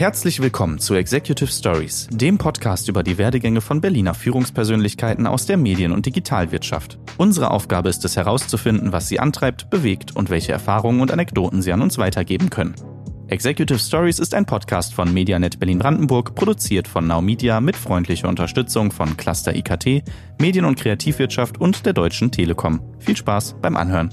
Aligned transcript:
Herzlich 0.00 0.40
willkommen 0.40 0.78
zu 0.78 0.94
Executive 0.94 1.50
Stories, 1.52 2.08
dem 2.10 2.38
Podcast 2.38 2.88
über 2.88 3.02
die 3.02 3.18
Werdegänge 3.18 3.60
von 3.60 3.82
Berliner 3.82 4.14
Führungspersönlichkeiten 4.14 5.26
aus 5.26 5.44
der 5.44 5.58
Medien- 5.58 5.92
und 5.92 6.06
Digitalwirtschaft. 6.06 6.98
Unsere 7.18 7.50
Aufgabe 7.50 7.90
ist 7.90 8.02
es 8.06 8.16
herauszufinden, 8.16 8.92
was 8.92 9.08
sie 9.08 9.20
antreibt, 9.20 9.68
bewegt 9.68 10.16
und 10.16 10.30
welche 10.30 10.52
Erfahrungen 10.52 11.02
und 11.02 11.10
Anekdoten 11.12 11.60
sie 11.60 11.70
an 11.70 11.82
uns 11.82 11.98
weitergeben 11.98 12.48
können. 12.48 12.74
Executive 13.28 13.78
Stories 13.78 14.20
ist 14.20 14.32
ein 14.32 14.46
Podcast 14.46 14.94
von 14.94 15.12
Medianet 15.12 15.60
Berlin-Brandenburg, 15.60 16.34
produziert 16.34 16.88
von 16.88 17.06
Now 17.06 17.20
Media 17.20 17.60
mit 17.60 17.76
freundlicher 17.76 18.30
Unterstützung 18.30 18.92
von 18.92 19.18
Cluster 19.18 19.54
IKT, 19.54 20.02
Medien- 20.40 20.64
und 20.64 20.78
Kreativwirtschaft 20.78 21.60
und 21.60 21.84
der 21.84 21.92
Deutschen 21.92 22.32
Telekom. 22.32 22.80
Viel 23.00 23.18
Spaß 23.18 23.56
beim 23.60 23.76
Anhören. 23.76 24.08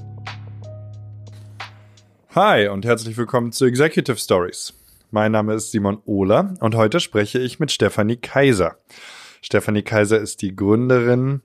Hi 2.35 2.67
und 2.67 2.83
herzlich 2.83 3.15
willkommen 3.15 3.53
zu 3.53 3.63
Executive 3.63 4.17
Stories. 4.17 4.73
Mein 5.17 5.31
Name 5.31 5.55
ist 5.55 5.71
Simon 5.71 5.97
Ohler 6.05 6.53
und 6.59 6.75
heute 6.75 6.99
spreche 6.99 7.39
ich 7.39 7.59
mit 7.59 7.71
Stefanie 7.71 8.17
Kaiser. 8.17 8.77
Stefanie 9.41 9.81
Kaiser 9.81 10.19
ist 10.19 10.43
die 10.43 10.55
Gründerin 10.55 11.41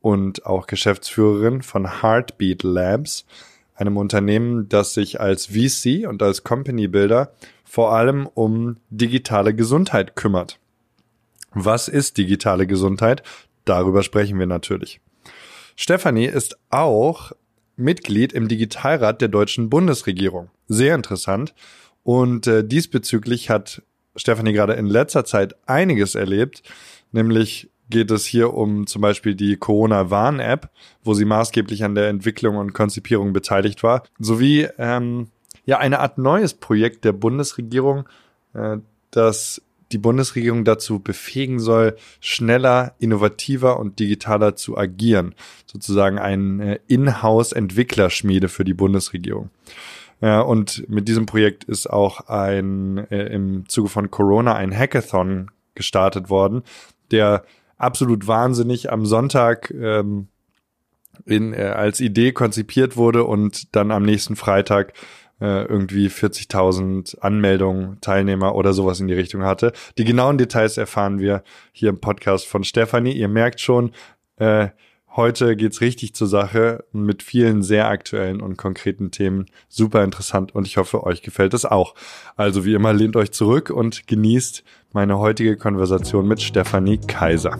und 0.00 0.46
auch 0.46 0.66
Geschäftsführerin 0.66 1.60
von 1.60 2.00
Heartbeat 2.00 2.62
Labs, 2.62 3.26
einem 3.74 3.98
Unternehmen, 3.98 4.70
das 4.70 4.94
sich 4.94 5.20
als 5.20 5.48
VC 5.48 6.08
und 6.08 6.22
als 6.22 6.44
Company 6.44 6.88
Builder 6.88 7.34
vor 7.62 7.92
allem 7.92 8.26
um 8.26 8.78
digitale 8.88 9.54
Gesundheit 9.54 10.16
kümmert. 10.16 10.58
Was 11.52 11.88
ist 11.88 12.16
digitale 12.16 12.66
Gesundheit? 12.66 13.22
Darüber 13.66 14.02
sprechen 14.02 14.38
wir 14.38 14.46
natürlich. 14.46 15.02
Stefanie 15.76 16.24
ist 16.24 16.56
auch 16.70 17.32
Mitglied 17.76 18.32
im 18.32 18.48
Digitalrat 18.48 19.20
der 19.20 19.28
deutschen 19.28 19.68
Bundesregierung. 19.68 20.48
Sehr 20.68 20.94
interessant. 20.94 21.54
Und 22.02 22.46
äh, 22.46 22.64
diesbezüglich 22.64 23.50
hat 23.50 23.82
Stefanie 24.16 24.52
gerade 24.52 24.74
in 24.74 24.86
letzter 24.86 25.24
Zeit 25.24 25.54
einiges 25.66 26.14
erlebt, 26.14 26.62
nämlich 27.12 27.70
geht 27.90 28.10
es 28.10 28.24
hier 28.24 28.54
um 28.54 28.86
zum 28.86 29.02
Beispiel 29.02 29.34
die 29.34 29.56
Corona-Warn-App, 29.56 30.70
wo 31.02 31.14
sie 31.14 31.24
maßgeblich 31.24 31.84
an 31.84 31.94
der 31.94 32.08
Entwicklung 32.08 32.56
und 32.56 32.72
Konzipierung 32.72 33.32
beteiligt 33.32 33.82
war, 33.82 34.04
sowie 34.18 34.68
ähm, 34.78 35.28
ja 35.66 35.78
eine 35.78 35.98
Art 35.98 36.16
neues 36.16 36.54
Projekt 36.54 37.04
der 37.04 37.12
Bundesregierung, 37.12 38.08
äh, 38.54 38.78
das 39.10 39.60
die 39.92 39.98
Bundesregierung 39.98 40.64
dazu 40.64 41.00
befähigen 41.00 41.58
soll, 41.58 41.96
schneller, 42.20 42.94
innovativer 43.00 43.80
und 43.80 43.98
digitaler 43.98 44.54
zu 44.54 44.78
agieren. 44.78 45.34
Sozusagen 45.66 46.18
ein 46.18 46.60
äh, 46.60 46.78
Inhouse-Entwicklerschmiede 46.86 48.48
für 48.48 48.64
die 48.64 48.74
Bundesregierung. 48.74 49.50
Ja, 50.20 50.40
und 50.40 50.88
mit 50.88 51.08
diesem 51.08 51.26
Projekt 51.26 51.64
ist 51.64 51.88
auch 51.88 52.28
ein 52.28 52.98
äh, 53.10 53.26
im 53.34 53.68
Zuge 53.68 53.88
von 53.88 54.10
Corona 54.10 54.54
ein 54.54 54.76
Hackathon 54.76 55.50
gestartet 55.74 56.28
worden, 56.28 56.62
der 57.10 57.44
absolut 57.78 58.26
wahnsinnig 58.26 58.92
am 58.92 59.06
Sonntag 59.06 59.70
ähm, 59.70 60.28
in, 61.24 61.54
äh, 61.54 61.62
als 61.62 62.00
Idee 62.00 62.32
konzipiert 62.32 62.96
wurde 62.96 63.24
und 63.24 63.74
dann 63.74 63.90
am 63.90 64.02
nächsten 64.02 64.36
Freitag 64.36 64.92
äh, 65.40 65.64
irgendwie 65.64 66.08
40.000 66.08 67.18
Anmeldungen, 67.20 67.98
Teilnehmer 68.02 68.54
oder 68.54 68.74
sowas 68.74 69.00
in 69.00 69.08
die 69.08 69.14
Richtung 69.14 69.42
hatte. 69.42 69.72
Die 69.96 70.04
genauen 70.04 70.36
Details 70.36 70.76
erfahren 70.76 71.18
wir 71.18 71.42
hier 71.72 71.88
im 71.88 72.00
Podcast 72.00 72.46
von 72.46 72.62
Stefanie. 72.62 73.12
Ihr 73.12 73.28
merkt 73.28 73.60
schon, 73.60 73.92
äh, 74.36 74.68
heute 75.16 75.56
geht's 75.56 75.80
richtig 75.80 76.14
zur 76.14 76.26
Sache 76.26 76.84
mit 76.92 77.22
vielen 77.22 77.62
sehr 77.62 77.88
aktuellen 77.88 78.40
und 78.40 78.56
konkreten 78.56 79.10
Themen. 79.10 79.46
Super 79.68 80.04
interessant 80.04 80.54
und 80.54 80.66
ich 80.66 80.76
hoffe, 80.76 81.04
euch 81.04 81.22
gefällt 81.22 81.54
es 81.54 81.64
auch. 81.64 81.94
Also 82.36 82.64
wie 82.64 82.74
immer, 82.74 82.92
lehnt 82.92 83.16
euch 83.16 83.32
zurück 83.32 83.70
und 83.70 84.06
genießt 84.06 84.64
meine 84.92 85.18
heutige 85.18 85.56
Konversation 85.56 86.26
mit 86.26 86.40
Stefanie 86.40 86.98
Kaiser. 86.98 87.58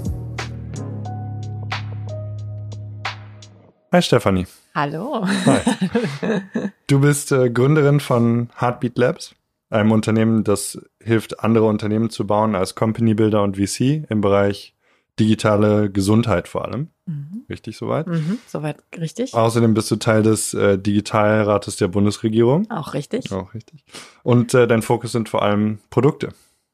Hi 3.92 4.02
Stefanie. 4.02 4.46
Hallo. 4.74 5.26
Hi. 5.46 5.60
Du 6.86 7.00
bist 7.00 7.30
äh, 7.30 7.50
Gründerin 7.50 8.00
von 8.00 8.50
Heartbeat 8.58 8.98
Labs, 8.98 9.36
einem 9.68 9.92
Unternehmen, 9.92 10.42
das 10.42 10.80
hilft, 11.00 11.38
andere 11.38 11.66
Unternehmen 11.66 12.10
zu 12.10 12.26
bauen 12.26 12.56
als 12.56 12.74
Company 12.74 13.14
Builder 13.14 13.44
und 13.44 13.56
VC 13.56 14.04
im 14.08 14.20
Bereich 14.20 14.74
digitale 15.20 15.90
Gesundheit 15.90 16.48
vor 16.48 16.64
allem. 16.64 16.88
Mhm. 17.10 17.44
Richtig 17.48 17.76
soweit? 17.76 18.06
Mhm, 18.06 18.38
soweit 18.46 18.76
richtig. 18.96 19.34
Außerdem 19.34 19.74
bist 19.74 19.90
du 19.90 19.96
Teil 19.96 20.22
des 20.22 20.54
äh, 20.54 20.78
Digitalrates 20.78 21.76
der 21.76 21.88
Bundesregierung. 21.88 22.70
Auch 22.70 22.94
richtig. 22.94 23.32
Auch 23.32 23.52
richtig. 23.52 23.84
Und 24.22 24.54
äh, 24.54 24.68
dein 24.68 24.82
Fokus 24.82 25.12
sind 25.12 25.28
vor 25.28 25.42
allem 25.42 25.80
Produkte. 25.90 26.28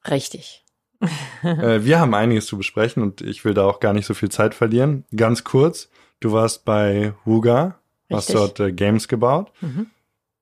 Richtig. 0.09 0.63
äh, 1.43 1.83
wir 1.83 1.99
haben 1.99 2.13
einiges 2.13 2.45
zu 2.45 2.57
besprechen 2.57 3.01
und 3.01 3.21
ich 3.21 3.45
will 3.45 3.55
da 3.55 3.65
auch 3.65 3.79
gar 3.79 3.93
nicht 3.93 4.05
so 4.05 4.13
viel 4.13 4.29
Zeit 4.29 4.53
verlieren. 4.53 5.05
Ganz 5.15 5.43
kurz, 5.43 5.89
du 6.19 6.31
warst 6.31 6.65
bei 6.65 7.13
Huga, 7.25 7.79
hast 8.11 8.33
dort 8.33 8.59
äh, 8.59 8.71
Games 8.71 9.07
gebaut. 9.07 9.51
Mhm. 9.61 9.87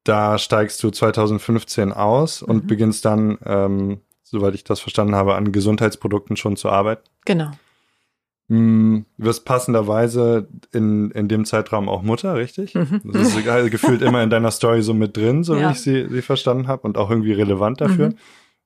Da 0.03 0.37
steigst 0.37 0.83
du 0.83 0.91
2015 0.91 1.93
aus 1.93 2.41
und 2.41 2.63
mhm. 2.63 2.67
beginnst 2.67 3.05
dann, 3.05 3.37
ähm, 3.45 4.01
soweit 4.23 4.55
ich 4.55 4.65
das 4.65 4.81
verstanden 4.81 5.15
habe, 5.15 5.35
an 5.35 5.53
Gesundheitsprodukten 5.53 6.35
schon 6.35 6.57
zu 6.57 6.69
arbeiten. 6.69 7.03
Genau. 7.23 7.51
Hm, 8.47 9.05
wirst 9.17 9.43
passenderweise 9.45 10.47
in, 10.71 11.09
in 11.11 11.27
dem 11.27 11.45
Zeitraum 11.45 11.89
auch 11.89 12.03
Mutter, 12.03 12.35
richtig? 12.35 12.75
Mhm. 12.75 13.01
Das 13.05 13.35
ist 13.35 13.43
gefühlt 13.71 14.03
immer 14.03 14.21
in 14.21 14.29
deiner 14.29 14.51
Story 14.51 14.83
so 14.83 14.93
mit 14.93 15.17
drin, 15.17 15.43
so 15.43 15.55
ja. 15.55 15.69
wie 15.69 15.73
ich 15.73 15.81
sie, 15.81 16.07
sie 16.09 16.21
verstanden 16.21 16.67
habe 16.67 16.83
und 16.83 16.97
auch 16.97 17.09
irgendwie 17.09 17.33
relevant 17.33 17.81
dafür. 17.81 18.09
Mhm. 18.09 18.15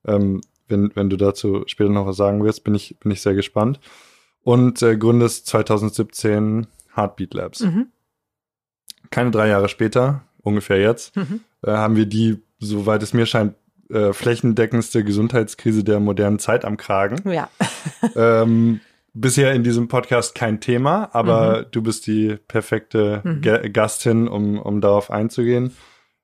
Ähm, 0.05 0.41
wenn, 0.67 0.91
wenn 0.95 1.09
du 1.09 1.15
dazu 1.15 1.63
später 1.65 1.89
noch 1.89 2.05
was 2.05 2.17
sagen 2.17 2.43
willst, 2.43 2.63
bin 2.63 2.75
ich, 2.75 2.97
bin 2.99 3.11
ich 3.11 3.21
sehr 3.21 3.35
gespannt. 3.35 3.79
Und 4.43 4.81
äh, 4.81 4.97
gründest 4.97 5.47
2017 5.47 6.67
Heartbeat 6.95 7.33
Labs. 7.33 7.61
Mhm. 7.61 7.87
Keine 9.11 9.31
drei 9.31 9.47
Jahre 9.47 9.69
später, 9.69 10.23
ungefähr 10.41 10.79
jetzt, 10.79 11.15
mhm. 11.15 11.41
äh, 11.63 11.71
haben 11.71 11.95
wir 11.95 12.05
die, 12.05 12.41
soweit 12.59 13.01
es 13.01 13.13
mir 13.13 13.25
scheint, 13.25 13.55
äh, 13.89 14.13
flächendeckendste 14.13 15.03
Gesundheitskrise 15.03 15.83
der 15.83 15.99
modernen 15.99 16.37
Zeit 16.37 16.65
am 16.65 16.77
Kragen. 16.77 17.27
Ja. 17.29 17.49
ähm, 18.15 18.81
bisher 19.19 19.53
in 19.53 19.63
diesem 19.63 19.87
Podcast 19.87 20.35
kein 20.35 20.61
Thema, 20.61 21.09
aber 21.13 21.59
mhm. 21.59 21.65
du 21.71 21.81
bist 21.81 22.07
die 22.07 22.37
perfekte 22.47 23.21
mhm. 23.23 23.73
Gastin, 23.73 24.27
um, 24.27 24.59
um 24.59 24.81
darauf 24.81 25.11
einzugehen. 25.11 25.75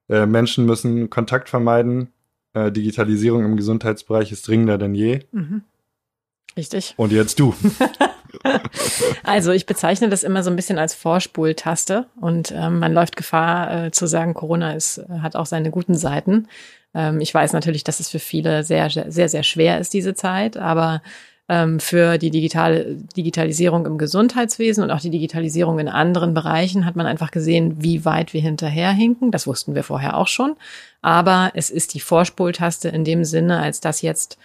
Äh, 0.09 0.25
Menschen 0.25 0.65
müssen 0.65 1.09
Kontakt 1.09 1.49
vermeiden. 1.49 2.13
Äh, 2.53 2.71
Digitalisierung 2.71 3.43
im 3.43 3.57
Gesundheitsbereich 3.57 4.31
ist 4.31 4.47
dringender 4.47 4.77
denn 4.77 4.95
je. 4.95 5.21
Mhm. 5.31 5.63
Richtig. 6.57 6.93
Und 6.97 7.11
jetzt 7.11 7.39
du. 7.39 7.53
also 9.23 9.51
ich 9.51 9.65
bezeichne 9.65 10.09
das 10.09 10.23
immer 10.23 10.41
so 10.41 10.49
ein 10.49 10.55
bisschen 10.55 10.77
als 10.77 10.93
Vorspultaste 10.93 12.05
und 12.19 12.53
ähm, 12.55 12.79
man 12.79 12.93
läuft 12.93 13.17
Gefahr 13.17 13.85
äh, 13.85 13.91
zu 13.91 14.07
sagen, 14.07 14.33
Corona 14.33 14.73
ist, 14.73 15.01
hat 15.21 15.35
auch 15.35 15.45
seine 15.47 15.69
guten 15.69 15.95
Seiten. 15.95 16.47
Ähm, 16.93 17.19
ich 17.19 17.33
weiß 17.33 17.51
natürlich, 17.51 17.83
dass 17.83 17.99
es 17.99 18.09
für 18.09 18.19
viele 18.19 18.63
sehr, 18.63 18.89
sehr, 18.89 19.27
sehr 19.27 19.43
schwer 19.43 19.79
ist, 19.79 19.93
diese 19.93 20.13
Zeit, 20.13 20.55
aber 20.55 21.01
ähm, 21.47 21.79
für 21.79 22.17
die 22.17 22.31
digitale 22.31 22.95
Digitalisierung 23.15 23.85
im 23.85 23.97
Gesundheitswesen 23.97 24.83
und 24.83 24.91
auch 24.91 24.99
die 24.99 25.11
Digitalisierung 25.11 25.79
in 25.79 25.87
anderen 25.87 26.33
Bereichen 26.33 26.85
hat 26.85 26.95
man 26.95 27.05
einfach 27.05 27.31
gesehen, 27.31 27.75
wie 27.79 28.03
weit 28.03 28.33
wir 28.33 28.41
hinterherhinken. 28.41 29.31
Das 29.31 29.45
wussten 29.45 29.75
wir 29.75 29.83
vorher 29.83 30.17
auch 30.17 30.27
schon. 30.27 30.55
Aber 31.01 31.51
es 31.53 31.69
ist 31.69 31.93
die 31.93 31.99
Vorspultaste 31.99 32.89
in 32.89 33.03
dem 33.03 33.23
Sinne, 33.23 33.59
als 33.59 33.79
dass 33.79 34.01
jetzt 34.01 34.39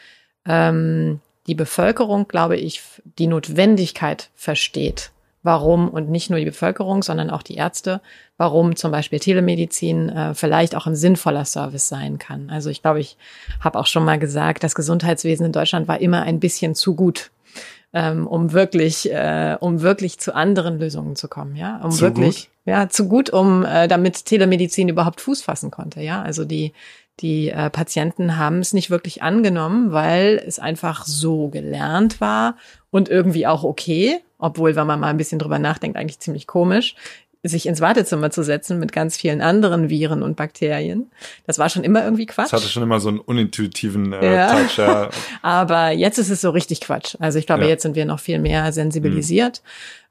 ähm, 0.46 1.20
die 1.46 1.54
Bevölkerung, 1.54 2.28
glaube 2.28 2.56
ich, 2.56 2.82
die 3.18 3.26
Notwendigkeit 3.26 4.28
versteht, 4.34 5.10
warum 5.42 5.88
und 5.88 6.10
nicht 6.10 6.30
nur 6.30 6.38
die 6.38 6.44
Bevölkerung, 6.44 7.02
sondern 7.02 7.30
auch 7.30 7.42
die 7.42 7.54
Ärzte, 7.54 8.00
warum 8.36 8.76
zum 8.76 8.90
Beispiel 8.90 9.18
Telemedizin 9.18 10.08
äh, 10.08 10.34
vielleicht 10.34 10.74
auch 10.74 10.86
ein 10.86 10.96
sinnvoller 10.96 11.44
Service 11.44 11.88
sein 11.88 12.18
kann. 12.18 12.50
Also 12.50 12.70
ich 12.70 12.82
glaube, 12.82 13.00
ich 13.00 13.16
habe 13.60 13.78
auch 13.78 13.86
schon 13.86 14.04
mal 14.04 14.18
gesagt, 14.18 14.62
das 14.62 14.74
Gesundheitswesen 14.74 15.46
in 15.46 15.52
Deutschland 15.52 15.88
war 15.88 16.00
immer 16.00 16.22
ein 16.22 16.40
bisschen 16.40 16.74
zu 16.74 16.94
gut. 16.94 17.30
Ähm, 17.92 18.28
um 18.28 18.52
wirklich, 18.52 19.10
äh, 19.10 19.56
um 19.58 19.82
wirklich 19.82 20.20
zu 20.20 20.32
anderen 20.32 20.78
Lösungen 20.78 21.16
zu 21.16 21.26
kommen, 21.26 21.56
ja, 21.56 21.80
um 21.82 21.90
zu 21.90 22.02
wirklich, 22.02 22.44
gut? 22.44 22.48
ja, 22.64 22.88
zu 22.88 23.08
gut, 23.08 23.30
um 23.30 23.64
äh, 23.64 23.88
damit 23.88 24.26
Telemedizin 24.26 24.88
überhaupt 24.88 25.20
Fuß 25.20 25.42
fassen 25.42 25.72
konnte, 25.72 26.00
ja, 26.00 26.22
also 26.22 26.44
die 26.44 26.72
die 27.20 27.50
äh, 27.50 27.68
Patienten 27.70 28.36
haben 28.36 28.60
es 28.60 28.72
nicht 28.72 28.90
wirklich 28.90 29.22
angenommen, 29.22 29.92
weil 29.92 30.42
es 30.46 30.58
einfach 30.58 31.04
so 31.04 31.48
gelernt 31.48 32.20
war 32.20 32.56
und 32.90 33.08
irgendwie 33.08 33.46
auch 33.46 33.64
okay, 33.64 34.20
obwohl, 34.40 34.76
wenn 34.76 34.86
man 34.86 35.00
mal 35.00 35.08
ein 35.08 35.16
bisschen 35.16 35.38
drüber 35.38 35.58
nachdenkt, 35.58 35.96
eigentlich 35.96 36.18
ziemlich 36.20 36.46
komisch, 36.46 36.94
sich 37.42 37.66
ins 37.66 37.80
Wartezimmer 37.80 38.30
zu 38.30 38.42
setzen 38.42 38.78
mit 38.78 38.92
ganz 38.92 39.16
vielen 39.16 39.40
anderen 39.40 39.88
Viren 39.88 40.22
und 40.22 40.36
Bakterien. 40.36 41.10
Das 41.46 41.58
war 41.58 41.70
schon 41.70 41.84
immer 41.84 42.04
irgendwie 42.04 42.26
Quatsch. 42.26 42.52
Das 42.52 42.60
hatte 42.60 42.70
schon 42.70 42.82
immer 42.82 43.00
so 43.00 43.08
einen 43.08 43.18
unintuitiven 43.18 44.12
äh, 44.12 44.34
ja. 44.34 44.52
Touch. 44.52 44.76
Ja. 44.76 45.08
Aber 45.42 45.90
jetzt 45.90 46.18
ist 46.18 46.28
es 46.28 46.42
so 46.42 46.50
richtig 46.50 46.82
Quatsch. 46.82 47.16
Also 47.18 47.38
ich 47.38 47.46
glaube, 47.46 47.62
ja. 47.62 47.70
jetzt 47.70 47.82
sind 47.82 47.96
wir 47.96 48.04
noch 48.04 48.20
viel 48.20 48.38
mehr 48.38 48.72
sensibilisiert. 48.72 49.62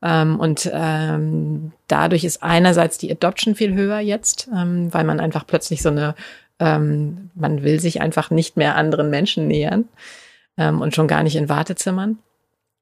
Mhm. 0.01 0.07
Ähm, 0.09 0.39
und 0.39 0.71
ähm, 0.73 1.71
dadurch 1.87 2.23
ist 2.23 2.41
einerseits 2.41 2.97
die 2.97 3.11
Adoption 3.11 3.53
viel 3.53 3.75
höher 3.75 3.99
jetzt, 3.99 4.49
ähm, 4.55 4.91
weil 4.91 5.03
man 5.03 5.19
einfach 5.19 5.45
plötzlich 5.45 5.81
so 5.81 5.89
eine 5.89 6.15
Ähm, 6.61 7.29
man 7.35 7.63
will 7.63 7.79
sich 7.79 8.01
einfach 8.01 8.31
nicht 8.31 8.57
mehr 8.57 8.75
anderen 8.75 9.09
Menschen 9.09 9.47
nähern 9.47 9.85
ähm, 10.57 10.81
und 10.81 10.93
schon 10.93 11.07
gar 11.07 11.23
nicht 11.23 11.37
in 11.37 11.47
Wartezimmern. 11.47 12.19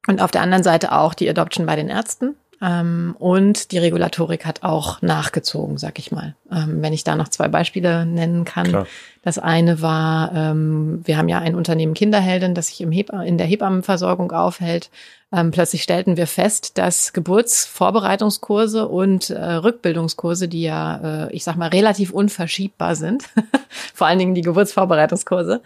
Und 0.08 0.20
auf 0.20 0.30
der 0.30 0.40
anderen 0.40 0.64
Seite 0.64 0.92
auch 0.92 1.14
die 1.14 1.28
Adoption 1.28 1.66
bei 1.66 1.76
den 1.76 1.88
Ärzten. 1.88 2.34
Ähm, 2.60 3.14
und 3.18 3.70
die 3.70 3.78
Regulatorik 3.78 4.44
hat 4.44 4.64
auch 4.64 5.00
nachgezogen, 5.00 5.78
sag 5.78 5.98
ich 5.98 6.10
mal. 6.10 6.34
Ähm, 6.50 6.82
wenn 6.82 6.92
ich 6.92 7.04
da 7.04 7.14
noch 7.14 7.28
zwei 7.28 7.46
Beispiele 7.46 8.04
nennen 8.04 8.44
kann. 8.44 8.66
Klar. 8.66 8.86
Das 9.22 9.38
eine 9.38 9.80
war, 9.80 10.32
ähm, 10.34 11.02
wir 11.04 11.18
haben 11.18 11.28
ja 11.28 11.38
ein 11.38 11.54
Unternehmen 11.54 11.94
Kinderheldin, 11.94 12.54
das 12.54 12.68
sich 12.68 12.80
im 12.80 12.90
Heb 12.90 13.10
in 13.10 13.38
der 13.38 13.46
Hebammenversorgung 13.46 14.32
aufhält. 14.32 14.90
Ähm, 15.30 15.50
plötzlich 15.50 15.82
stellten 15.82 16.16
wir 16.16 16.26
fest, 16.26 16.78
dass 16.78 17.12
Geburtsvorbereitungskurse 17.12 18.88
und 18.88 19.28
äh, 19.28 19.38
Rückbildungskurse, 19.38 20.48
die 20.48 20.62
ja, 20.62 21.26
äh, 21.26 21.32
ich 21.32 21.44
sag 21.44 21.56
mal, 21.56 21.68
relativ 21.68 22.12
unverschiebbar 22.12 22.96
sind, 22.96 23.24
vor 23.94 24.06
allen 24.06 24.18
Dingen 24.18 24.34
die 24.34 24.40
Geburtsvorbereitungskurse, 24.40 25.60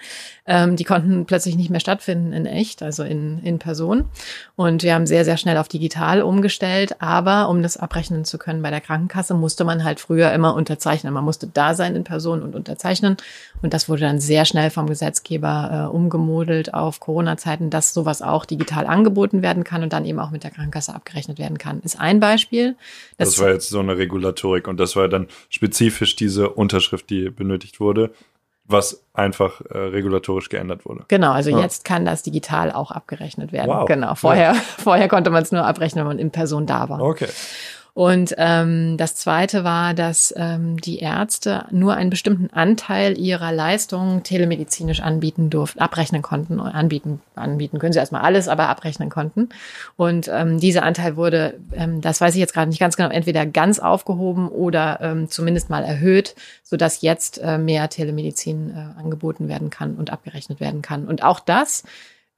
ähm, 0.44 0.74
die 0.74 0.82
konnten 0.82 1.26
plötzlich 1.26 1.56
nicht 1.56 1.70
mehr 1.70 1.78
stattfinden 1.78 2.32
in 2.32 2.46
echt, 2.46 2.82
also 2.82 3.04
in, 3.04 3.38
in 3.44 3.60
Person. 3.60 4.06
Und 4.56 4.82
wir 4.82 4.94
haben 4.94 5.06
sehr, 5.06 5.24
sehr 5.24 5.36
schnell 5.36 5.56
auf 5.56 5.68
digital 5.68 6.22
umgestellt. 6.22 7.00
Aber 7.00 7.48
um 7.48 7.62
das 7.62 7.76
abrechnen 7.76 8.24
zu 8.24 8.38
können 8.38 8.62
bei 8.62 8.70
der 8.70 8.80
Krankenkasse, 8.80 9.34
musste 9.34 9.64
man 9.64 9.84
halt 9.84 10.00
früher 10.00 10.32
immer 10.32 10.54
unterzeichnen. 10.54 11.14
Man 11.14 11.24
musste 11.24 11.46
da 11.46 11.74
sein 11.74 11.94
in 11.94 12.02
Person 12.02 12.42
und 12.42 12.56
unterzeichnen. 12.56 13.16
Und 13.62 13.72
das 13.72 13.88
wurde 13.88 14.02
dann 14.02 14.18
sehr 14.18 14.44
schnell 14.44 14.70
vom 14.70 14.88
Gesetzgeber 14.88 15.88
äh, 15.90 15.94
umgemodelt 15.94 16.74
auf 16.74 16.98
Corona-Zeiten, 16.98 17.70
dass 17.70 17.94
sowas 17.94 18.22
auch 18.22 18.44
digital 18.44 18.86
angeboten 18.86 19.42
werden 19.52 19.64
kann 19.64 19.82
und 19.82 19.92
dann 19.92 20.04
eben 20.04 20.18
auch 20.18 20.30
mit 20.30 20.44
der 20.44 20.50
Krankenkasse 20.50 20.94
abgerechnet 20.94 21.38
werden 21.38 21.58
kann. 21.58 21.80
Ist 21.80 22.00
ein 22.00 22.20
Beispiel. 22.20 22.76
Das, 23.18 23.30
das 23.30 23.40
war 23.40 23.50
jetzt 23.50 23.68
so 23.68 23.80
eine 23.80 23.98
Regulatorik 23.98 24.66
und 24.66 24.80
das 24.80 24.96
war 24.96 25.08
dann 25.08 25.28
spezifisch 25.50 26.16
diese 26.16 26.48
Unterschrift, 26.50 27.10
die 27.10 27.30
benötigt 27.30 27.80
wurde 27.80 28.12
was 28.64 29.04
einfach 29.12 29.60
äh, 29.70 29.76
regulatorisch 29.76 30.48
geändert 30.48 30.86
wurde. 30.86 31.04
Genau, 31.08 31.32
also 31.32 31.50
ja. 31.50 31.60
jetzt 31.60 31.84
kann 31.84 32.06
das 32.06 32.22
digital 32.22 32.70
auch 32.70 32.90
abgerechnet 32.90 33.52
werden. 33.52 33.68
Wow. 33.68 33.86
Genau, 33.86 34.14
vorher, 34.14 34.54
ja. 34.54 34.54
vorher 34.54 35.08
konnte 35.10 35.30
man 35.30 35.42
es 35.42 35.52
nur 35.52 35.66
abrechnen, 35.66 36.04
wenn 36.04 36.16
man 36.16 36.18
in 36.18 36.30
Person 36.30 36.64
da 36.64 36.88
war. 36.88 37.02
Okay. 37.02 37.28
Und 37.94 38.34
ähm, 38.38 38.96
das 38.96 39.16
Zweite 39.16 39.64
war, 39.64 39.92
dass 39.92 40.32
ähm, 40.38 40.78
die 40.80 41.00
Ärzte 41.00 41.66
nur 41.70 41.94
einen 41.94 42.08
bestimmten 42.08 42.48
Anteil 42.50 43.18
ihrer 43.18 43.52
Leistungen 43.52 44.22
telemedizinisch 44.22 45.00
anbieten 45.00 45.50
durften, 45.50 45.78
abrechnen 45.78 46.22
konnten, 46.22 46.58
anbieten, 46.58 47.20
anbieten 47.34 47.78
können 47.78 47.92
sie 47.92 47.98
erstmal 47.98 48.22
alles, 48.22 48.48
aber 48.48 48.70
abrechnen 48.70 49.10
konnten. 49.10 49.50
Und 49.98 50.30
ähm, 50.32 50.58
dieser 50.58 50.84
Anteil 50.84 51.16
wurde, 51.16 51.60
ähm, 51.74 52.00
das 52.00 52.18
weiß 52.18 52.32
ich 52.32 52.40
jetzt 52.40 52.54
gerade 52.54 52.70
nicht 52.70 52.80
ganz 52.80 52.96
genau, 52.96 53.10
entweder 53.10 53.44
ganz 53.44 53.78
aufgehoben 53.78 54.48
oder 54.48 54.98
ähm, 55.02 55.28
zumindest 55.28 55.68
mal 55.68 55.84
erhöht, 55.84 56.34
sodass 56.62 57.02
jetzt 57.02 57.42
äh, 57.42 57.58
mehr 57.58 57.90
Telemedizin 57.90 58.70
äh, 58.70 59.00
angeboten 59.00 59.48
werden 59.48 59.68
kann 59.68 59.96
und 59.96 60.08
abgerechnet 60.10 60.60
werden 60.60 60.80
kann. 60.80 61.06
Und 61.06 61.22
auch 61.22 61.40
das 61.40 61.82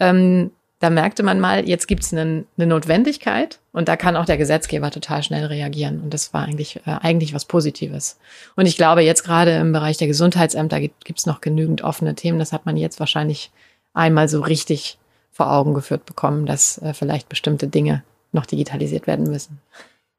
ähm, 0.00 0.50
da 0.84 0.90
merkte 0.90 1.22
man 1.22 1.40
mal, 1.40 1.66
jetzt 1.66 1.88
gibt 1.88 2.02
es 2.02 2.12
eine, 2.12 2.44
Notwendigkeit 2.58 3.58
und 3.72 3.88
da 3.88 3.96
kann 3.96 4.16
auch 4.16 4.26
der 4.26 4.36
Gesetzgeber 4.36 4.90
total 4.90 5.22
schnell 5.22 5.46
reagieren. 5.46 6.02
Und 6.02 6.12
das 6.12 6.34
war 6.34 6.42
eigentlich, 6.42 6.76
äh, 6.84 6.98
eigentlich 7.00 7.32
was 7.32 7.46
Positives. 7.46 8.18
Und 8.54 8.66
ich 8.66 8.76
glaube, 8.76 9.00
jetzt 9.00 9.24
gerade 9.24 9.52
im 9.52 9.72
Bereich 9.72 9.96
der 9.96 10.08
Gesundheitsämter 10.08 10.80
gibt 10.80 11.18
es 11.18 11.24
noch 11.24 11.40
genügend 11.40 11.80
offene 11.80 12.14
Themen. 12.14 12.38
Das 12.38 12.52
hat 12.52 12.66
man 12.66 12.76
jetzt 12.76 13.00
wahrscheinlich 13.00 13.50
einmal 13.94 14.28
so 14.28 14.42
richtig 14.42 14.98
vor 15.32 15.50
Augen 15.50 15.72
geführt 15.72 16.04
bekommen, 16.04 16.44
dass 16.44 16.76
äh, 16.82 16.92
vielleicht 16.92 17.30
bestimmte 17.30 17.66
Dinge 17.66 18.02
noch 18.32 18.44
digitalisiert 18.44 19.06
werden 19.06 19.30
müssen. 19.30 19.60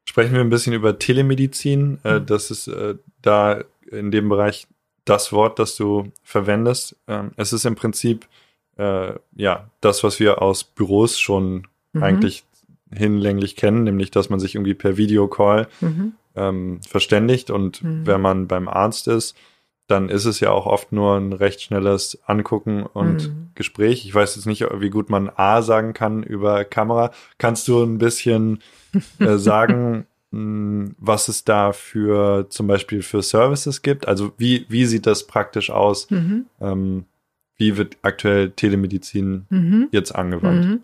Sprechen 0.04 0.34
wir 0.34 0.40
ein 0.40 0.50
bisschen 0.50 0.72
über 0.72 0.98
Telemedizin. 0.98 2.00
Äh, 2.02 2.18
mhm. 2.18 2.26
Das 2.26 2.50
ist 2.50 2.66
äh, 2.66 2.96
da 3.22 3.62
in 3.88 4.10
dem 4.10 4.28
Bereich 4.28 4.66
das 5.04 5.30
Wort, 5.30 5.60
das 5.60 5.76
du 5.76 6.10
verwendest. 6.24 6.96
Ähm, 7.06 7.30
es 7.36 7.52
ist 7.52 7.66
im 7.66 7.76
Prinzip 7.76 8.26
äh, 8.76 9.14
ja, 9.34 9.70
das, 9.80 10.04
was 10.04 10.20
wir 10.20 10.42
aus 10.42 10.64
Büros 10.64 11.18
schon 11.18 11.66
mhm. 11.92 12.02
eigentlich 12.02 12.44
hinlänglich 12.92 13.56
kennen, 13.56 13.84
nämlich 13.84 14.10
dass 14.10 14.30
man 14.30 14.40
sich 14.40 14.54
irgendwie 14.54 14.74
per 14.74 14.96
Videocall 14.96 15.68
mhm. 15.80 16.12
ähm, 16.34 16.80
verständigt 16.86 17.50
und 17.50 17.82
mhm. 17.82 18.06
wenn 18.06 18.20
man 18.20 18.46
beim 18.46 18.68
Arzt 18.68 19.08
ist, 19.08 19.36
dann 19.86 20.08
ist 20.08 20.24
es 20.24 20.40
ja 20.40 20.50
auch 20.50 20.66
oft 20.66 20.92
nur 20.92 21.16
ein 21.16 21.32
recht 21.32 21.62
schnelles 21.62 22.18
Angucken 22.26 22.82
und 22.84 23.28
mhm. 23.28 23.50
Gespräch. 23.54 24.04
Ich 24.04 24.14
weiß 24.14 24.34
jetzt 24.34 24.46
nicht, 24.46 24.66
wie 24.80 24.90
gut 24.90 25.10
man 25.10 25.30
A 25.36 25.62
sagen 25.62 25.92
kann 25.92 26.22
über 26.22 26.64
Kamera. 26.64 27.12
Kannst 27.38 27.68
du 27.68 27.82
ein 27.82 27.98
bisschen 27.98 28.62
äh, 29.20 29.36
sagen, 29.36 30.06
mh, 30.32 30.38
hm, 30.38 30.94
was 30.98 31.28
es 31.28 31.44
da 31.44 31.72
für 31.72 32.48
zum 32.50 32.66
Beispiel 32.66 33.02
für 33.02 33.22
Services 33.22 33.82
gibt? 33.82 34.08
Also 34.08 34.32
wie, 34.38 34.66
wie 34.68 34.86
sieht 34.86 35.06
das 35.06 35.26
praktisch 35.26 35.70
aus? 35.70 36.10
Mhm. 36.10 36.46
Ähm, 36.60 37.04
wie 37.58 37.76
wird 37.76 37.96
aktuell 38.02 38.50
Telemedizin 38.50 39.46
mhm. 39.48 39.88
jetzt 39.90 40.14
angewandt? 40.14 40.66
Mhm. 40.66 40.80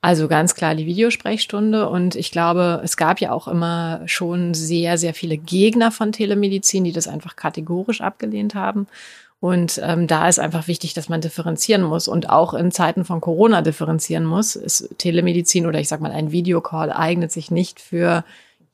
Also 0.00 0.28
ganz 0.28 0.54
klar 0.54 0.74
die 0.74 0.86
Videosprechstunde 0.86 1.88
und 1.88 2.14
ich 2.14 2.30
glaube, 2.30 2.80
es 2.84 2.96
gab 2.96 3.20
ja 3.20 3.32
auch 3.32 3.48
immer 3.48 4.02
schon 4.06 4.54
sehr, 4.54 4.98
sehr 4.98 5.14
viele 5.14 5.38
Gegner 5.38 5.90
von 5.90 6.12
Telemedizin, 6.12 6.84
die 6.84 6.92
das 6.92 7.08
einfach 7.08 7.36
kategorisch 7.36 8.00
abgelehnt 8.00 8.54
haben. 8.54 8.86
Und 9.40 9.78
ähm, 9.84 10.06
da 10.06 10.26
ist 10.28 10.38
einfach 10.38 10.68
wichtig, 10.68 10.94
dass 10.94 11.10
man 11.10 11.20
differenzieren 11.20 11.82
muss 11.82 12.08
und 12.08 12.30
auch 12.30 12.54
in 12.54 12.70
Zeiten 12.70 13.04
von 13.04 13.20
Corona 13.20 13.60
differenzieren 13.60 14.24
muss. 14.24 14.56
Ist 14.56 14.94
Telemedizin 14.96 15.66
oder 15.66 15.80
ich 15.80 15.88
sag 15.88 16.00
mal 16.00 16.12
ein 16.12 16.32
Videocall 16.32 16.90
eignet 16.90 17.30
sich 17.30 17.50
nicht 17.50 17.78
für 17.78 18.24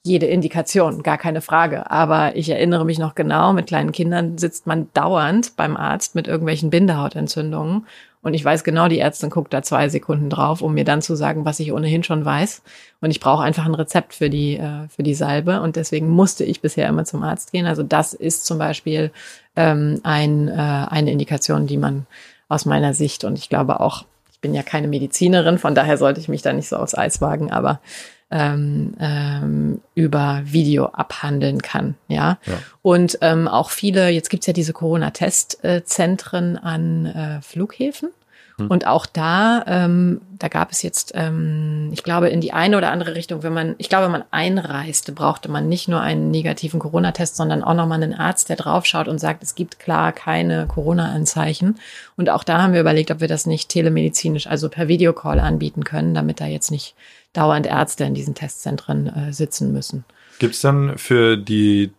jede 0.03 0.27
Indikation, 0.27 1.03
gar 1.03 1.19
keine 1.19 1.41
Frage. 1.41 1.91
Aber 1.91 2.37
ich 2.37 2.49
erinnere 2.49 2.85
mich 2.85 2.99
noch 2.99 3.15
genau, 3.15 3.53
mit 3.53 3.67
kleinen 3.67 3.93
Kindern 3.93 4.39
sitzt 4.39 4.67
man 4.67 4.89
dauernd 4.95 5.57
beim 5.57 5.77
Arzt 5.77 6.15
mit 6.15 6.27
irgendwelchen 6.27 6.71
Bindehautentzündungen. 6.71 7.87
Und 8.23 8.35
ich 8.35 8.45
weiß 8.45 8.65
genau, 8.65 8.89
die 8.89 8.99
Ärztin 8.99 9.31
guckt 9.31 9.53
da 9.53 9.63
zwei 9.63 9.89
Sekunden 9.89 10.29
drauf, 10.29 10.61
um 10.61 10.75
mir 10.75 10.85
dann 10.85 11.01
zu 11.01 11.15
sagen, 11.15 11.47
was 11.47 11.61
ich 11.61 11.73
ohnehin 11.73 12.03
schon 12.03 12.25
weiß. 12.25 12.63
Und 13.01 13.11
ich 13.11 13.21
brauche 13.21 13.43
einfach 13.43 13.65
ein 13.65 13.75
Rezept 13.75 14.15
für 14.15 14.29
die, 14.29 14.57
äh, 14.57 14.89
für 14.89 15.03
die 15.03 15.15
Salbe. 15.15 15.61
Und 15.63 15.77
deswegen 15.77 16.09
musste 16.09 16.45
ich 16.45 16.61
bisher 16.61 16.89
immer 16.89 17.05
zum 17.05 17.23
Arzt 17.23 17.53
gehen. 17.53 17.67
Also 17.67 17.83
das 17.83 18.13
ist 18.13 18.45
zum 18.45 18.59
Beispiel 18.59 19.11
ähm, 19.57 20.01
ein, 20.03 20.49
äh, 20.49 20.53
eine 20.53 21.13
Indikation, 21.13 21.67
die 21.67 21.79
man 21.79 22.07
aus 22.51 22.67
meiner 22.67 22.93
Sicht 22.93 23.25
und 23.25 23.39
ich 23.39 23.49
glaube 23.49 23.81
auch, 23.81 24.05
ich 24.33 24.41
bin 24.41 24.53
ja 24.55 24.63
keine 24.63 24.89
Medizinerin, 24.89 25.57
von 25.57 25.75
daher 25.75 25.97
sollte 25.97 26.21
ich 26.21 26.29
mich 26.29 26.43
da 26.43 26.53
nicht 26.53 26.69
so 26.69 26.77
aufs 26.77 26.97
Eis 26.97 27.21
wagen, 27.21 27.51
aber 27.51 27.81
ähm, 28.31 28.95
ähm, 29.01 29.81
über 29.95 30.43
Video 30.45 30.87
abhandeln 30.87 31.61
kann. 31.63 31.97
Ja. 32.09 32.39
ja. 32.47 32.55
Und 32.83 33.19
ähm, 33.21 33.49
auch 33.49 33.71
viele, 33.71 34.09
jetzt 34.11 34.31
gibt's 34.31 34.47
ja 34.47 34.53
diese 34.53 34.73
Corona-Testzentren 34.73 36.57
an 36.57 37.07
äh, 37.07 37.43
Flughäfen. 37.43 38.11
Hm. 38.61 38.69
Und 38.69 38.87
auch 38.87 39.07
da, 39.07 39.65
ähm, 39.67 40.21
da 40.39 40.49
gab 40.49 40.71
es 40.71 40.83
jetzt, 40.83 41.13
ähm, 41.17 41.91
ich 41.93 42.05
glaube, 42.05 42.29
in 42.29 42.41
die 42.41 42.53
eine 42.53 42.77
oder 42.77 42.93
andere 42.93 43.15
Richtung, 43.15 43.43
wenn 43.43 43.53
man, 43.53 43.75
ich 43.79 43.89
glaube, 43.89 44.05
wenn 44.05 44.13
man 44.13 44.25
einreiste, 44.31 45.13
brauchte 45.13 45.51
man 45.51 45.69
nicht 45.69 45.89
nur 45.89 46.01
einen 46.01 46.31
negativen 46.31 46.79
Corona-Test, 46.79 47.37
sondern 47.37 47.65
auch 47.65 47.75
nochmal 47.75 48.03
einen 48.03 48.15
Arzt, 48.15 48.49
der 48.49 48.57
draufschaut 48.57 49.09
und 49.09 49.19
sagt, 49.19 49.43
es 49.43 49.55
gibt 49.55 49.81
klar 49.81 50.13
keine 50.13 50.67
Corona-Anzeichen. 50.67 51.79
Und 52.17 52.31
auch 52.31 52.45
da 52.45 52.63
haben 52.63 52.75
wir 52.75 52.81
überlegt, 52.81 53.11
ob 53.11 53.21
wir 53.21 53.29
das 53.29 53.47
nicht 53.47 53.69
telemedizinisch, 53.69 54.47
also 54.47 54.69
per 54.69 54.87
Videocall 54.89 55.41
anbieten 55.41 55.85
können, 55.85 56.15
damit 56.15 56.41
da 56.41 56.47
jetzt 56.47 56.71
nicht 56.71 56.95
dauernd 57.33 57.67
Ärzte 57.67 58.05
in 58.05 58.15
diesen 58.15 58.35
Testzentren 58.35 59.07
äh, 59.07 59.33
sitzen 59.33 59.73
müssen. 59.73 60.05
Gibt 60.39 60.55
es 60.55 60.61
dann 60.61 60.99
für 60.99 61.37
die, 61.37 61.93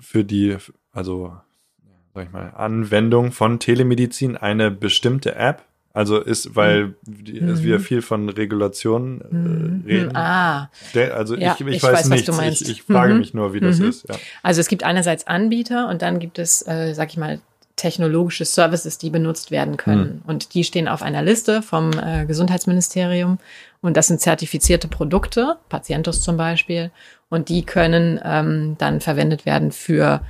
für 0.00 0.24
die, 0.24 0.56
also 0.92 1.36
sag 2.14 2.26
ich 2.26 2.32
mal, 2.32 2.52
Anwendung 2.56 3.32
von 3.32 3.58
Telemedizin 3.58 4.36
eine 4.36 4.70
bestimmte 4.70 5.34
App? 5.34 5.62
Also 5.94 6.20
ist, 6.20 6.54
weil 6.54 6.94
mhm. 7.06 7.62
wir 7.62 7.80
viel 7.80 8.02
von 8.02 8.28
Regulationen 8.28 9.20
äh, 9.20 9.34
mhm. 9.34 9.84
reden. 9.84 10.16
Ah. 10.16 10.70
Also 11.12 11.34
ja, 11.34 11.54
ich, 11.54 11.66
ich, 11.66 11.74
ich, 11.74 11.82
weiß, 11.82 11.92
weiß 11.92 12.08
nichts. 12.10 12.60
Ich, 12.60 12.68
ich 12.68 12.82
frage 12.84 13.14
mhm. 13.14 13.18
mich 13.18 13.34
nur, 13.34 13.52
wie 13.52 13.58
das 13.58 13.80
mhm. 13.80 13.88
ist. 13.88 14.08
Ja. 14.08 14.14
Also 14.44 14.60
es 14.60 14.68
gibt 14.68 14.84
einerseits 14.84 15.26
Anbieter 15.26 15.88
und 15.88 16.02
dann 16.02 16.20
gibt 16.20 16.38
es, 16.38 16.64
äh, 16.68 16.92
sag 16.94 17.08
ich 17.08 17.16
mal, 17.16 17.40
technologische 17.74 18.44
Services, 18.44 18.98
die 18.98 19.10
benutzt 19.10 19.50
werden 19.50 19.76
können. 19.76 20.22
Mhm. 20.24 20.30
Und 20.30 20.54
die 20.54 20.64
stehen 20.64 20.88
auf 20.88 21.02
einer 21.02 21.22
Liste 21.22 21.62
vom 21.62 21.90
äh, 21.92 22.26
Gesundheitsministerium. 22.26 23.38
Und 23.80 23.96
das 23.96 24.08
sind 24.08 24.20
zertifizierte 24.20 24.88
Produkte, 24.88 25.56
Patientus 25.68 26.20
zum 26.20 26.36
Beispiel. 26.36 26.90
Und 27.28 27.48
die 27.48 27.64
können 27.64 28.20
ähm, 28.24 28.76
dann 28.78 29.00
verwendet 29.00 29.46
werden 29.46 29.72
für 29.72 30.22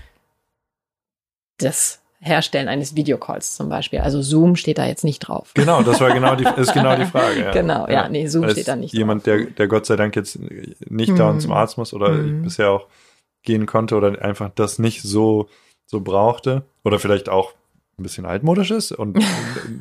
das 1.59 2.02
Herstellen 2.21 2.69
eines 2.69 2.97
Videocalls 2.97 3.55
zum 3.55 3.69
Beispiel. 3.69 4.00
Also 4.00 4.21
Zoom 4.23 4.57
steht 4.57 4.78
da 4.78 4.87
jetzt 4.87 5.05
nicht 5.05 5.21
drauf. 5.21 5.52
Genau, 5.55 5.83
das 5.83 6.00
war 6.00 6.12
genau 6.12 6.35
die, 6.35 6.45
ist 6.61 6.75
genau 6.75 6.97
die 6.97 7.05
Frage. 7.05 7.40
Ja. 7.40 7.50
Genau, 7.52 7.88
ja, 7.88 8.09
nee, 8.09 8.26
Zoom 8.26 8.45
Als 8.45 8.52
steht 8.52 8.69
da 8.69 8.76
nicht 8.76 8.93
jemand, 8.93 9.26
drauf. 9.26 9.35
Jemand, 9.35 9.49
der, 9.49 9.57
der 9.57 9.69
Gott 9.69 9.87
sei 9.87 9.97
Dank 9.97 10.17
jetzt 10.17 10.38
nicht 10.90 11.12
mhm. 11.12 11.17
dauernd 11.17 11.43
zum 11.43 11.52
Arzt 11.52 11.78
muss 11.78 11.95
oder 11.95 12.11
mhm. 12.11 12.43
bisher 12.43 12.71
auch 12.71 12.87
gehen 13.45 13.67
konnte 13.67 13.95
oder 13.95 14.21
einfach 14.23 14.50
das 14.55 14.78
nicht 14.78 15.02
so 15.02 15.49
so 15.87 16.00
brauchte 16.00 16.64
oder 16.85 16.99
vielleicht 16.99 17.28
auch 17.28 17.55
ein 17.99 18.02
bisschen 18.02 18.26
altmodisch 18.26 18.71
ist 18.71 18.93
und 18.93 19.19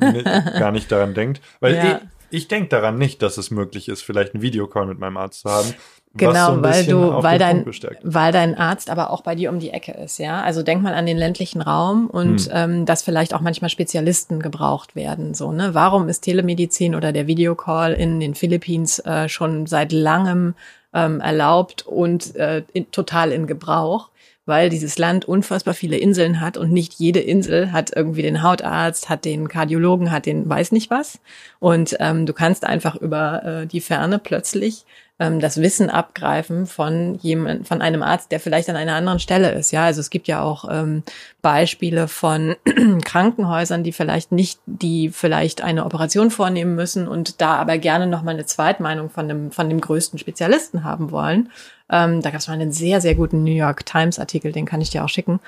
gar 0.00 0.72
nicht 0.72 0.90
daran 0.90 1.14
denkt. 1.14 1.40
Weil 1.60 1.74
ja. 1.74 2.00
Ich 2.30 2.48
denke 2.48 2.68
daran 2.68 2.98
nicht, 2.98 3.22
dass 3.22 3.38
es 3.38 3.50
möglich 3.50 3.88
ist, 3.88 4.02
vielleicht 4.02 4.34
einen 4.34 4.42
Videocall 4.42 4.86
mit 4.86 4.98
meinem 4.98 5.16
Arzt 5.16 5.40
zu 5.40 5.50
haben. 5.50 5.74
Genau, 6.14 6.56
so 6.56 6.62
weil 6.62 6.84
du, 6.84 7.22
weil 7.22 7.38
dein, 7.38 7.64
weil 8.02 8.32
dein 8.32 8.56
Arzt 8.56 8.90
aber 8.90 9.10
auch 9.10 9.22
bei 9.22 9.34
dir 9.34 9.50
um 9.50 9.58
die 9.58 9.70
Ecke 9.70 9.92
ist, 9.92 10.18
ja. 10.18 10.42
Also 10.42 10.62
denk 10.62 10.82
mal 10.82 10.94
an 10.94 11.06
den 11.06 11.18
ländlichen 11.18 11.60
Raum 11.60 12.08
und 12.08 12.40
hm. 12.40 12.50
ähm, 12.52 12.86
dass 12.86 13.02
vielleicht 13.02 13.34
auch 13.34 13.40
manchmal 13.40 13.70
Spezialisten 13.70 14.40
gebraucht 14.40 14.96
werden. 14.96 15.34
So, 15.34 15.52
ne? 15.52 15.74
Warum 15.74 16.08
ist 16.08 16.20
Telemedizin 16.20 16.94
oder 16.94 17.12
der 17.12 17.26
Videocall 17.26 17.92
in 17.92 18.20
den 18.20 18.34
Philippines 18.34 18.98
äh, 19.00 19.28
schon 19.28 19.66
seit 19.66 19.92
langem 19.92 20.54
ähm, 20.94 21.20
erlaubt 21.20 21.86
und 21.86 22.34
äh, 22.36 22.62
in, 22.72 22.90
total 22.90 23.30
in 23.30 23.46
Gebrauch? 23.46 24.08
Weil 24.48 24.70
dieses 24.70 24.98
Land 24.98 25.26
unfassbar 25.26 25.74
viele 25.74 25.98
Inseln 25.98 26.40
hat 26.40 26.56
und 26.56 26.72
nicht 26.72 26.94
jede 26.94 27.20
Insel 27.20 27.70
hat 27.70 27.92
irgendwie 27.94 28.22
den 28.22 28.42
Hautarzt, 28.42 29.08
hat 29.08 29.24
den 29.24 29.48
Kardiologen, 29.48 30.10
hat 30.10 30.26
den 30.26 30.48
weiß 30.48 30.72
nicht 30.72 30.90
was. 30.90 31.20
Und 31.60 31.96
ähm, 32.00 32.26
du 32.26 32.32
kannst 32.32 32.64
einfach 32.64 32.96
über 32.96 33.44
äh, 33.44 33.66
die 33.66 33.80
Ferne 33.80 34.18
plötzlich 34.18 34.86
ähm, 35.18 35.40
das 35.40 35.60
Wissen 35.60 35.90
abgreifen 35.90 36.66
von 36.66 37.16
jemand, 37.16 37.66
von 37.66 37.82
einem 37.82 38.02
Arzt, 38.02 38.30
der 38.30 38.40
vielleicht 38.40 38.68
an 38.70 38.76
einer 38.76 38.94
anderen 38.94 39.18
Stelle 39.18 39.50
ist. 39.52 39.72
Ja, 39.72 39.84
also 39.84 40.00
es 40.00 40.10
gibt 40.10 40.28
ja 40.28 40.42
auch 40.42 40.64
ähm, 40.70 41.02
Beispiele 41.42 42.08
von 42.08 42.56
Krankenhäusern, 43.04 43.82
die 43.82 43.92
vielleicht 43.92 44.32
nicht, 44.32 44.60
die 44.66 45.10
vielleicht 45.10 45.62
eine 45.62 45.84
Operation 45.84 46.30
vornehmen 46.30 46.74
müssen 46.74 47.08
und 47.08 47.40
da 47.40 47.56
aber 47.56 47.78
gerne 47.78 48.06
noch 48.06 48.22
mal 48.22 48.32
eine 48.32 48.46
Zweitmeinung 48.46 49.10
von 49.10 49.28
dem 49.28 49.50
von 49.50 49.68
dem 49.68 49.80
größten 49.80 50.18
Spezialisten 50.18 50.84
haben 50.84 51.10
wollen. 51.10 51.50
Ähm, 51.90 52.22
da 52.22 52.30
gab 52.30 52.40
es 52.40 52.48
mal 52.48 52.54
einen 52.54 52.72
sehr 52.72 53.00
sehr 53.00 53.14
guten 53.14 53.44
New 53.44 53.54
York 53.54 53.86
Times 53.86 54.18
Artikel, 54.18 54.52
den 54.52 54.66
kann 54.66 54.80
ich 54.80 54.90
dir 54.90 55.04
auch 55.04 55.08
schicken. 55.08 55.40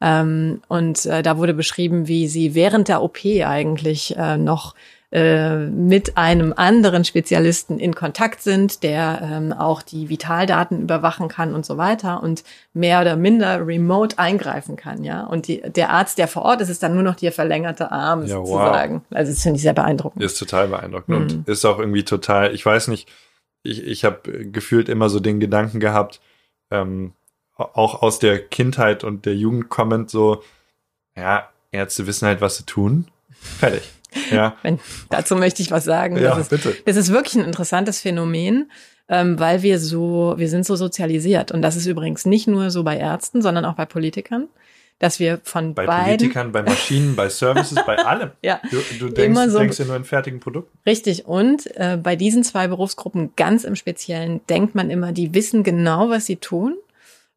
Ähm, 0.00 0.62
und 0.68 1.06
äh, 1.06 1.22
da 1.22 1.38
wurde 1.38 1.54
beschrieben, 1.54 2.08
wie 2.08 2.28
sie 2.28 2.54
während 2.54 2.88
der 2.88 3.02
OP 3.02 3.18
eigentlich 3.24 4.16
äh, 4.16 4.36
noch 4.36 4.74
äh, 5.10 5.56
mit 5.56 6.18
einem 6.18 6.52
anderen 6.54 7.02
Spezialisten 7.02 7.78
in 7.78 7.94
Kontakt 7.94 8.42
sind, 8.42 8.82
der 8.82 9.20
ähm, 9.22 9.54
auch 9.54 9.80
die 9.80 10.10
Vitaldaten 10.10 10.82
überwachen 10.82 11.28
kann 11.28 11.54
und 11.54 11.64
so 11.64 11.78
weiter 11.78 12.22
und 12.22 12.44
mehr 12.74 13.00
oder 13.00 13.16
minder 13.16 13.66
remote 13.66 14.18
eingreifen 14.18 14.76
kann, 14.76 15.04
ja. 15.04 15.24
Und 15.24 15.48
die, 15.48 15.62
der 15.62 15.88
Arzt, 15.88 16.18
der 16.18 16.28
vor 16.28 16.42
Ort 16.42 16.60
ist, 16.60 16.68
ist 16.68 16.82
dann 16.82 16.92
nur 16.92 17.02
noch 17.02 17.14
der 17.14 17.32
verlängerte 17.32 17.90
Arm 17.90 18.26
ja, 18.26 18.36
sozusagen. 18.36 18.96
Wow. 19.08 19.16
Also 19.18 19.32
das 19.32 19.40
finde 19.40 19.56
ich 19.56 19.62
sehr 19.62 19.72
beeindruckend. 19.72 20.22
Ist 20.22 20.38
total 20.38 20.68
beeindruckend 20.68 21.32
mhm. 21.32 21.38
und 21.38 21.48
ist 21.48 21.64
auch 21.64 21.78
irgendwie 21.78 22.04
total, 22.04 22.54
ich 22.54 22.66
weiß 22.66 22.88
nicht, 22.88 23.08
ich, 23.68 23.86
ich 23.86 24.04
habe 24.04 24.46
gefühlt 24.46 24.88
immer 24.88 25.08
so 25.08 25.20
den 25.20 25.40
Gedanken 25.40 25.80
gehabt, 25.80 26.20
ähm, 26.70 27.12
auch 27.56 28.02
aus 28.02 28.18
der 28.18 28.38
Kindheit 28.38 29.04
und 29.04 29.26
der 29.26 29.34
Jugend 29.34 29.68
kommend 29.68 30.10
so, 30.10 30.42
ja, 31.16 31.48
Ärzte 31.72 32.06
wissen 32.06 32.26
halt, 32.26 32.40
was 32.40 32.56
sie 32.56 32.64
tun. 32.64 33.08
Fertig. 33.30 33.82
Ja. 34.30 34.56
Wenn, 34.62 34.80
dazu 35.10 35.36
möchte 35.36 35.60
ich 35.60 35.70
was 35.70 35.84
sagen. 35.84 36.16
Ja, 36.16 36.30
das 36.30 36.38
ist, 36.38 36.48
bitte. 36.48 36.74
Das 36.86 36.96
ist 36.96 37.12
wirklich 37.12 37.34
ein 37.34 37.44
interessantes 37.44 38.00
Phänomen, 38.00 38.70
ähm, 39.06 39.38
weil 39.38 39.62
wir 39.62 39.78
so, 39.78 40.34
wir 40.38 40.48
sind 40.48 40.64
so 40.64 40.76
sozialisiert. 40.76 41.52
Und 41.52 41.60
das 41.60 41.76
ist 41.76 41.84
übrigens 41.84 42.24
nicht 42.24 42.48
nur 42.48 42.70
so 42.70 42.82
bei 42.84 42.96
Ärzten, 42.96 43.42
sondern 43.42 43.66
auch 43.66 43.74
bei 43.74 43.84
Politikern 43.84 44.48
dass 44.98 45.20
wir 45.20 45.40
von 45.44 45.74
bei 45.74 45.86
beiden 45.86 46.04
Politikern, 46.04 46.52
bei 46.52 46.62
Maschinen, 46.62 47.14
bei 47.14 47.28
Services, 47.28 47.78
bei 47.86 47.96
allem. 48.04 48.32
ja, 48.42 48.60
du, 48.70 48.78
du 48.98 49.08
denkst, 49.08 49.22
immer 49.22 49.50
so, 49.50 49.58
denkst 49.58 49.78
ja 49.78 49.84
nur 49.84 49.96
in 49.96 50.04
fertigen 50.04 50.40
Produkten. 50.40 50.76
Richtig. 50.86 51.26
Und 51.26 51.66
äh, 51.76 51.98
bei 52.02 52.16
diesen 52.16 52.42
zwei 52.42 52.68
Berufsgruppen 52.68 53.34
ganz 53.36 53.64
im 53.64 53.76
Speziellen 53.76 54.40
denkt 54.48 54.74
man 54.74 54.90
immer, 54.90 55.12
die 55.12 55.34
wissen 55.34 55.62
genau, 55.62 56.10
was 56.10 56.26
sie 56.26 56.36
tun 56.36 56.76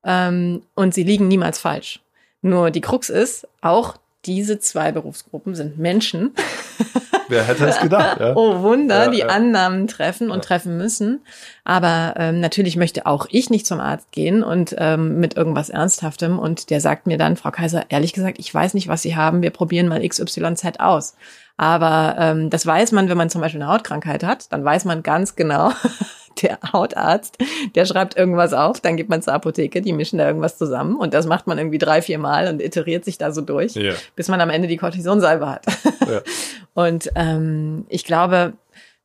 ähm, 0.03 0.63
und 0.73 0.93
sie 0.93 1.03
liegen 1.03 1.27
niemals 1.27 1.59
falsch. 1.59 1.99
Nur 2.41 2.71
die 2.71 2.81
Krux 2.81 3.09
ist, 3.09 3.47
auch 3.61 3.97
diese 4.25 4.59
zwei 4.59 4.91
Berufsgruppen 4.91 5.55
sind 5.55 5.77
Menschen. 5.77 6.33
Wer 7.27 7.47
hätte 7.47 7.65
es 7.65 7.79
gedacht? 7.79 8.19
Ja? 8.19 8.35
oh 8.35 8.61
Wunder, 8.61 9.05
ja, 9.05 9.09
die 9.09 9.19
ja. 9.19 9.27
Annahmen 9.27 9.87
treffen 9.87 10.29
und 10.31 10.43
treffen 10.43 10.77
müssen. 10.77 11.21
Aber 11.63 12.15
ähm, 12.17 12.41
natürlich 12.41 12.75
möchte 12.75 13.05
auch 13.05 13.25
ich 13.29 13.49
nicht 13.49 13.65
zum 13.65 13.79
Arzt 13.79 14.11
gehen 14.11 14.43
und 14.43 14.75
ähm, 14.77 15.19
mit 15.19 15.37
irgendwas 15.37 15.69
Ernsthaftem. 15.69 16.39
Und 16.39 16.69
der 16.69 16.81
sagt 16.81 17.07
mir 17.07 17.17
dann, 17.17 17.37
Frau 17.37 17.51
Kaiser, 17.51 17.85
ehrlich 17.87 18.11
gesagt, 18.11 18.37
ich 18.37 18.53
weiß 18.53 18.73
nicht, 18.73 18.89
was 18.89 19.01
Sie 19.01 19.15
haben. 19.15 19.41
Wir 19.41 19.51
probieren 19.51 19.87
mal 19.87 20.05
XYZ 20.05 20.79
aus. 20.79 21.15
Aber 21.55 22.15
ähm, 22.19 22.49
das 22.49 22.65
weiß 22.65 22.91
man, 22.91 23.07
wenn 23.07 23.17
man 23.17 23.29
zum 23.29 23.39
Beispiel 23.39 23.61
eine 23.61 23.71
Hautkrankheit 23.71 24.23
hat, 24.23 24.51
dann 24.51 24.65
weiß 24.65 24.83
man 24.85 25.01
ganz 25.03 25.35
genau, 25.35 25.71
der 26.41 26.59
Hautarzt, 26.73 27.37
der 27.75 27.85
schreibt 27.85 28.17
irgendwas 28.17 28.53
auf, 28.53 28.79
dann 28.79 28.97
geht 28.97 29.09
man 29.09 29.21
zur 29.21 29.33
Apotheke, 29.33 29.81
die 29.81 29.93
mischen 29.93 30.19
da 30.19 30.27
irgendwas 30.27 30.57
zusammen 30.57 30.95
und 30.95 31.13
das 31.13 31.25
macht 31.25 31.47
man 31.47 31.57
irgendwie 31.57 31.77
drei, 31.77 32.01
vier 32.01 32.17
Mal 32.17 32.47
und 32.47 32.61
iteriert 32.61 33.05
sich 33.05 33.17
da 33.17 33.31
so 33.31 33.41
durch, 33.41 33.75
ja. 33.75 33.93
bis 34.15 34.27
man 34.27 34.41
am 34.41 34.49
Ende 34.49 34.67
die 34.67 34.77
Cortisonsalbe 34.77 35.49
hat. 35.49 35.65
Ja. 36.09 36.21
Und 36.73 37.11
ähm, 37.15 37.85
ich 37.89 38.05
glaube, 38.05 38.53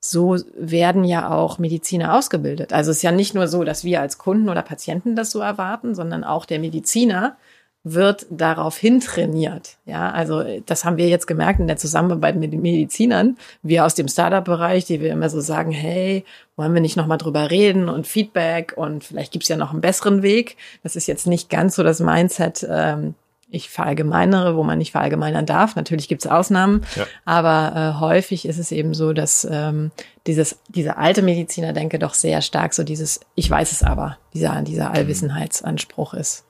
so 0.01 0.37
werden 0.57 1.05
ja 1.05 1.31
auch 1.31 1.59
Mediziner 1.59 2.15
ausgebildet. 2.15 2.73
Also 2.73 2.91
es 2.91 2.99
ist 2.99 3.03
ja 3.03 3.13
nicht 3.13 3.35
nur 3.35 3.49
so, 3.49 3.65
dass 3.65 3.83
wir 3.83 4.01
als 4.01 4.19
Kunden 4.19 4.49
oder 4.49 4.63
Patienten 4.63 5.17
das 5.17 5.31
so 5.31 5.41
erwarten, 5.41 5.95
sondern 5.95 6.23
auch 6.23 6.45
der 6.45 6.61
Mediziner 6.61 7.37
wird 7.89 8.27
darauf 8.31 8.77
hintrainiert. 8.77 9.77
Ja, 9.85 10.11
also 10.11 10.43
das 10.67 10.85
haben 10.85 10.97
wir 10.97 11.07
jetzt 11.07 11.29
gemerkt 11.29 11.61
in 11.61 11.69
der 11.69 11.77
Zusammenarbeit 11.77 12.35
mit 12.35 12.53
den 12.53 12.61
Medizinern. 12.61 13.37
Wir 13.63 13.85
aus 13.85 13.95
dem 13.95 14.09
Startup-Bereich, 14.09 14.87
die 14.87 15.01
wir 15.01 15.13
immer 15.13 15.31
so 15.31 15.41
sagen, 15.41 15.71
hey, 15.71 16.25
wollen 16.57 16.75
wir 16.75 16.81
nicht 16.81 16.97
nochmal 16.97 17.19
drüber 17.19 17.49
reden 17.49 17.89
und 17.89 18.09
Feedback 18.09 18.73
und 18.75 19.05
vielleicht 19.05 19.31
gibt's 19.31 19.47
ja 19.47 19.57
noch 19.57 19.71
einen 19.71 19.83
besseren 19.83 20.25
Weg. 20.25 20.57
Das 20.83 20.97
ist 20.97 21.07
jetzt 21.07 21.29
nicht 21.29 21.49
ganz 21.49 21.77
so 21.77 21.85
das 21.85 22.01
Mindset, 22.01 22.67
ähm, 22.69 23.15
ich 23.49 23.71
verallgemeinere, 23.71 24.57
wo 24.57 24.65
man 24.65 24.79
nicht 24.79 24.91
verallgemeinern 24.91 25.47
darf. 25.47 25.77
Natürlich 25.77 26.09
gibt's 26.09 26.27
Ausnahmen, 26.27 26.85
ja. 26.97 27.07
aber 27.25 27.95
äh, 27.95 28.01
häufig 28.01 28.47
ist 28.47 28.59
es 28.59 28.73
eben 28.73 28.95
so, 28.95 29.13
dass 29.13 29.47
ähm, 29.49 29.93
dieses, 30.27 30.59
diese 30.67 30.97
alte 30.97 31.23
Mediziner 31.23 31.73
denke 31.73 32.01
doch 32.01 32.15
sehr 32.15 32.43
stark 32.43 32.75
so 32.75 32.83
dieses, 32.83 33.21
ich 33.37 33.49
weiß 33.49 33.71
es 33.71 33.85
aber, 33.85 34.19
dieser, 34.35 34.61
dieser 34.63 34.91
Allwissenheitsanspruch 34.91 36.15
ist. 36.15 36.46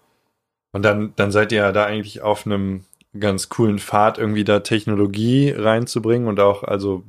Und 0.77 0.83
dann, 0.83 1.15
dann 1.17 1.31
seid 1.31 1.53
ihr 1.53 1.59
ja 1.61 1.73
da 1.73 1.87
eigentlich 1.87 2.21
auf 2.21 2.45
einem 2.45 2.85
ganz 3.19 3.49
coolen 3.49 3.79
Pfad, 3.79 4.19
irgendwie 4.19 4.45
da 4.45 4.61
Technologie 4.61 5.49
reinzubringen 5.49 6.29
und 6.29 6.39
auch 6.39 6.65
also 6.65 7.03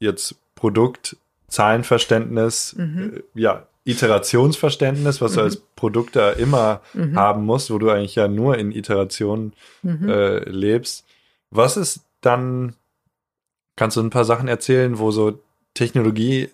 jetzt 0.00 0.34
Produkt, 0.56 1.16
Zahlenverständnis, 1.46 2.74
mhm. 2.76 3.22
Äh, 3.36 3.40
ja, 3.40 3.68
Iterationsverständnis, 3.84 5.20
was 5.20 5.30
mhm. 5.30 5.36
du 5.36 5.42
als 5.42 5.56
Produkt 5.76 6.16
da 6.16 6.32
immer 6.32 6.80
mhm. 6.92 7.16
haben 7.16 7.44
musst, 7.44 7.70
wo 7.70 7.78
du 7.78 7.88
eigentlich 7.88 8.16
ja 8.16 8.26
nur 8.26 8.58
in 8.58 8.72
Iterationen 8.72 9.52
mhm. 9.84 10.08
äh, 10.08 10.40
lebst. 10.40 11.04
Was 11.52 11.76
ist 11.76 12.00
dann, 12.20 12.74
kannst 13.76 13.96
du 13.96 14.00
ein 14.00 14.10
paar 14.10 14.24
Sachen 14.24 14.48
erzählen, 14.48 14.98
wo 14.98 15.12
so 15.12 15.38
Technologie 15.74 16.48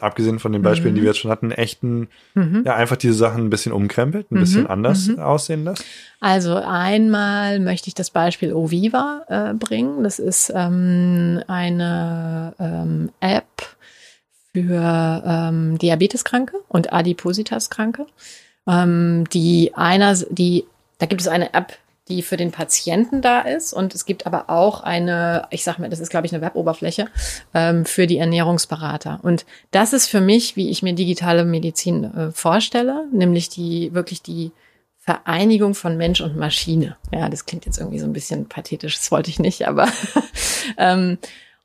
abgesehen 0.00 0.40
von 0.40 0.52
den 0.52 0.62
Beispielen, 0.62 0.94
mhm. 0.94 0.96
die 0.96 1.02
wir 1.02 1.10
jetzt 1.10 1.20
schon 1.20 1.30
hatten, 1.30 1.52
echten, 1.52 2.08
mhm. 2.34 2.64
ja, 2.66 2.74
einfach 2.74 2.96
diese 2.96 3.14
Sachen 3.14 3.44
ein 3.44 3.50
bisschen 3.50 3.72
umkrempelt, 3.72 4.30
ein 4.30 4.36
mhm. 4.36 4.40
bisschen 4.40 4.66
anders 4.66 5.06
mhm. 5.06 5.20
aussehen 5.20 5.64
lässt? 5.64 5.84
Also 6.18 6.56
einmal 6.56 7.60
möchte 7.60 7.88
ich 7.88 7.94
das 7.94 8.10
Beispiel 8.10 8.52
Oviva 8.52 9.22
äh, 9.28 9.54
bringen. 9.54 10.02
Das 10.02 10.18
ist 10.18 10.52
ähm, 10.54 11.42
eine 11.46 12.54
ähm, 12.58 13.10
App 13.20 13.76
für 14.52 15.22
ähm, 15.24 15.78
Diabeteskranke 15.78 16.56
und 16.68 16.92
Adipositaskranke, 16.92 18.06
ähm, 18.66 19.24
die 19.32 19.72
einer, 19.74 20.16
die, 20.30 20.64
da 20.98 21.06
gibt 21.06 21.20
es 21.20 21.28
eine 21.28 21.54
App, 21.54 21.74
die 22.10 22.22
für 22.22 22.36
den 22.36 22.50
Patienten 22.50 23.22
da 23.22 23.40
ist. 23.40 23.72
Und 23.72 23.94
es 23.94 24.04
gibt 24.04 24.26
aber 24.26 24.50
auch 24.50 24.82
eine, 24.82 25.46
ich 25.50 25.64
sag 25.64 25.78
mal, 25.78 25.88
das 25.88 26.00
ist, 26.00 26.10
glaube 26.10 26.26
ich, 26.26 26.34
eine 26.34 26.44
Weboberfläche 26.44 27.06
ähm, 27.54 27.86
für 27.86 28.06
die 28.06 28.18
Ernährungsberater. 28.18 29.20
Und 29.22 29.46
das 29.70 29.94
ist 29.94 30.08
für 30.08 30.20
mich, 30.20 30.56
wie 30.56 30.70
ich 30.70 30.82
mir 30.82 30.92
digitale 30.92 31.44
Medizin 31.44 32.04
äh, 32.04 32.30
vorstelle, 32.32 33.06
nämlich 33.12 33.48
die 33.48 33.94
wirklich 33.94 34.20
die 34.22 34.52
Vereinigung 34.98 35.74
von 35.74 35.96
Mensch 35.96 36.20
und 36.20 36.36
Maschine. 36.36 36.96
Ja, 37.12 37.28
das 37.30 37.46
klingt 37.46 37.64
jetzt 37.64 37.78
irgendwie 37.78 37.98
so 37.98 38.04
ein 38.04 38.12
bisschen 38.12 38.46
pathetisch, 38.46 38.96
das 38.96 39.10
wollte 39.10 39.30
ich 39.30 39.38
nicht, 39.38 39.66
aber 39.66 39.88
ähm, 40.76 41.18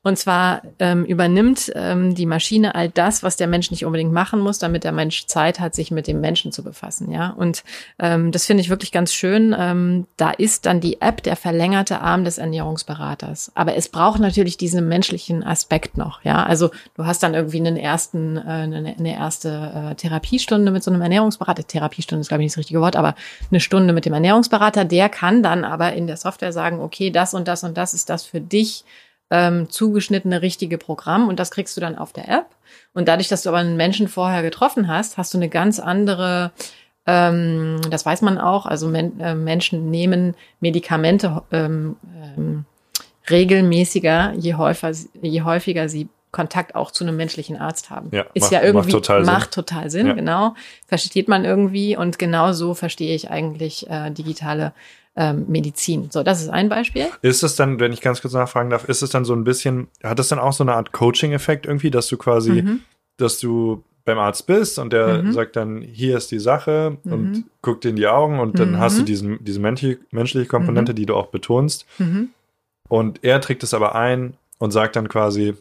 und 0.06 0.16
zwar 0.16 0.62
ähm, 0.78 1.04
übernimmt 1.04 1.72
ähm, 1.74 2.14
die 2.14 2.26
Maschine 2.26 2.76
all 2.76 2.88
das, 2.88 3.24
was 3.24 3.36
der 3.36 3.48
Mensch 3.48 3.72
nicht 3.72 3.84
unbedingt 3.84 4.12
machen 4.12 4.38
muss, 4.38 4.60
damit 4.60 4.84
der 4.84 4.92
Mensch 4.92 5.26
Zeit 5.26 5.58
hat, 5.58 5.74
sich 5.74 5.90
mit 5.90 6.06
dem 6.06 6.20
Menschen 6.20 6.52
zu 6.52 6.62
befassen. 6.62 7.10
Ja, 7.10 7.30
und 7.30 7.64
ähm, 7.98 8.30
das 8.30 8.46
finde 8.46 8.60
ich 8.60 8.70
wirklich 8.70 8.92
ganz 8.92 9.12
schön. 9.12 9.52
Ähm, 9.58 10.06
da 10.16 10.30
ist 10.30 10.64
dann 10.64 10.78
die 10.78 11.02
App 11.02 11.24
der 11.24 11.34
verlängerte 11.34 12.02
Arm 12.02 12.22
des 12.22 12.38
Ernährungsberaters. 12.38 13.50
Aber 13.56 13.74
es 13.74 13.88
braucht 13.88 14.20
natürlich 14.20 14.56
diesen 14.56 14.86
menschlichen 14.86 15.42
Aspekt 15.42 15.96
noch. 15.96 16.22
Ja, 16.22 16.44
also 16.44 16.70
du 16.94 17.04
hast 17.04 17.24
dann 17.24 17.34
irgendwie 17.34 17.58
einen 17.58 17.76
ersten, 17.76 18.36
äh, 18.36 18.42
eine, 18.42 18.94
eine 18.96 19.12
erste 19.12 19.90
äh, 19.90 19.94
Therapiestunde 19.96 20.70
mit 20.70 20.84
so 20.84 20.92
einem 20.92 21.02
Ernährungsberater. 21.02 21.66
Therapiestunde 21.66 22.20
ist 22.20 22.28
glaube 22.28 22.44
ich 22.44 22.46
nicht 22.46 22.54
das 22.54 22.58
richtige 22.58 22.80
Wort, 22.80 22.94
aber 22.94 23.16
eine 23.50 23.58
Stunde 23.58 23.92
mit 23.92 24.04
dem 24.04 24.14
Ernährungsberater. 24.14 24.84
Der 24.84 25.08
kann 25.08 25.42
dann 25.42 25.64
aber 25.64 25.94
in 25.94 26.06
der 26.06 26.16
Software 26.16 26.52
sagen, 26.52 26.78
okay, 26.78 27.10
das 27.10 27.34
und 27.34 27.48
das 27.48 27.64
und 27.64 27.76
das 27.76 27.92
ist 27.92 28.08
das 28.08 28.22
für 28.22 28.40
dich 28.40 28.84
ähm, 29.30 29.68
zugeschnittene 29.70 30.40
richtige 30.42 30.78
Programm 30.78 31.28
und 31.28 31.38
das 31.40 31.50
kriegst 31.50 31.76
du 31.76 31.80
dann 31.80 31.96
auf 31.98 32.12
der 32.12 32.28
App. 32.28 32.46
Und 32.94 33.08
dadurch, 33.08 33.28
dass 33.28 33.42
du 33.42 33.48
aber 33.50 33.58
einen 33.58 33.76
Menschen 33.76 34.08
vorher 34.08 34.42
getroffen 34.42 34.88
hast, 34.88 35.18
hast 35.18 35.34
du 35.34 35.38
eine 35.38 35.48
ganz 35.48 35.78
andere, 35.80 36.52
ähm, 37.06 37.80
das 37.90 38.06
weiß 38.06 38.22
man 38.22 38.38
auch, 38.38 38.66
also 38.66 38.88
men 38.88 39.18
äh, 39.20 39.34
Menschen 39.34 39.90
nehmen 39.90 40.34
Medikamente 40.60 41.42
ähm, 41.52 41.96
ähm, 42.36 42.64
regelmäßiger, 43.30 44.32
je 44.36 44.54
häufiger, 44.54 44.92
je 45.22 45.42
häufiger 45.42 45.88
sie 45.88 46.08
Kontakt 46.32 46.74
auch 46.74 46.90
zu 46.90 47.04
einem 47.04 47.16
menschlichen 47.16 47.56
Arzt 47.56 47.88
haben. 47.90 48.10
Ja, 48.12 48.24
ist 48.34 48.42
macht- 48.42 48.52
ja 48.52 48.62
irgendwie 48.62 48.92
macht 48.92 49.04
total 49.04 49.24
Sinn. 49.24 49.32
macht 49.34 49.50
total 49.52 49.90
Sinn, 49.90 50.06
Ja. 50.08 50.12
genau. 50.12 50.54
Versteht 50.86 51.28
man 51.28 51.44
irgendwie 51.44 51.96
und 51.96 52.18
genau 52.18 52.52
so 52.52 52.74
verstehe 52.74 53.14
ich 53.14 53.30
eigentlich 53.30 53.88
äh, 53.88 54.10
digitale 54.10 54.72
ähm, 55.16 55.46
Medizin. 55.48 56.10
So, 56.10 56.22
das 56.22 56.42
ist 56.42 56.48
ein 56.50 56.68
Beispiel. 56.68 57.06
Ist 57.22 57.42
es 57.42 57.56
dann, 57.56 57.80
wenn 57.80 57.92
ich 57.92 58.00
ganz 58.00 58.20
kurz 58.20 58.34
nachfragen 58.34 58.70
darf, 58.70 58.84
ist 58.88 59.02
es 59.02 59.10
dann 59.10 59.24
so 59.24 59.34
ein 59.34 59.44
bisschen, 59.44 59.88
hat 60.02 60.18
das 60.18 60.28
dann 60.28 60.38
auch 60.38 60.52
so 60.52 60.62
eine 60.64 60.74
Art 60.74 60.92
Coaching-Effekt 60.92 61.66
irgendwie, 61.66 61.90
dass 61.90 62.08
du 62.08 62.16
quasi, 62.16 62.62
Mhm. 62.62 62.80
dass 63.16 63.38
du 63.40 63.82
beim 64.04 64.18
Arzt 64.18 64.46
bist 64.46 64.78
und 64.78 64.92
der 64.92 65.22
Mhm. 65.24 65.32
sagt 65.32 65.56
dann, 65.56 65.82
hier 65.82 66.16
ist 66.16 66.30
die 66.30 66.38
Sache 66.38 66.98
und 67.04 67.32
Mhm. 67.32 67.44
guckt 67.62 67.82
dir 67.84 67.88
in 67.88 67.96
die 67.96 68.06
Augen 68.06 68.38
und 68.38 68.58
dann 68.58 68.72
Mhm. 68.72 68.78
hast 68.78 68.98
du 68.98 69.02
diesen, 69.02 69.42
diese 69.44 69.58
menschliche, 69.58 69.98
menschliche 70.12 70.46
Komponente, 70.46 70.94
die 70.94 71.06
du 71.06 71.14
auch 71.16 71.26
betonst. 71.28 71.86
Mhm. 71.98 72.28
Und 72.88 73.24
er 73.24 73.40
trägt 73.40 73.64
es 73.64 73.74
aber 73.74 73.94
ein 73.96 74.34
und 74.58 74.70
sagt 74.70 74.94
dann 74.96 75.08
quasi, 75.08 75.54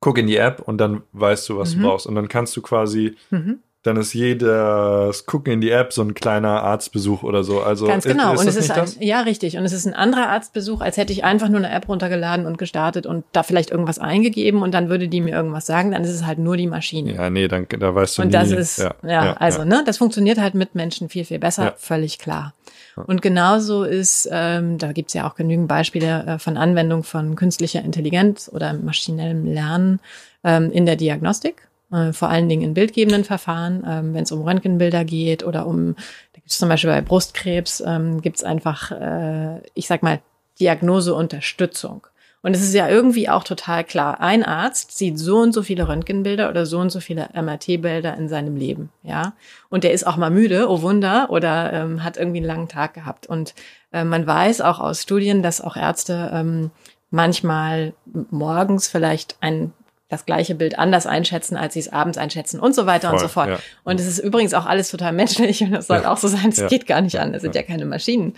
guck 0.00 0.18
in 0.18 0.26
die 0.26 0.36
App 0.36 0.60
und 0.66 0.78
dann 0.78 1.02
weißt 1.12 1.48
du, 1.48 1.56
was 1.56 1.74
Mhm. 1.76 1.80
du 1.82 1.86
brauchst. 1.88 2.06
Und 2.06 2.14
dann 2.16 2.28
kannst 2.28 2.54
du 2.56 2.60
quasi, 2.62 3.16
Mhm. 3.30 3.60
Dann 3.82 3.96
ist 3.96 4.14
jedes 4.14 5.26
Gucken 5.26 5.54
in 5.54 5.60
die 5.60 5.70
App 5.70 5.92
so 5.92 6.02
ein 6.02 6.14
kleiner 6.14 6.62
Arztbesuch 6.62 7.24
oder 7.24 7.42
so. 7.42 7.62
Also 7.62 7.86
Ganz 7.86 8.04
genau. 8.04 8.34
Ist, 8.34 8.40
und 8.40 8.46
das 8.46 8.56
es 8.56 8.64
ist 8.66 8.70
ein, 8.70 9.02
ja 9.02 9.22
richtig. 9.22 9.56
Und 9.56 9.64
es 9.64 9.72
ist 9.72 9.86
ein 9.86 9.94
anderer 9.94 10.28
Arztbesuch, 10.28 10.80
als 10.80 10.96
hätte 10.96 11.12
ich 11.12 11.24
einfach 11.24 11.48
nur 11.48 11.58
eine 11.58 11.72
App 11.72 11.88
runtergeladen 11.88 12.46
und 12.46 12.58
gestartet 12.58 13.06
und 13.06 13.24
da 13.32 13.42
vielleicht 13.42 13.70
irgendwas 13.70 13.98
eingegeben 13.98 14.62
und 14.62 14.72
dann 14.72 14.88
würde 14.88 15.08
die 15.08 15.20
mir 15.20 15.34
irgendwas 15.34 15.66
sagen. 15.66 15.90
Dann 15.90 16.04
ist 16.04 16.10
es 16.10 16.24
halt 16.24 16.38
nur 16.38 16.56
die 16.56 16.68
Maschine. 16.68 17.14
Ja, 17.14 17.28
nee, 17.28 17.48
dann 17.48 17.66
da 17.68 17.92
weißt 17.92 18.18
du 18.18 18.22
Und 18.22 18.28
nie. 18.28 18.32
das 18.32 18.52
ist, 18.52 18.78
ja, 18.78 19.32
also, 19.34 19.64
ne, 19.64 19.82
das 19.84 19.98
funktioniert 19.98 20.38
halt 20.38 20.54
mit 20.54 20.76
Menschen 20.76 21.08
viel, 21.08 21.24
viel 21.24 21.40
besser, 21.40 21.64
Ja. 21.64 21.74
völlig 21.76 22.18
klar. 22.18 22.54
Und 22.94 23.22
genauso 23.22 23.84
ist, 23.84 24.28
ähm, 24.30 24.78
da 24.78 24.92
gibt's 24.92 25.14
ja 25.14 25.28
auch 25.28 25.34
genügend 25.34 25.66
Beispiele 25.66 26.24
äh, 26.26 26.38
von 26.38 26.56
Anwendung 26.56 27.04
von 27.04 27.36
künstlicher 27.36 27.82
Intelligenz 27.82 28.50
oder 28.52 28.74
maschinellem 28.74 29.46
Lernen 29.46 29.98
ähm, 30.44 30.70
in 30.70 30.84
der 30.86 30.96
Diagnostik, 30.96 31.68
äh, 31.92 32.12
vor 32.12 32.28
allen 32.28 32.48
Dingen 32.48 32.62
in 32.62 32.74
bildgebenden 32.74 33.24
Verfahren, 33.24 33.84
ähm, 33.86 34.14
wenn 34.14 34.24
es 34.24 34.32
um 34.32 34.42
Röntgenbilder 34.42 35.04
geht 35.04 35.44
oder 35.44 35.66
um, 35.66 35.94
da 35.94 36.40
gibt's 36.40 36.58
zum 36.58 36.68
Beispiel 36.68 36.90
bei 36.90 37.02
Brustkrebs, 37.02 37.82
ähm, 37.86 38.22
gibt's 38.22 38.42
einfach, 38.42 38.90
äh, 38.90 39.60
ich 39.74 39.86
sag 39.86 40.02
mal, 40.02 40.20
Diagnoseunterstützung. 40.58 42.06
Und 42.44 42.56
es 42.56 42.62
ist 42.62 42.74
ja 42.74 42.88
irgendwie 42.88 43.28
auch 43.28 43.44
total 43.44 43.84
klar. 43.84 44.20
Ein 44.20 44.42
Arzt 44.42 44.98
sieht 44.98 45.16
so 45.16 45.38
und 45.38 45.52
so 45.52 45.62
viele 45.62 45.86
Röntgenbilder 45.86 46.48
oder 46.50 46.66
so 46.66 46.80
und 46.80 46.90
so 46.90 46.98
viele 46.98 47.28
MRT-Bilder 47.34 48.16
in 48.16 48.28
seinem 48.28 48.56
Leben, 48.56 48.90
ja. 49.04 49.34
Und 49.68 49.84
der 49.84 49.92
ist 49.92 50.04
auch 50.04 50.16
mal 50.16 50.30
müde, 50.30 50.68
oh 50.68 50.82
Wunder, 50.82 51.30
oder 51.30 51.72
ähm, 51.72 52.02
hat 52.02 52.16
irgendwie 52.16 52.38
einen 52.38 52.46
langen 52.46 52.68
Tag 52.68 52.94
gehabt. 52.94 53.28
Und 53.28 53.54
äh, 53.92 54.02
man 54.02 54.26
weiß 54.26 54.60
auch 54.60 54.80
aus 54.80 55.02
Studien, 55.02 55.42
dass 55.42 55.60
auch 55.60 55.76
Ärzte 55.76 56.30
ähm, 56.34 56.72
manchmal 57.10 57.92
morgens 58.30 58.88
vielleicht 58.88 59.36
ein 59.40 59.72
das 60.12 60.26
gleiche 60.26 60.54
Bild 60.54 60.78
anders 60.78 61.06
einschätzen, 61.06 61.56
als 61.56 61.74
sie 61.74 61.80
es 61.80 61.92
abends 61.92 62.18
einschätzen 62.18 62.60
und 62.60 62.74
so 62.74 62.86
weiter 62.86 63.08
und 63.10 63.18
Voll, 63.18 63.28
so 63.28 63.32
fort. 63.32 63.48
ja. 63.48 63.58
Und 63.84 63.98
es 63.98 64.06
ist 64.06 64.18
übrigens 64.18 64.54
auch 64.54 64.66
alles 64.66 64.90
total 64.90 65.12
menschlich 65.12 65.62
und 65.62 65.72
das 65.72 65.86
soll 65.86 66.02
Ja. 66.02 66.12
auch 66.12 66.18
so 66.18 66.28
sein. 66.28 66.50
Es 66.50 66.58
Ja. 66.58 66.68
geht 66.68 66.86
gar 66.86 67.00
nicht 67.00 67.18
an. 67.18 67.34
Es 67.34 67.42
sind 67.42 67.54
ja 67.54 67.62
keine 67.62 67.86
Maschinen. 67.86 68.34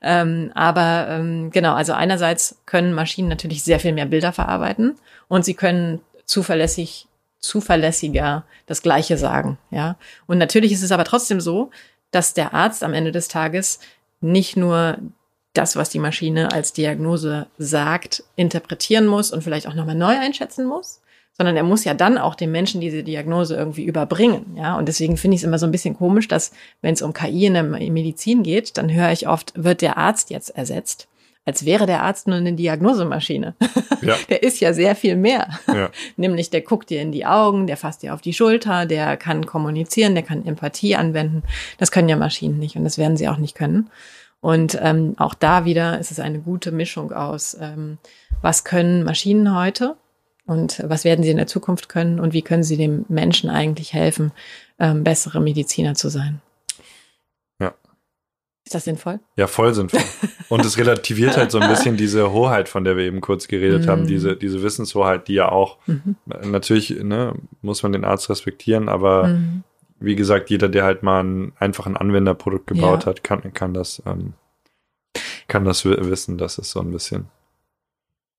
Ähm, 0.00 0.52
aber 0.54 1.06
ähm, 1.10 1.50
genau, 1.50 1.74
also 1.74 1.92
einerseits 1.92 2.56
können 2.64 2.92
Maschinen 2.92 3.28
natürlich 3.28 3.62
sehr 3.64 3.80
viel 3.80 3.92
mehr 3.92 4.06
Bilder 4.06 4.32
verarbeiten 4.32 4.94
und 5.28 5.44
sie 5.44 5.54
können 5.54 6.00
zuverlässig, 6.24 7.06
zuverlässiger 7.40 8.44
das 8.66 8.82
Gleiche 8.82 9.16
sagen. 9.18 9.58
Ja. 9.70 9.96
Und 10.26 10.38
natürlich 10.38 10.72
ist 10.72 10.82
es 10.82 10.92
aber 10.92 11.04
trotzdem 11.04 11.40
so, 11.40 11.70
dass 12.10 12.34
der 12.34 12.54
Arzt 12.54 12.84
am 12.84 12.94
Ende 12.94 13.12
des 13.12 13.28
Tages 13.28 13.80
nicht 14.20 14.56
nur 14.56 14.98
das, 15.54 15.74
was 15.74 15.88
die 15.88 15.98
Maschine 15.98 16.52
als 16.52 16.72
Diagnose 16.72 17.46
sagt, 17.58 18.22
interpretieren 18.36 19.06
muss 19.06 19.32
und 19.32 19.42
vielleicht 19.42 19.66
auch 19.66 19.74
nochmal 19.74 19.94
neu 19.94 20.16
einschätzen 20.18 20.66
muss, 20.66 21.00
sondern 21.36 21.56
er 21.56 21.62
muss 21.62 21.84
ja 21.84 21.94
dann 21.94 22.18
auch 22.18 22.34
dem 22.34 22.50
Menschen 22.50 22.80
diese 22.80 23.02
Diagnose 23.02 23.56
irgendwie 23.56 23.84
überbringen. 23.84 24.56
Ja, 24.56 24.76
und 24.76 24.88
deswegen 24.88 25.16
finde 25.16 25.34
ich 25.34 25.42
es 25.42 25.46
immer 25.46 25.58
so 25.58 25.66
ein 25.66 25.72
bisschen 25.72 25.96
komisch, 25.96 26.28
dass 26.28 26.52
wenn 26.80 26.94
es 26.94 27.02
um 27.02 27.12
KI 27.12 27.46
in 27.46 27.54
der 27.54 27.62
Medizin 27.62 28.42
geht, 28.42 28.76
dann 28.78 28.92
höre 28.92 29.12
ich 29.12 29.28
oft, 29.28 29.52
wird 29.54 29.82
der 29.82 29.98
Arzt 29.98 30.30
jetzt 30.30 30.50
ersetzt, 30.50 31.08
als 31.44 31.64
wäre 31.64 31.86
der 31.86 32.02
Arzt 32.02 32.26
nur 32.26 32.36
eine 32.36 32.54
Diagnosemaschine. 32.54 33.54
Ja. 34.02 34.16
Der 34.28 34.42
ist 34.42 34.60
ja 34.60 34.72
sehr 34.72 34.96
viel 34.96 35.16
mehr. 35.16 35.48
Ja. 35.68 35.90
Nämlich 36.16 36.50
der 36.50 36.60
guckt 36.60 36.90
dir 36.90 37.00
in 37.00 37.12
die 37.12 37.24
Augen, 37.24 37.66
der 37.66 37.76
fasst 37.76 38.02
dir 38.02 38.14
auf 38.14 38.20
die 38.20 38.34
Schulter, 38.34 38.84
der 38.84 39.16
kann 39.16 39.46
kommunizieren, 39.46 40.14
der 40.14 40.24
kann 40.24 40.44
Empathie 40.44 40.96
anwenden. 40.96 41.44
Das 41.78 41.92
können 41.92 42.08
ja 42.08 42.16
Maschinen 42.16 42.58
nicht 42.58 42.76
und 42.76 42.84
das 42.84 42.98
werden 42.98 43.16
sie 43.16 43.28
auch 43.28 43.38
nicht 43.38 43.54
können. 43.54 43.90
Und 44.40 44.78
ähm, 44.82 45.14
auch 45.18 45.34
da 45.34 45.64
wieder 45.64 45.98
ist 45.98 46.10
es 46.10 46.20
eine 46.20 46.40
gute 46.40 46.72
Mischung 46.72 47.12
aus, 47.12 47.56
ähm, 47.60 47.98
was 48.42 48.64
können 48.64 49.02
Maschinen 49.02 49.56
heute 49.56 49.96
und 50.46 50.82
was 50.86 51.04
werden 51.04 51.22
sie 51.22 51.30
in 51.30 51.36
der 51.36 51.46
Zukunft 51.46 51.88
können 51.88 52.20
und 52.20 52.32
wie 52.32 52.42
können 52.42 52.62
sie 52.62 52.76
dem 52.76 53.04
Menschen 53.08 53.50
eigentlich 53.50 53.92
helfen, 53.92 54.32
ähm, 54.78 55.04
bessere 55.04 55.40
Mediziner 55.40 55.94
zu 55.94 56.08
sein. 56.08 56.40
Ja. 57.60 57.74
Ist 58.64 58.74
das 58.74 58.84
sinnvoll? 58.84 59.20
Ja, 59.36 59.46
voll 59.46 59.74
sinnvoll. 59.74 60.00
Und 60.48 60.64
es 60.64 60.78
relativiert 60.78 61.36
halt 61.36 61.50
so 61.50 61.58
ein 61.58 61.68
bisschen 61.68 61.96
diese 61.96 62.30
Hoheit, 62.30 62.68
von 62.68 62.84
der 62.84 62.96
wir 62.96 63.04
eben 63.04 63.20
kurz 63.20 63.48
geredet 63.48 63.88
haben, 63.88 64.02
Mhm. 64.02 64.06
diese, 64.06 64.36
diese 64.36 64.62
Wissenshoheit, 64.62 65.26
die 65.26 65.34
ja 65.34 65.50
auch, 65.50 65.78
Mhm. 65.86 66.14
natürlich, 66.44 66.90
ne, 66.90 67.34
muss 67.62 67.82
man 67.82 67.90
den 67.92 68.04
Arzt 68.04 68.30
respektieren, 68.30 68.88
aber 68.88 69.26
Mhm. 69.28 69.64
wie 69.98 70.14
gesagt, 70.14 70.50
jeder, 70.50 70.68
der 70.68 70.84
halt 70.84 71.02
mal 71.02 71.24
ein, 71.24 71.52
einfach 71.58 71.86
ein 71.86 71.96
Anwenderprodukt 71.96 72.68
gebaut 72.68 73.02
Ja. 73.04 73.06
hat, 73.10 73.24
kann, 73.24 73.52
kann 73.54 73.74
das, 73.74 74.00
ähm, 74.06 74.34
kann 75.48 75.64
das 75.64 75.84
wi- 75.84 76.08
wissen, 76.10 76.38
das 76.38 76.58
ist 76.58 76.70
so 76.70 76.80
ein 76.80 76.92
bisschen. 76.92 77.26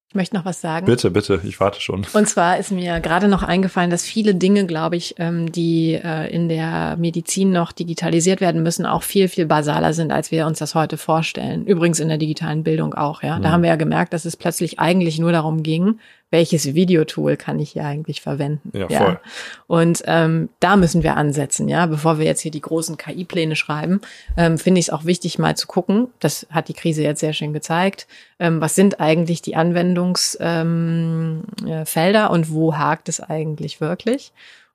Ich 0.10 0.16
möchte 0.16 0.38
noch 0.38 0.46
was 0.46 0.62
sagen. 0.62 0.86
Bitte, 0.86 1.12
bitte, 1.12 1.42
ich 1.44 1.60
warte 1.60 1.82
schon. 1.82 2.06
Und 2.14 2.30
zwar 2.30 2.58
ist 2.58 2.72
mir 2.72 3.02
gerade 3.02 3.28
noch 3.28 3.44
eingefallen, 3.44 3.90
dass 3.90 4.04
viele 4.06 4.36
Dinge, 4.36 4.66
glaube 4.66 4.96
ich, 4.96 5.16
ähm, 5.20 5.52
die 5.52 5.96
äh, 6.02 6.34
in 6.34 6.48
der 6.48 6.96
Medizin 6.98 7.52
noch 7.52 7.74
digitalisiert 7.74 8.40
werden 8.40 8.64
müssen, 8.64 8.86
auch 8.86 9.04
viel, 9.04 9.28
viel 9.28 9.46
basaler 9.46 9.92
sind, 9.94 10.14
als 10.14 10.32
wir 10.32 10.48
uns 10.48 10.60
das 10.60 10.76
heute 10.76 10.96
vorstellen. 10.96 11.66
Übrigens 11.66 12.00
in 12.00 12.08
der 12.08 12.18
digitalen 12.18 12.64
Bildung 12.64 12.94
auch, 12.94 13.22
ja. 13.22 13.38
Da 13.40 13.50
Mhm. 13.50 13.52
haben 13.52 13.62
wir 13.64 13.70
ja 13.70 13.76
gemerkt, 13.76 14.14
dass 14.14 14.24
es 14.24 14.38
plötzlich 14.38 14.80
eigentlich 14.80 15.20
nur 15.20 15.34
darum 15.34 15.62
ging, 15.62 16.00
welches 16.30 16.74
Videotool 16.74 17.38
kann 17.38 17.60
ich 17.60 17.72
hier 17.72 17.86
eigentlich 17.86 18.22
verwenden. 18.22 18.72
Ja, 18.78 18.88
voll. 18.90 19.20
Und 19.68 20.04
ähm, 20.06 20.50
da 20.60 20.76
müssen 20.76 21.02
wir 21.04 21.16
ansetzen, 21.16 21.70
ja. 21.70 21.86
Bevor 21.86 22.20
wir 22.20 22.26
jetzt 22.26 22.42
hier 22.42 22.52
die 22.52 22.62
großen 22.62 22.98
KI-Pläne 22.98 23.56
schreiben, 23.56 24.02
ähm, 24.36 24.58
finde 24.58 24.80
ich 24.80 24.88
es 24.88 24.94
auch 24.94 25.06
wichtig, 25.06 25.40
mal 25.40 25.56
zu 25.56 25.68
gucken. 25.68 26.08
Das 26.20 26.46
hat 26.50 26.68
die 26.68 26.74
Krise 26.74 27.02
jetzt 27.04 27.22
sehr 27.22 27.34
schön 27.34 27.54
gezeigt. 27.54 28.08
Ähm, 28.40 28.60
was 28.60 28.76
sind 28.76 29.00
eigentlich 29.00 29.42
die 29.42 29.56
Anwendungsfelder 29.56 30.66
ähm, 30.66 31.44
äh, 31.66 32.28
und 32.28 32.52
wo 32.52 32.76
hakt 32.76 33.08
es 33.08 33.22
eigentlich 33.22 33.80
wirklich? 33.80 34.34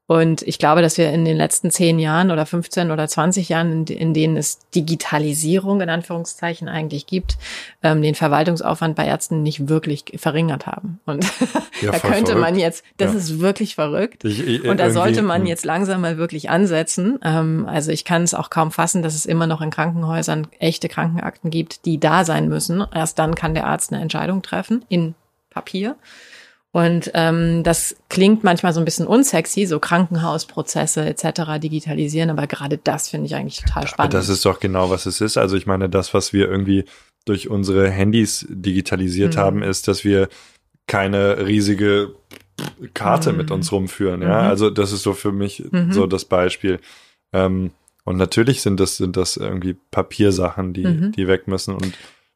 Und 0.08 0.42
ich 0.42 0.58
glaube, 0.58 0.82
dass 0.82 0.98
wir 0.98 1.10
in 1.10 1.24
den 1.24 1.36
letzten 1.36 1.70
zehn 1.70 1.98
Jahren 1.98 2.30
oder 2.30 2.44
15 2.44 2.90
oder 2.90 3.06
20 3.08 3.48
Jahren, 3.48 3.86
in, 3.86 4.12
denen 4.12 4.36
es 4.36 4.58
Digitalisierung 4.74 5.80
in 5.80 5.88
Anführungszeichen 5.88 6.68
eigentlich 6.68 7.06
gibt, 7.06 7.38
ähm, 7.82 8.02
den 8.02 8.14
Verwaltungsaufwand 8.14 8.96
bei 8.96 9.06
Ärzten 9.06 9.42
nicht 9.42 9.68
wirklich 9.68 10.04
verringert 10.16 10.66
haben. 10.66 11.00
Und 11.06 11.24
Ja, 11.80 11.90
da 11.92 11.98
könnte 11.98 12.32
man 12.34 12.42
verrückt. 12.54 12.58
jetzt, 12.58 12.84
das 12.98 13.12
Ja. 13.12 13.18
ist 13.18 13.40
wirklich 13.40 13.74
verrückt. 13.76 14.24
Ich, 14.24 14.46
ich, 14.46 14.64
Und 14.64 14.80
da 14.80 14.90
sollte 14.90 15.22
man 15.22 15.42
hm. 15.42 15.46
jetzt 15.46 15.64
langsam 15.64 16.00
mal 16.00 16.18
wirklich 16.18 16.50
ansetzen. 16.50 17.18
Ähm, 17.22 17.66
also 17.68 17.90
ich 17.92 18.04
kann 18.04 18.22
es 18.22 18.34
auch 18.34 18.50
kaum 18.50 18.70
fassen, 18.72 19.02
dass 19.02 19.14
es 19.14 19.24
immer 19.24 19.46
noch 19.46 19.62
in 19.62 19.70
Krankenhäusern 19.70 20.48
echte 20.58 20.88
Krankenakten 20.88 21.50
gibt, 21.50 21.86
die 21.86 21.98
da 21.98 22.24
sein 22.24 22.48
müssen. 22.48 22.84
Erst 22.92 23.18
dann 23.18 23.34
kann 23.34 23.54
der 23.54 23.66
Arzt 23.66 23.92
eine 23.92 24.02
Entscheidung 24.02 24.42
treffen 24.42 24.84
in 24.88 25.14
Papier. 25.50 25.96
Und 26.74 27.10
ähm, 27.12 27.62
das 27.64 27.94
klingt 28.08 28.44
manchmal 28.44 28.72
so 28.72 28.80
ein 28.80 28.86
bisschen 28.86 29.06
unsexy, 29.06 29.66
so 29.66 29.78
Krankenhausprozesse 29.78 31.04
etc. 31.04 31.58
digitalisieren, 31.60 32.30
aber 32.30 32.46
gerade 32.46 32.78
das 32.78 33.10
finde 33.10 33.26
ich 33.26 33.34
eigentlich 33.34 33.60
total 33.60 33.86
spannend. 33.86 34.14
Das 34.14 34.30
ist 34.30 34.44
doch 34.46 34.58
genau, 34.58 34.88
was 34.88 35.04
es 35.04 35.20
ist. 35.20 35.36
Also 35.36 35.56
ich 35.56 35.66
meine, 35.66 35.90
das, 35.90 36.14
was 36.14 36.32
wir 36.32 36.48
irgendwie 36.48 36.84
durch 37.26 37.50
unsere 37.50 37.90
Handys 37.90 38.46
digitalisiert 38.48 39.36
Mhm. 39.36 39.40
haben, 39.40 39.62
ist, 39.62 39.86
dass 39.86 40.02
wir 40.02 40.28
keine 40.86 41.46
riesige 41.46 42.14
Karte 42.94 43.32
Mhm. 43.32 43.38
mit 43.38 43.50
uns 43.50 43.70
rumführen. 43.70 44.22
Ja, 44.22 44.42
Mhm. 44.42 44.48
also 44.48 44.70
das 44.70 44.92
ist 44.92 45.02
so 45.02 45.12
für 45.12 45.30
mich 45.32 45.62
Mhm. 45.70 45.92
so 45.92 46.06
das 46.06 46.24
Beispiel. 46.24 46.80
Ähm, 47.34 47.70
und 48.04 48.16
natürlich 48.16 48.62
sind 48.62 48.80
das, 48.80 48.96
sind 48.96 49.16
das 49.18 49.36
irgendwie 49.36 49.76
Papiersachen, 49.90 50.72
die, 50.72 50.86
Mhm. 50.86 51.12
die 51.12 51.28
weg 51.28 51.48
müssen. 51.48 51.74
Und 51.74 51.92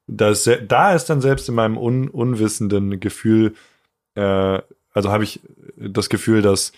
das, 0.07 0.49
da 0.69 0.95
ist 0.95 1.07
dann 1.07 1.21
selbst 1.23 1.49
in 1.49 1.55
meinem 1.55 1.79
un, 1.79 2.09
unwissenden 2.09 3.01
Gefühl, 3.01 3.55
äh, 4.17 4.61
also 4.93 5.11
habe 5.11 5.25
ich 5.25 5.41
das 5.77 6.09
Gefühl, 6.09 6.43
dass 6.43 6.73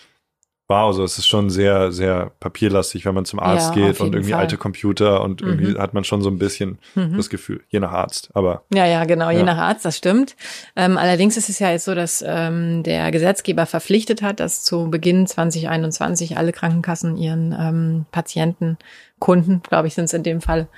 Wow, 0.70 0.94
so 0.94 1.02
es 1.02 1.16
ist 1.16 1.26
schon 1.26 1.48
sehr, 1.48 1.92
sehr 1.92 2.30
papierlastig, 2.40 3.06
wenn 3.06 3.14
man 3.14 3.24
zum 3.24 3.40
Arzt 3.40 3.74
Ja, 3.74 3.82
geht 3.84 4.00
und 4.02 4.12
irgendwie 4.14 4.32
Fall. 4.32 4.40
alte 4.40 4.58
Computer 4.58 5.22
und 5.22 5.40
irgendwie 5.40 5.72
Mhm. 5.72 5.78
hat 5.78 5.94
man 5.94 6.04
schon 6.04 6.20
so 6.20 6.28
ein 6.28 6.38
bisschen 6.38 6.78
Mhm. 6.94 7.16
das 7.16 7.30
Gefühl, 7.30 7.62
je 7.70 7.80
nach 7.80 7.90
Arzt. 7.92 8.28
Aber 8.34 8.64
Ja, 8.74 8.84
ja, 8.84 9.06
genau, 9.06 9.30
je 9.30 9.38
Ja. 9.38 9.44
nach 9.44 9.56
Arzt, 9.56 9.86
das 9.86 9.96
stimmt. 9.96 10.36
Ähm, 10.76 10.98
allerdings 10.98 11.38
ist 11.38 11.48
es 11.48 11.58
ja 11.58 11.70
jetzt 11.70 11.86
so, 11.86 11.94
dass 11.94 12.22
ähm, 12.26 12.82
der 12.82 13.10
Gesetzgeber 13.12 13.64
verpflichtet 13.64 14.20
hat, 14.20 14.40
dass 14.40 14.62
zu 14.62 14.90
Beginn 14.90 15.26
2021 15.26 16.36
alle 16.36 16.52
Krankenkassen 16.52 17.16
ihren 17.16 17.56
ähm, 17.58 18.04
Patienten, 18.12 18.76
Kunden, 19.20 19.62
glaube 19.66 19.88
ich, 19.88 19.94
sind 19.94 20.04
es 20.04 20.12
in 20.12 20.22
dem 20.22 20.42
Fall, 20.42 20.68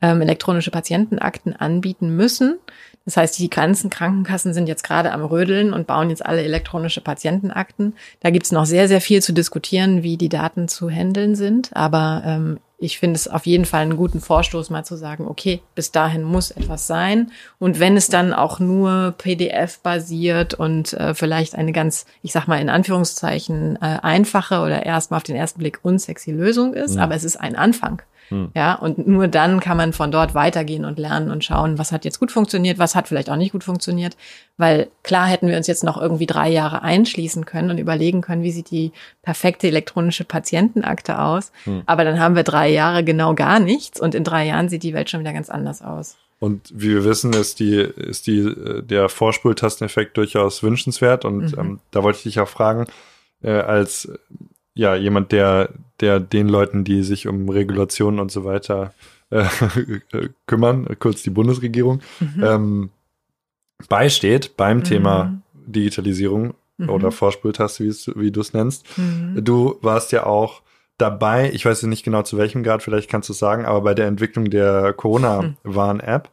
ähm, 0.00 0.22
elektronische 0.22 0.70
Patientenakten 0.70 1.56
anbieten 1.56 2.14
müssen. 2.14 2.60
Das 3.10 3.16
heißt, 3.16 3.40
die 3.40 3.50
ganzen 3.50 3.90
Krankenkassen 3.90 4.54
sind 4.54 4.68
jetzt 4.68 4.84
gerade 4.84 5.10
am 5.10 5.24
Rödeln 5.24 5.72
und 5.72 5.88
bauen 5.88 6.10
jetzt 6.10 6.24
alle 6.24 6.44
elektronische 6.44 7.00
Patientenakten. 7.00 7.94
Da 8.20 8.30
gibt's 8.30 8.52
noch 8.52 8.66
sehr, 8.66 8.86
sehr 8.86 9.00
viel 9.00 9.20
zu 9.20 9.32
diskutieren, 9.32 10.04
wie 10.04 10.16
die 10.16 10.28
Daten 10.28 10.68
zu 10.68 10.88
handeln 10.88 11.34
sind. 11.34 11.70
Aber 11.74 12.22
ähm, 12.24 12.60
ich 12.78 13.00
finde 13.00 13.16
es 13.16 13.26
auf 13.26 13.46
jeden 13.46 13.64
Fall 13.64 13.82
einen 13.82 13.96
guten 13.96 14.20
Vorstoß, 14.20 14.70
mal 14.70 14.84
zu 14.84 14.94
sagen, 14.94 15.26
okay, 15.26 15.60
bis 15.74 15.90
dahin 15.90 16.22
muss 16.22 16.52
etwas 16.52 16.86
sein. 16.86 17.32
Und 17.58 17.80
wenn 17.80 17.96
es 17.96 18.06
dann 18.06 18.32
auch 18.32 18.60
nur 18.60 19.16
PDF-basiert 19.18 20.54
und 20.54 20.92
äh, 20.92 21.12
vielleicht 21.12 21.56
eine 21.56 21.72
ganz, 21.72 22.06
ich 22.22 22.30
sag 22.30 22.46
mal 22.46 22.60
in 22.60 22.70
Anführungszeichen, 22.70 23.74
äh, 23.82 23.98
einfache 24.02 24.60
oder 24.60 24.86
erstmal 24.86 25.18
auf 25.18 25.24
den 25.24 25.34
ersten 25.34 25.58
Blick 25.58 25.80
unsexy 25.82 26.30
Lösung 26.30 26.74
ist, 26.74 26.94
ja. 26.94 27.02
aber 27.02 27.16
es 27.16 27.24
ist 27.24 27.38
ein 27.38 27.56
Anfang. 27.56 28.02
Hm. 28.30 28.50
Ja, 28.54 28.74
und 28.74 29.06
nur 29.06 29.28
dann 29.28 29.60
kann 29.60 29.76
man 29.76 29.92
von 29.92 30.10
dort 30.10 30.34
weitergehen 30.34 30.84
und 30.84 30.98
lernen 30.98 31.30
und 31.30 31.44
schauen, 31.44 31.78
was 31.78 31.92
hat 31.92 32.04
jetzt 32.04 32.18
gut 32.18 32.32
funktioniert, 32.32 32.78
was 32.78 32.94
hat 32.94 33.08
vielleicht 33.08 33.28
auch 33.28 33.36
nicht 33.36 33.52
gut 33.52 33.64
funktioniert. 33.64 34.16
Weil 34.56 34.88
klar 35.02 35.26
hätten 35.26 35.48
wir 35.48 35.56
uns 35.56 35.66
jetzt 35.66 35.84
noch 35.84 36.00
irgendwie 36.00 36.26
drei 36.26 36.48
Jahre 36.48 36.82
einschließen 36.82 37.44
können 37.44 37.70
und 37.70 37.78
überlegen 37.78 38.22
können, 38.22 38.42
wie 38.42 38.52
sieht 38.52 38.70
die 38.70 38.92
perfekte 39.22 39.66
elektronische 39.66 40.24
Patientenakte 40.24 41.18
aus. 41.18 41.52
Hm. 41.64 41.82
Aber 41.86 42.04
dann 42.04 42.18
haben 42.18 42.36
wir 42.36 42.44
drei 42.44 42.68
Jahre 42.70 43.04
genau 43.04 43.34
gar 43.34 43.60
nichts 43.60 44.00
und 44.00 44.14
in 44.14 44.24
drei 44.24 44.46
Jahren 44.46 44.68
sieht 44.68 44.82
die 44.82 44.94
Welt 44.94 45.10
schon 45.10 45.20
wieder 45.20 45.32
ganz 45.32 45.50
anders 45.50 45.82
aus. 45.82 46.16
Und 46.40 46.72
wie 46.74 46.88
wir 46.88 47.04
wissen, 47.04 47.34
ist 47.34 47.60
die, 47.60 47.76
ist 47.76 48.26
die, 48.26 48.38
äh, 48.38 48.82
der 48.82 49.08
Vorspultasteneffekt 49.08 50.16
durchaus 50.16 50.62
wünschenswert. 50.62 51.24
Und 51.24 51.52
mhm. 51.52 51.58
ähm, 51.58 51.80
da 51.90 52.02
wollte 52.02 52.16
ich 52.16 52.22
dich 52.24 52.40
auch 52.40 52.48
fragen, 52.48 52.86
äh, 53.42 53.50
als 53.50 54.10
ja, 54.74 54.94
jemand, 54.94 55.32
der, 55.32 55.68
der 56.00 56.20
den 56.20 56.48
Leuten, 56.48 56.84
die 56.84 57.02
sich 57.02 57.26
um 57.28 57.48
Regulationen 57.48 58.20
und 58.20 58.30
so 58.30 58.44
weiter 58.44 58.92
äh, 59.30 59.44
kümmern, 60.46 60.86
kurz 60.98 61.22
die 61.22 61.30
Bundesregierung, 61.30 62.00
mhm. 62.20 62.44
ähm, 62.44 62.90
beisteht 63.88 64.56
beim 64.56 64.78
mhm. 64.78 64.84
Thema 64.84 65.42
Digitalisierung 65.54 66.54
mhm. 66.78 66.88
oder 66.90 67.12
Vorspultaste, 67.12 67.84
wie 68.16 68.30
du 68.30 68.40
es 68.40 68.52
nennst. 68.52 68.86
Mhm. 68.98 69.44
Du 69.44 69.78
warst 69.82 70.12
ja 70.12 70.26
auch 70.26 70.62
dabei, 70.98 71.50
ich 71.52 71.64
weiß 71.64 71.82
nicht 71.84 72.04
genau 72.04 72.22
zu 72.22 72.36
welchem 72.36 72.62
Grad, 72.62 72.82
vielleicht 72.82 73.10
kannst 73.10 73.28
du 73.28 73.32
es 73.32 73.38
sagen, 73.38 73.64
aber 73.64 73.80
bei 73.80 73.94
der 73.94 74.06
Entwicklung 74.06 74.50
der 74.50 74.92
Corona-Warn-App. 74.92 76.28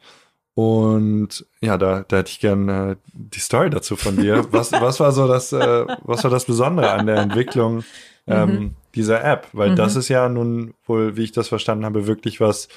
Und 0.55 1.45
ja, 1.61 1.77
da, 1.77 2.03
da 2.07 2.17
hätte 2.17 2.31
ich 2.31 2.39
gerne 2.39 2.93
äh, 2.93 2.95
die 3.13 3.39
Story 3.39 3.69
dazu 3.69 3.95
von 3.95 4.17
dir. 4.17 4.43
Was, 4.51 4.71
was 4.81 4.99
war 4.99 5.11
so 5.11 5.27
das, 5.27 5.53
äh, 5.53 5.85
was 6.03 6.23
war 6.23 6.31
das 6.31 6.45
Besondere 6.45 6.91
an 6.91 7.05
der 7.05 7.17
Entwicklung 7.17 7.83
ähm, 8.25 8.49
mhm. 8.49 8.75
Dieser 8.97 9.23
App, 9.23 9.47
weil 9.53 9.71
mhm. 9.71 9.75
das 9.75 9.95
ist 9.95 10.09
ja 10.09 10.27
nun 10.27 10.73
wohl, 10.85 11.15
wie 11.15 11.23
ich 11.23 11.31
das 11.31 11.47
verstanden 11.47 11.85
habe, 11.85 12.07
wirklich 12.07 12.41
was, 12.41 12.67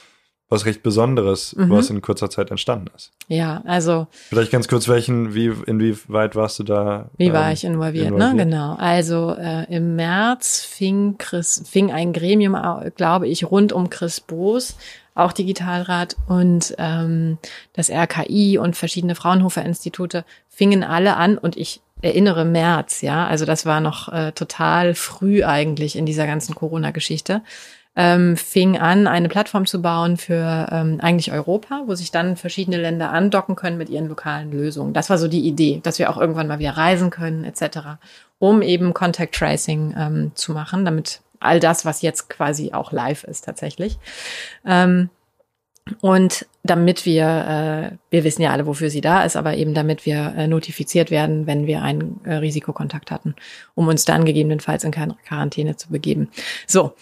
was 0.48 0.66
recht 0.66 0.82
Besonderes, 0.82 1.54
mhm. 1.56 1.70
was 1.70 1.90
in 1.90 2.02
kurzer 2.02 2.28
Zeit 2.28 2.50
entstanden 2.50 2.88
ist. 2.94 3.12
Ja, 3.28 3.62
also. 3.64 4.08
Vielleicht 4.10 4.50
ganz 4.50 4.68
kurz, 4.68 4.88
welchen, 4.88 5.34
wie, 5.34 5.52
inwieweit 5.66 6.36
warst 6.36 6.58
du 6.58 6.64
da? 6.64 7.08
Wie 7.16 7.28
ähm, 7.28 7.32
war 7.32 7.52
ich 7.52 7.64
involviert, 7.64 8.10
ne? 8.10 8.16
involviert, 8.16 8.36
ne? 8.36 8.44
Genau. 8.44 8.74
Also 8.74 9.34
äh, 9.38 9.72
im 9.74 9.96
März 9.96 10.60
fing 10.60 11.16
Chris, 11.18 11.62
fing 11.68 11.92
ein 11.92 12.12
Gremium, 12.12 12.56
glaube 12.96 13.28
ich, 13.28 13.50
rund 13.50 13.72
um 13.72 13.90
Chris 13.90 14.20
Boos, 14.20 14.76
auch 15.14 15.32
Digitalrat 15.32 16.16
und 16.26 16.74
ähm, 16.78 17.38
das 17.72 17.90
RKI 17.90 18.58
und 18.58 18.76
verschiedene 18.76 19.14
Fraunhofer-Institute 19.14 20.24
fingen 20.48 20.82
alle 20.82 21.16
an 21.16 21.38
und 21.38 21.56
ich 21.56 21.80
erinnere 22.02 22.44
März, 22.44 23.02
ja, 23.02 23.26
also 23.26 23.44
das 23.44 23.66
war 23.66 23.80
noch 23.80 24.12
äh, 24.12 24.32
total 24.32 24.94
früh 24.94 25.44
eigentlich 25.44 25.96
in 25.96 26.06
dieser 26.06 26.26
ganzen 26.26 26.54
Corona-Geschichte, 26.54 27.42
ähm, 27.96 28.36
fing 28.36 28.78
an, 28.78 29.06
eine 29.06 29.28
Plattform 29.28 29.66
zu 29.66 29.82
bauen 29.82 30.16
für 30.16 30.68
ähm, 30.70 30.98
eigentlich 31.00 31.32
Europa, 31.32 31.82
wo 31.86 31.94
sich 31.94 32.10
dann 32.10 32.36
verschiedene 32.36 32.76
Länder 32.76 33.10
andocken 33.10 33.56
können 33.56 33.78
mit 33.78 33.88
ihren 33.88 34.08
lokalen 34.08 34.52
Lösungen. 34.52 34.92
Das 34.92 35.10
war 35.10 35.18
so 35.18 35.28
die 35.28 35.46
Idee, 35.46 35.80
dass 35.82 35.98
wir 35.98 36.08
auch 36.10 36.16
irgendwann 36.16 36.46
mal 36.46 36.60
wieder 36.60 36.76
reisen 36.76 37.10
können, 37.10 37.44
etc., 37.44 37.98
um 38.38 38.62
eben 38.62 38.94
Contact 38.94 39.34
Tracing 39.34 39.94
ähm, 39.98 40.32
zu 40.34 40.52
machen, 40.52 40.84
damit 40.84 41.20
all 41.40 41.58
das, 41.58 41.84
was 41.84 42.02
jetzt 42.02 42.30
quasi 42.30 42.72
auch 42.72 42.92
live 42.92 43.24
ist 43.24 43.44
tatsächlich. 43.44 43.98
Ähm, 44.64 45.10
und 46.00 46.46
damit 46.62 47.06
wir, 47.06 47.90
äh, 47.92 47.96
wir 48.10 48.24
wissen 48.24 48.42
ja 48.42 48.52
alle, 48.52 48.66
wofür 48.66 48.90
sie 48.90 49.00
da 49.00 49.24
ist, 49.24 49.36
aber 49.36 49.56
eben 49.56 49.74
damit 49.74 50.06
wir 50.06 50.34
äh, 50.36 50.46
notifiziert 50.46 51.10
werden, 51.10 51.46
wenn 51.46 51.66
wir 51.66 51.82
einen 51.82 52.20
äh, 52.24 52.34
Risikokontakt 52.34 53.10
hatten, 53.10 53.34
um 53.74 53.88
uns 53.88 54.04
dann 54.04 54.24
gegebenenfalls 54.24 54.84
in 54.84 54.92
Quarantäne 54.92 55.76
zu 55.76 55.88
begeben. 55.90 56.30
So. 56.66 56.92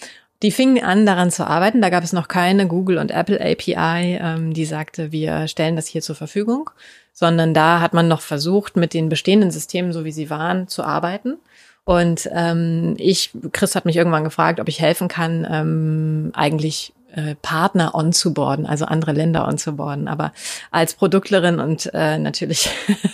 Die 0.44 0.52
fingen 0.52 0.84
an, 0.84 1.04
daran 1.04 1.32
zu 1.32 1.44
arbeiten. 1.44 1.82
Da 1.82 1.90
gab 1.90 2.04
es 2.04 2.12
noch 2.12 2.28
keine 2.28 2.68
Google 2.68 2.98
und 2.98 3.10
Apple 3.10 3.40
API, 3.40 4.20
ähm, 4.22 4.54
die 4.54 4.66
sagte, 4.66 5.10
wir 5.10 5.48
stellen 5.48 5.74
das 5.74 5.88
hier 5.88 6.00
zur 6.00 6.14
Verfügung, 6.14 6.70
sondern 7.12 7.54
da 7.54 7.80
hat 7.80 7.92
man 7.92 8.06
noch 8.06 8.20
versucht, 8.20 8.76
mit 8.76 8.94
den 8.94 9.08
bestehenden 9.08 9.50
Systemen, 9.50 9.92
so 9.92 10.04
wie 10.04 10.12
sie 10.12 10.30
waren, 10.30 10.68
zu 10.68 10.84
arbeiten. 10.84 11.38
Und 11.82 12.28
ähm, 12.32 12.94
ich, 12.98 13.32
Chris 13.50 13.74
hat 13.74 13.84
mich 13.84 13.96
irgendwann 13.96 14.22
gefragt, 14.22 14.60
ob 14.60 14.68
ich 14.68 14.80
helfen 14.80 15.08
kann, 15.08 15.44
ähm, 15.50 16.30
eigentlich 16.34 16.92
äh, 17.18 17.34
Partner 17.42 17.96
onzuboarden, 17.96 18.64
also 18.64 18.84
andere 18.84 19.10
Länder 19.12 19.48
onzuboarden. 19.48 20.06
Aber 20.06 20.32
als 20.70 20.94
Produktlerin 20.94 21.58
und 21.58 21.90
äh, 21.92 22.16
natürlich 22.16 22.70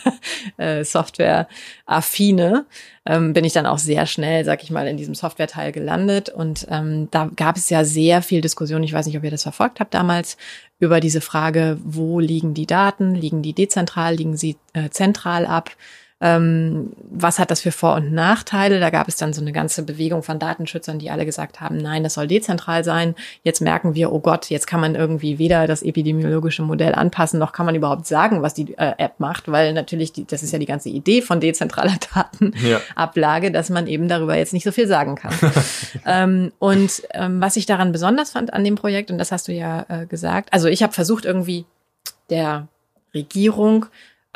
äh, 0.58 0.84
Software-affine 0.84 2.66
ähm, 3.06 3.32
bin 3.32 3.44
ich 3.44 3.54
dann 3.54 3.64
auch 3.64 3.78
sehr 3.78 4.04
schnell, 4.04 4.44
sag 4.44 4.62
ich 4.62 4.70
mal, 4.70 4.86
in 4.86 4.98
diesem 4.98 5.14
Software-Teil 5.14 5.72
gelandet. 5.72 6.28
Und 6.28 6.66
ähm, 6.70 7.08
da 7.12 7.30
gab 7.34 7.56
es 7.56 7.70
ja 7.70 7.82
sehr 7.82 8.20
viel 8.20 8.42
Diskussion, 8.42 8.82
ich 8.82 8.92
weiß 8.92 9.06
nicht, 9.06 9.16
ob 9.16 9.24
ihr 9.24 9.30
das 9.30 9.44
verfolgt 9.44 9.80
habt 9.80 9.94
damals, 9.94 10.36
über 10.78 11.00
diese 11.00 11.22
Frage, 11.22 11.78
wo 11.82 12.20
liegen 12.20 12.52
die 12.52 12.66
Daten? 12.66 13.14
Liegen 13.14 13.40
die 13.40 13.54
dezentral, 13.54 14.16
liegen 14.16 14.36
sie 14.36 14.56
äh, 14.74 14.90
zentral 14.90 15.46
ab? 15.46 15.70
Ähm, 16.24 16.92
was 17.10 17.38
hat 17.38 17.50
das 17.50 17.60
für 17.60 17.70
Vor- 17.70 17.96
und 17.96 18.14
Nachteile. 18.14 18.80
Da 18.80 18.88
gab 18.88 19.08
es 19.08 19.16
dann 19.16 19.34
so 19.34 19.42
eine 19.42 19.52
ganze 19.52 19.82
Bewegung 19.82 20.22
von 20.22 20.38
Datenschützern, 20.38 20.98
die 20.98 21.10
alle 21.10 21.26
gesagt 21.26 21.60
haben, 21.60 21.76
nein, 21.76 22.02
das 22.02 22.14
soll 22.14 22.26
dezentral 22.26 22.82
sein. 22.82 23.14
Jetzt 23.42 23.60
merken 23.60 23.94
wir, 23.94 24.10
oh 24.10 24.20
Gott, 24.20 24.48
jetzt 24.48 24.66
kann 24.66 24.80
man 24.80 24.94
irgendwie 24.94 25.38
weder 25.38 25.66
das 25.66 25.82
epidemiologische 25.82 26.62
Modell 26.62 26.94
anpassen, 26.94 27.38
noch 27.38 27.52
kann 27.52 27.66
man 27.66 27.74
überhaupt 27.74 28.06
sagen, 28.06 28.40
was 28.40 28.54
die 28.54 28.72
äh, 28.78 28.94
App 28.96 29.20
macht, 29.20 29.48
weil 29.52 29.74
natürlich, 29.74 30.14
die, 30.14 30.24
das 30.24 30.42
ist 30.42 30.50
ja 30.50 30.58
die 30.58 30.64
ganze 30.64 30.88
Idee 30.88 31.20
von 31.20 31.40
dezentraler 31.40 31.96
Datenablage, 32.14 33.46
ja. 33.48 33.52
dass 33.52 33.68
man 33.68 33.86
eben 33.86 34.08
darüber 34.08 34.34
jetzt 34.34 34.54
nicht 34.54 34.64
so 34.64 34.72
viel 34.72 34.88
sagen 34.88 35.16
kann. 35.16 35.34
ähm, 36.06 36.52
und 36.58 37.02
ähm, 37.12 37.42
was 37.42 37.56
ich 37.56 37.66
daran 37.66 37.92
besonders 37.92 38.30
fand 38.30 38.54
an 38.54 38.64
dem 38.64 38.76
Projekt, 38.76 39.10
und 39.10 39.18
das 39.18 39.30
hast 39.30 39.46
du 39.46 39.52
ja 39.52 39.84
äh, 39.90 40.06
gesagt, 40.06 40.54
also 40.54 40.68
ich 40.68 40.82
habe 40.82 40.94
versucht 40.94 41.26
irgendwie 41.26 41.66
der 42.30 42.66
Regierung 43.12 43.86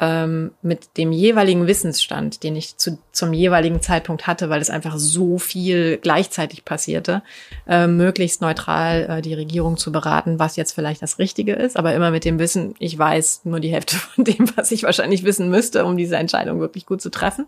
ähm, 0.00 0.52
mit 0.62 0.96
dem 0.96 1.12
jeweiligen 1.12 1.66
Wissensstand, 1.66 2.42
den 2.42 2.54
ich 2.56 2.76
zu, 2.76 2.98
zum 3.12 3.32
jeweiligen 3.32 3.82
Zeitpunkt 3.82 4.26
hatte, 4.26 4.48
weil 4.48 4.60
es 4.60 4.70
einfach 4.70 4.96
so 4.96 5.38
viel 5.38 5.98
gleichzeitig 5.98 6.64
passierte, 6.64 7.22
äh, 7.66 7.86
möglichst 7.86 8.40
neutral 8.40 9.06
äh, 9.08 9.22
die 9.22 9.34
Regierung 9.34 9.76
zu 9.76 9.90
beraten, 9.90 10.38
was 10.38 10.56
jetzt 10.56 10.72
vielleicht 10.72 11.02
das 11.02 11.18
Richtige 11.18 11.54
ist, 11.54 11.76
aber 11.76 11.94
immer 11.94 12.10
mit 12.10 12.24
dem 12.24 12.38
Wissen, 12.38 12.74
ich 12.78 12.96
weiß 12.96 13.42
nur 13.44 13.60
die 13.60 13.72
Hälfte 13.72 13.96
von 14.14 14.24
dem, 14.24 14.48
was 14.56 14.70
ich 14.70 14.84
wahrscheinlich 14.84 15.24
wissen 15.24 15.50
müsste, 15.50 15.84
um 15.84 15.96
diese 15.96 16.16
Entscheidung 16.16 16.60
wirklich 16.60 16.86
gut 16.86 17.02
zu 17.02 17.10
treffen. 17.10 17.46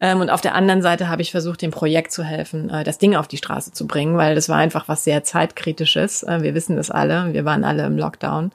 Ähm, 0.00 0.20
und 0.20 0.30
auf 0.30 0.40
der 0.40 0.54
anderen 0.54 0.82
Seite 0.82 1.08
habe 1.08 1.22
ich 1.22 1.30
versucht, 1.30 1.62
dem 1.62 1.70
Projekt 1.70 2.12
zu 2.12 2.22
helfen, 2.22 2.70
äh, 2.70 2.84
das 2.84 2.98
Ding 2.98 3.16
auf 3.16 3.28
die 3.28 3.36
Straße 3.36 3.72
zu 3.72 3.86
bringen, 3.86 4.16
weil 4.16 4.34
das 4.34 4.48
war 4.48 4.58
einfach 4.58 4.88
was 4.88 5.04
sehr 5.04 5.24
zeitkritisches. 5.24 6.22
Äh, 6.22 6.42
wir 6.42 6.54
wissen 6.54 6.76
das 6.76 6.90
alle, 6.90 7.32
wir 7.32 7.44
waren 7.44 7.64
alle 7.64 7.84
im 7.86 7.96
Lockdown. 7.96 8.52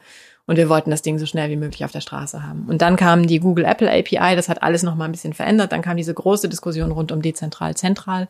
Und 0.49 0.55
wir 0.55 0.67
wollten 0.67 0.89
das 0.89 1.03
Ding 1.03 1.19
so 1.19 1.27
schnell 1.27 1.51
wie 1.51 1.55
möglich 1.57 1.85
auf 1.85 1.91
der 1.91 2.01
Straße 2.01 2.41
haben. 2.41 2.65
Und 2.67 2.81
dann 2.81 2.95
kam 2.95 3.27
die 3.27 3.39
Google 3.39 3.65
Apple 3.65 3.87
API, 3.87 4.35
das 4.35 4.49
hat 4.49 4.63
alles 4.63 4.81
noch 4.81 4.95
mal 4.95 5.05
ein 5.05 5.11
bisschen 5.11 5.33
verändert. 5.33 5.71
Dann 5.71 5.83
kam 5.83 5.95
diese 5.95 6.11
große 6.11 6.49
Diskussion 6.49 6.89
rund 6.89 7.11
um 7.11 7.21
dezentral, 7.21 7.75
zentral. 7.75 8.27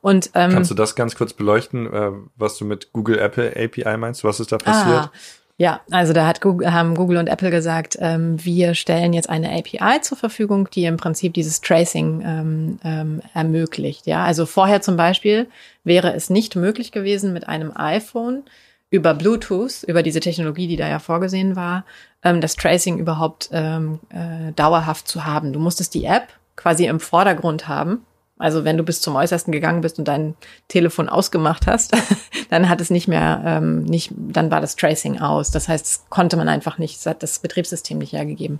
Und 0.00 0.30
ähm, 0.34 0.50
kannst 0.50 0.72
du 0.72 0.74
das 0.74 0.96
ganz 0.96 1.14
kurz 1.14 1.32
beleuchten, 1.32 1.86
äh, 1.86 2.10
was 2.34 2.58
du 2.58 2.64
mit 2.64 2.92
Google 2.92 3.20
Apple 3.20 3.50
API 3.50 3.96
meinst? 3.98 4.24
Was 4.24 4.40
ist 4.40 4.50
da 4.50 4.58
passiert? 4.58 4.96
Ah, 4.96 5.12
ja, 5.58 5.80
also 5.92 6.12
da 6.12 6.26
hat 6.26 6.40
Google, 6.40 6.72
haben 6.72 6.96
Google 6.96 7.18
und 7.18 7.28
Apple 7.28 7.52
gesagt, 7.52 7.96
ähm, 8.00 8.44
wir 8.44 8.74
stellen 8.74 9.12
jetzt 9.12 9.30
eine 9.30 9.56
API 9.56 10.00
zur 10.00 10.18
Verfügung, 10.18 10.68
die 10.70 10.86
im 10.86 10.96
Prinzip 10.96 11.34
dieses 11.34 11.60
Tracing 11.60 12.20
ähm, 12.26 12.78
ähm, 12.82 13.22
ermöglicht. 13.32 14.08
Ja, 14.08 14.24
also 14.24 14.44
vorher 14.44 14.80
zum 14.80 14.96
Beispiel 14.96 15.46
wäre 15.84 16.14
es 16.14 16.30
nicht 16.30 16.56
möglich 16.56 16.90
gewesen, 16.90 17.32
mit 17.32 17.48
einem 17.48 17.70
iPhone 17.76 18.42
über 18.90 19.14
Bluetooth, 19.14 19.84
über 19.84 20.02
diese 20.02 20.20
Technologie, 20.20 20.66
die 20.66 20.76
da 20.76 20.88
ja 20.88 20.98
vorgesehen 20.98 21.56
war, 21.56 21.84
ähm, 22.22 22.40
das 22.40 22.56
Tracing 22.56 22.98
überhaupt 22.98 23.48
ähm, 23.52 24.00
äh, 24.10 24.52
dauerhaft 24.52 25.06
zu 25.06 25.24
haben. 25.24 25.52
Du 25.52 25.60
musstest 25.60 25.94
die 25.94 26.04
App 26.04 26.28
quasi 26.56 26.86
im 26.86 27.00
Vordergrund 27.00 27.68
haben. 27.68 28.04
Also 28.36 28.64
wenn 28.64 28.78
du 28.78 28.82
bis 28.82 29.02
zum 29.02 29.16
Äußersten 29.16 29.52
gegangen 29.52 29.82
bist 29.82 29.98
und 29.98 30.08
dein 30.08 30.34
Telefon 30.66 31.08
ausgemacht 31.08 31.66
hast, 31.66 31.94
dann 32.50 32.68
hat 32.68 32.80
es 32.80 32.90
nicht 32.90 33.06
mehr, 33.06 33.42
ähm, 33.44 33.84
nicht, 33.84 34.12
dann 34.16 34.50
war 34.50 34.60
das 34.60 34.76
Tracing 34.76 35.20
aus. 35.20 35.50
Das 35.50 35.68
heißt, 35.68 35.86
das 35.86 36.04
konnte 36.08 36.36
man 36.36 36.48
einfach 36.48 36.78
nicht, 36.78 36.96
das 36.96 37.06
hat 37.06 37.22
das 37.22 37.38
Betriebssystem 37.38 37.98
nicht 37.98 38.12
hergegeben. 38.12 38.58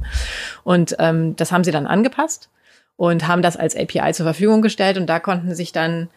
Und 0.64 0.96
ähm, 0.98 1.34
das 1.36 1.50
haben 1.50 1.64
sie 1.64 1.72
dann 1.72 1.86
angepasst 1.86 2.50
und 2.96 3.26
haben 3.26 3.42
das 3.42 3.56
als 3.56 3.74
API 3.74 4.12
zur 4.12 4.26
Verfügung 4.26 4.60
gestellt 4.60 4.98
und 4.98 5.06
da 5.06 5.18
konnten 5.18 5.54
sich 5.54 5.72
dann 5.72 6.08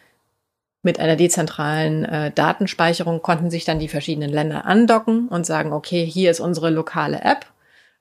mit 0.84 1.00
einer 1.00 1.16
dezentralen 1.16 2.04
äh, 2.04 2.30
Datenspeicherung 2.32 3.20
konnten 3.22 3.50
sich 3.50 3.64
dann 3.64 3.78
die 3.80 3.88
verschiedenen 3.88 4.30
Länder 4.30 4.64
andocken 4.66 5.26
und 5.28 5.44
sagen, 5.46 5.72
okay, 5.72 6.04
hier 6.06 6.30
ist 6.30 6.38
unsere 6.40 6.70
lokale 6.70 7.20
App. 7.22 7.46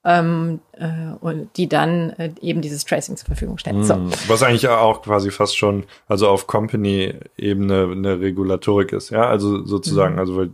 ähm, 0.06 0.60
äh, 0.74 1.14
und 1.22 1.56
die 1.56 1.70
dann 1.70 2.10
äh, 2.18 2.32
eben 2.42 2.60
dieses 2.62 2.84
Tracing 2.84 3.16
zur 3.16 3.28
Verfügung 3.28 3.58
stellen. 3.58 3.78
Mhm. 3.78 3.84
So. 3.84 3.96
Was 4.28 4.44
eigentlich 4.44 4.68
auch 4.68 5.02
quasi 5.02 5.32
fast 5.32 5.58
schon, 5.58 5.86
also 6.10 6.28
auf 6.28 6.46
Company-Ebene 6.46 7.88
eine 7.92 8.20
Regulatorik 8.20 8.92
ist, 8.94 9.12
ja, 9.12 9.26
also 9.28 9.66
sozusagen, 9.66 10.16
Mhm. 10.16 10.20
also 10.20 10.46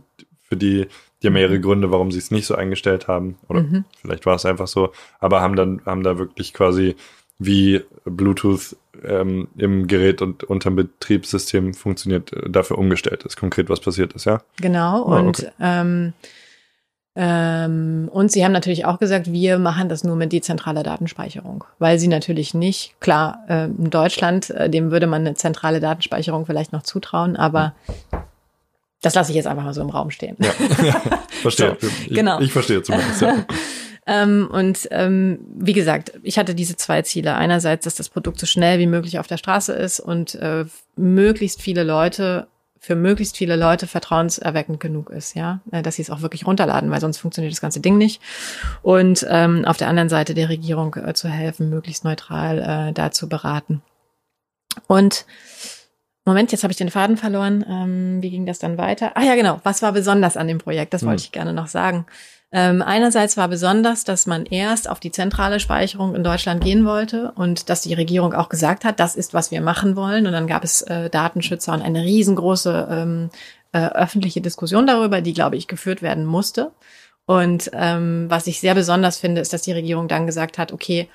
für 0.42 0.56
die, 0.56 0.86
die 1.22 1.26
haben 1.26 1.34
mehrere 1.34 1.60
Gründe, 1.60 1.90
warum 1.90 2.12
sie 2.12 2.18
es 2.18 2.30
nicht 2.30 2.46
so 2.46 2.54
eingestellt 2.54 3.08
haben, 3.08 3.38
oder 3.48 3.62
Mhm. 3.62 3.84
vielleicht 4.00 4.24
war 4.26 4.36
es 4.36 4.46
einfach 4.46 4.68
so, 4.68 4.92
aber 5.18 5.40
haben 5.40 5.56
dann, 5.56 5.82
haben 5.84 6.02
da 6.04 6.18
wirklich 6.18 6.54
quasi 6.54 6.94
wie 7.38 7.82
Bluetooth 8.04 8.76
ähm, 9.04 9.48
im 9.56 9.86
Gerät 9.86 10.22
und 10.22 10.44
unterm 10.44 10.76
Betriebssystem 10.76 11.74
funktioniert, 11.74 12.32
äh, 12.32 12.50
dafür 12.50 12.78
umgestellt 12.78 13.22
ist, 13.24 13.36
konkret 13.36 13.68
was 13.68 13.80
passiert 13.80 14.12
ist, 14.12 14.26
ja? 14.26 14.42
Genau. 14.60 15.06
Ah, 15.06 15.18
Und, 15.18 15.40
okay. 15.40 15.50
ähm, 15.60 16.12
ähm, 17.16 18.08
und 18.12 18.30
sie 18.30 18.44
haben 18.44 18.52
natürlich 18.52 18.84
auch 18.84 18.98
gesagt, 18.98 19.32
wir 19.32 19.58
machen 19.58 19.88
das 19.88 20.04
nur 20.04 20.16
mit 20.16 20.32
dezentraler 20.32 20.82
Datenspeicherung, 20.82 21.64
weil 21.78 21.98
sie 21.98 22.08
natürlich 22.08 22.54
nicht, 22.54 22.94
klar, 23.00 23.44
äh, 23.48 23.64
in 23.64 23.90
Deutschland, 23.90 24.50
äh, 24.50 24.70
dem 24.70 24.90
würde 24.90 25.06
man 25.06 25.22
eine 25.22 25.34
zentrale 25.34 25.80
Datenspeicherung 25.80 26.46
vielleicht 26.46 26.72
noch 26.72 26.82
zutrauen, 26.82 27.36
aber 27.36 27.74
das 29.02 29.14
lasse 29.14 29.32
ich 29.32 29.36
jetzt 29.36 29.46
einfach 29.46 29.64
mal 29.64 29.74
so 29.74 29.80
im 29.80 29.90
Raum 29.90 30.10
stehen. 30.10 30.36
Ja, 30.38 30.50
verstehe. 31.42 31.76
So, 31.80 31.86
ich, 31.86 32.08
genau. 32.10 32.40
Ich 32.40 32.52
verstehe 32.52 32.82
zumindest, 32.82 33.22
ja. 33.22 33.44
Ähm, 34.06 34.48
und 34.50 34.88
ähm, 34.90 35.40
wie 35.54 35.72
gesagt, 35.72 36.12
ich 36.22 36.38
hatte 36.38 36.54
diese 36.54 36.76
zwei 36.76 37.02
Ziele. 37.02 37.34
Einerseits, 37.34 37.84
dass 37.84 37.94
das 37.94 38.08
Produkt 38.08 38.40
so 38.40 38.46
schnell 38.46 38.78
wie 38.78 38.86
möglich 38.86 39.18
auf 39.18 39.26
der 39.26 39.36
Straße 39.36 39.72
ist 39.72 40.00
und 40.00 40.34
äh, 40.36 40.64
möglichst 40.96 41.60
viele 41.62 41.82
Leute, 41.84 42.46
für 42.82 42.96
möglichst 42.96 43.36
viele 43.36 43.56
Leute 43.56 43.86
vertrauenserweckend 43.86 44.80
genug 44.80 45.10
ist, 45.10 45.34
ja, 45.34 45.60
Äh, 45.70 45.82
dass 45.82 45.96
sie 45.96 46.02
es 46.02 46.10
auch 46.10 46.22
wirklich 46.22 46.46
runterladen, 46.46 46.90
weil 46.90 47.00
sonst 47.00 47.18
funktioniert 47.18 47.52
das 47.52 47.60
ganze 47.60 47.80
Ding 47.80 47.98
nicht. 47.98 48.22
Und 48.82 49.26
ähm, 49.28 49.64
auf 49.66 49.76
der 49.76 49.88
anderen 49.88 50.08
Seite 50.08 50.32
der 50.34 50.48
Regierung 50.48 50.94
äh, 50.96 51.12
zu 51.12 51.28
helfen, 51.28 51.68
möglichst 51.68 52.04
neutral 52.04 52.88
äh, 52.88 52.92
da 52.94 53.10
zu 53.10 53.28
beraten. 53.28 53.82
Und 54.86 55.26
Moment, 56.24 56.52
jetzt 56.52 56.62
habe 56.62 56.70
ich 56.72 56.76
den 56.78 56.90
Faden 56.90 57.16
verloren. 57.16 57.64
Ähm, 57.68 58.22
wie 58.22 58.30
ging 58.30 58.46
das 58.46 58.58
dann 58.58 58.78
weiter? 58.78 59.12
Ah 59.16 59.22
ja, 59.24 59.34
genau. 59.34 59.60
Was 59.64 59.82
war 59.82 59.92
besonders 59.92 60.36
an 60.36 60.48
dem 60.48 60.58
Projekt? 60.58 60.94
Das 60.94 61.02
wollte 61.02 61.22
Hm. 61.22 61.26
ich 61.26 61.32
gerne 61.32 61.52
noch 61.52 61.66
sagen. 61.66 62.06
Ähm, 62.52 62.82
einerseits 62.82 63.36
war 63.36 63.46
besonders, 63.46 64.02
dass 64.02 64.26
man 64.26 64.44
erst 64.44 64.90
auf 64.90 64.98
die 64.98 65.12
zentrale 65.12 65.60
Speicherung 65.60 66.16
in 66.16 66.24
Deutschland 66.24 66.64
gehen 66.64 66.84
wollte 66.84 67.32
und 67.36 67.70
dass 67.70 67.82
die 67.82 67.94
Regierung 67.94 68.34
auch 68.34 68.48
gesagt 68.48 68.84
hat, 68.84 68.98
das 68.98 69.14
ist, 69.14 69.34
was 69.34 69.52
wir 69.52 69.60
machen 69.60 69.94
wollen. 69.94 70.26
Und 70.26 70.32
dann 70.32 70.48
gab 70.48 70.64
es 70.64 70.82
äh, 70.82 71.08
Datenschützer 71.10 71.72
und 71.72 71.82
eine 71.82 72.02
riesengroße 72.02 72.88
ähm, 72.90 73.30
äh, 73.72 73.86
öffentliche 73.86 74.40
Diskussion 74.40 74.86
darüber, 74.86 75.20
die, 75.20 75.32
glaube 75.32 75.56
ich, 75.56 75.68
geführt 75.68 76.02
werden 76.02 76.24
musste. 76.26 76.72
Und 77.24 77.70
ähm, 77.72 78.26
was 78.28 78.48
ich 78.48 78.58
sehr 78.58 78.74
besonders 78.74 79.18
finde, 79.18 79.40
ist, 79.40 79.52
dass 79.52 79.62
die 79.62 79.72
Regierung 79.72 80.08
dann 80.08 80.26
gesagt 80.26 80.58
hat, 80.58 80.72
okay, 80.72 81.08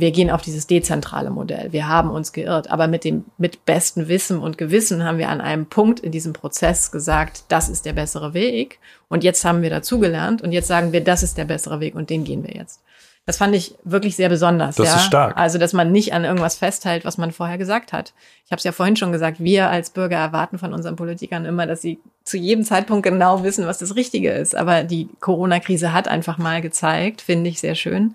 wir 0.00 0.10
gehen 0.10 0.30
auf 0.30 0.42
dieses 0.42 0.66
dezentrale 0.66 1.30
Modell. 1.30 1.72
Wir 1.72 1.88
haben 1.88 2.10
uns 2.10 2.32
geirrt, 2.32 2.70
aber 2.70 2.86
mit 2.86 3.04
dem 3.04 3.24
mit 3.38 3.64
bestem 3.64 4.08
Wissen 4.08 4.38
und 4.38 4.58
Gewissen 4.58 5.04
haben 5.04 5.18
wir 5.18 5.28
an 5.28 5.40
einem 5.40 5.66
Punkt 5.66 6.00
in 6.00 6.12
diesem 6.12 6.32
Prozess 6.32 6.90
gesagt, 6.90 7.44
das 7.48 7.68
ist 7.68 7.84
der 7.84 7.92
bessere 7.92 8.34
Weg. 8.34 8.78
Und 9.08 9.24
jetzt 9.24 9.44
haben 9.44 9.62
wir 9.62 9.70
dazugelernt 9.70 10.42
und 10.42 10.52
jetzt 10.52 10.68
sagen 10.68 10.92
wir, 10.92 11.02
das 11.02 11.22
ist 11.22 11.38
der 11.38 11.44
bessere 11.44 11.80
Weg 11.80 11.94
und 11.94 12.10
den 12.10 12.24
gehen 12.24 12.44
wir 12.44 12.54
jetzt. 12.54 12.80
Das 13.26 13.38
fand 13.38 13.54
ich 13.54 13.74
wirklich 13.84 14.16
sehr 14.16 14.28
besonders. 14.28 14.76
Das 14.76 14.88
ja? 14.88 14.96
ist 14.96 15.04
stark. 15.04 15.36
Also, 15.38 15.56
dass 15.56 15.72
man 15.72 15.90
nicht 15.90 16.12
an 16.12 16.24
irgendwas 16.24 16.56
festhält, 16.56 17.06
was 17.06 17.16
man 17.16 17.32
vorher 17.32 17.56
gesagt 17.56 17.94
hat. 17.94 18.12
Ich 18.44 18.52
habe 18.52 18.58
es 18.58 18.64
ja 18.64 18.72
vorhin 18.72 18.96
schon 18.96 19.12
gesagt, 19.12 19.42
wir 19.42 19.70
als 19.70 19.90
Bürger 19.90 20.18
erwarten 20.18 20.58
von 20.58 20.74
unseren 20.74 20.96
Politikern 20.96 21.46
immer, 21.46 21.66
dass 21.66 21.80
sie 21.80 22.00
zu 22.22 22.36
jedem 22.36 22.64
Zeitpunkt 22.64 23.02
genau 23.02 23.42
wissen, 23.42 23.66
was 23.66 23.78
das 23.78 23.96
Richtige 23.96 24.30
ist. 24.30 24.54
Aber 24.54 24.84
die 24.84 25.08
Corona-Krise 25.20 25.94
hat 25.94 26.06
einfach 26.06 26.36
mal 26.36 26.60
gezeigt, 26.60 27.22
finde 27.22 27.48
ich 27.48 27.60
sehr 27.60 27.74
schön, 27.74 28.14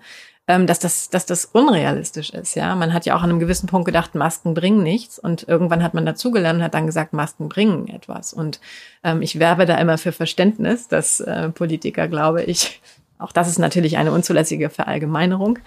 dass 0.58 0.78
das, 0.78 1.10
dass 1.10 1.26
das 1.26 1.44
unrealistisch 1.44 2.30
ist. 2.30 2.54
Ja, 2.54 2.74
man 2.74 2.92
hat 2.92 3.06
ja 3.06 3.14
auch 3.16 3.22
an 3.22 3.30
einem 3.30 3.40
gewissen 3.40 3.66
Punkt 3.66 3.86
gedacht, 3.86 4.14
Masken 4.14 4.54
bringen 4.54 4.82
nichts, 4.82 5.18
und 5.18 5.48
irgendwann 5.48 5.82
hat 5.82 5.94
man 5.94 6.06
dazugelernt 6.06 6.58
und 6.58 6.64
hat 6.64 6.74
dann 6.74 6.86
gesagt, 6.86 7.12
Masken 7.12 7.48
bringen 7.48 7.88
etwas. 7.88 8.32
Und 8.32 8.60
ähm, 9.04 9.22
ich 9.22 9.38
werbe 9.38 9.66
da 9.66 9.76
immer 9.78 9.98
für 9.98 10.12
Verständnis, 10.12 10.88
dass 10.88 11.20
äh, 11.20 11.50
Politiker, 11.50 12.08
glaube 12.08 12.42
ich, 12.42 12.80
auch 13.18 13.32
das 13.32 13.48
ist 13.48 13.58
natürlich 13.58 13.96
eine 13.96 14.12
unzulässige 14.12 14.70
Verallgemeinerung. 14.70 15.58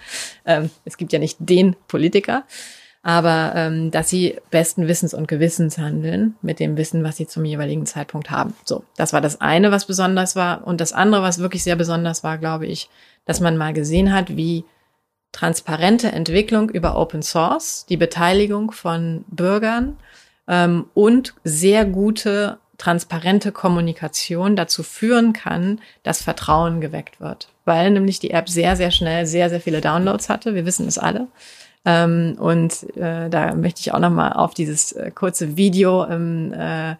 Ähm, 0.44 0.70
es 0.84 0.96
gibt 0.96 1.12
ja 1.12 1.18
nicht 1.18 1.36
den 1.40 1.76
Politiker, 1.88 2.44
aber 3.02 3.52
ähm, 3.54 3.90
dass 3.90 4.08
sie 4.08 4.38
besten 4.50 4.88
Wissens 4.88 5.14
und 5.14 5.28
Gewissens 5.28 5.78
handeln 5.78 6.36
mit 6.40 6.58
dem 6.58 6.76
Wissen, 6.76 7.04
was 7.04 7.18
sie 7.18 7.26
zum 7.26 7.44
jeweiligen 7.44 7.86
Zeitpunkt 7.86 8.30
haben. 8.30 8.54
So, 8.64 8.82
das 8.96 9.12
war 9.12 9.20
das 9.20 9.40
eine, 9.40 9.70
was 9.70 9.84
besonders 9.84 10.36
war. 10.36 10.66
Und 10.66 10.80
das 10.80 10.92
andere, 10.92 11.22
was 11.22 11.38
wirklich 11.38 11.62
sehr 11.62 11.76
besonders 11.76 12.24
war, 12.24 12.38
glaube 12.38 12.66
ich, 12.66 12.88
dass 13.26 13.40
man 13.40 13.56
mal 13.56 13.72
gesehen 13.72 14.12
hat, 14.12 14.36
wie 14.36 14.64
transparente 15.34 16.12
Entwicklung 16.12 16.70
über 16.70 16.96
Open 16.96 17.20
Source, 17.20 17.84
die 17.88 17.96
Beteiligung 17.96 18.70
von 18.70 19.24
Bürgern 19.26 19.96
ähm, 20.46 20.86
und 20.94 21.34
sehr 21.42 21.84
gute 21.84 22.58
transparente 22.78 23.50
Kommunikation 23.50 24.54
dazu 24.56 24.82
führen 24.82 25.32
kann, 25.32 25.80
dass 26.04 26.22
Vertrauen 26.22 26.80
geweckt 26.80 27.20
wird. 27.20 27.48
Weil 27.64 27.90
nämlich 27.90 28.20
die 28.20 28.30
App 28.30 28.48
sehr, 28.48 28.76
sehr 28.76 28.92
schnell 28.92 29.26
sehr, 29.26 29.50
sehr 29.50 29.60
viele 29.60 29.80
Downloads 29.80 30.28
hatte. 30.28 30.54
Wir 30.54 30.66
wissen 30.66 30.86
es 30.86 30.98
alle. 30.98 31.26
Ähm, 31.84 32.36
und 32.38 32.96
äh, 32.96 33.28
da 33.28 33.54
möchte 33.54 33.80
ich 33.80 33.92
auch 33.92 33.98
nochmal 33.98 34.34
auf 34.34 34.54
dieses 34.54 34.92
äh, 34.92 35.10
kurze 35.12 35.56
Video 35.56 36.04
im, 36.04 36.52
äh, 36.52 36.92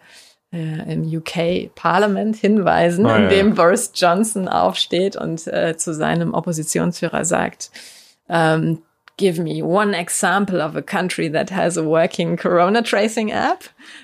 äh, 0.51 0.93
im 0.93 1.03
UK 1.03 1.73
Parlament 1.73 2.35
hinweisen, 2.35 3.05
in 3.05 3.23
ja, 3.23 3.27
dem 3.29 3.49
ja. 3.49 3.53
Boris 3.53 3.91
Johnson 3.95 4.49
aufsteht 4.49 5.15
und 5.15 5.47
äh, 5.47 5.77
zu 5.77 5.93
seinem 5.93 6.33
Oppositionsführer 6.33 7.23
sagt, 7.23 7.71
ähm, 8.29 8.79
Give 9.17 9.41
me 9.41 9.63
one 9.63 9.93
example 9.93 10.59
of 10.61 10.75
a 10.75 10.81
country 10.81 11.29
that 11.31 11.49
has 11.49 11.77
a 11.77 11.85
working 11.85 12.35
Corona 12.35 12.81
Tracing 12.81 13.29
App. 13.29 13.63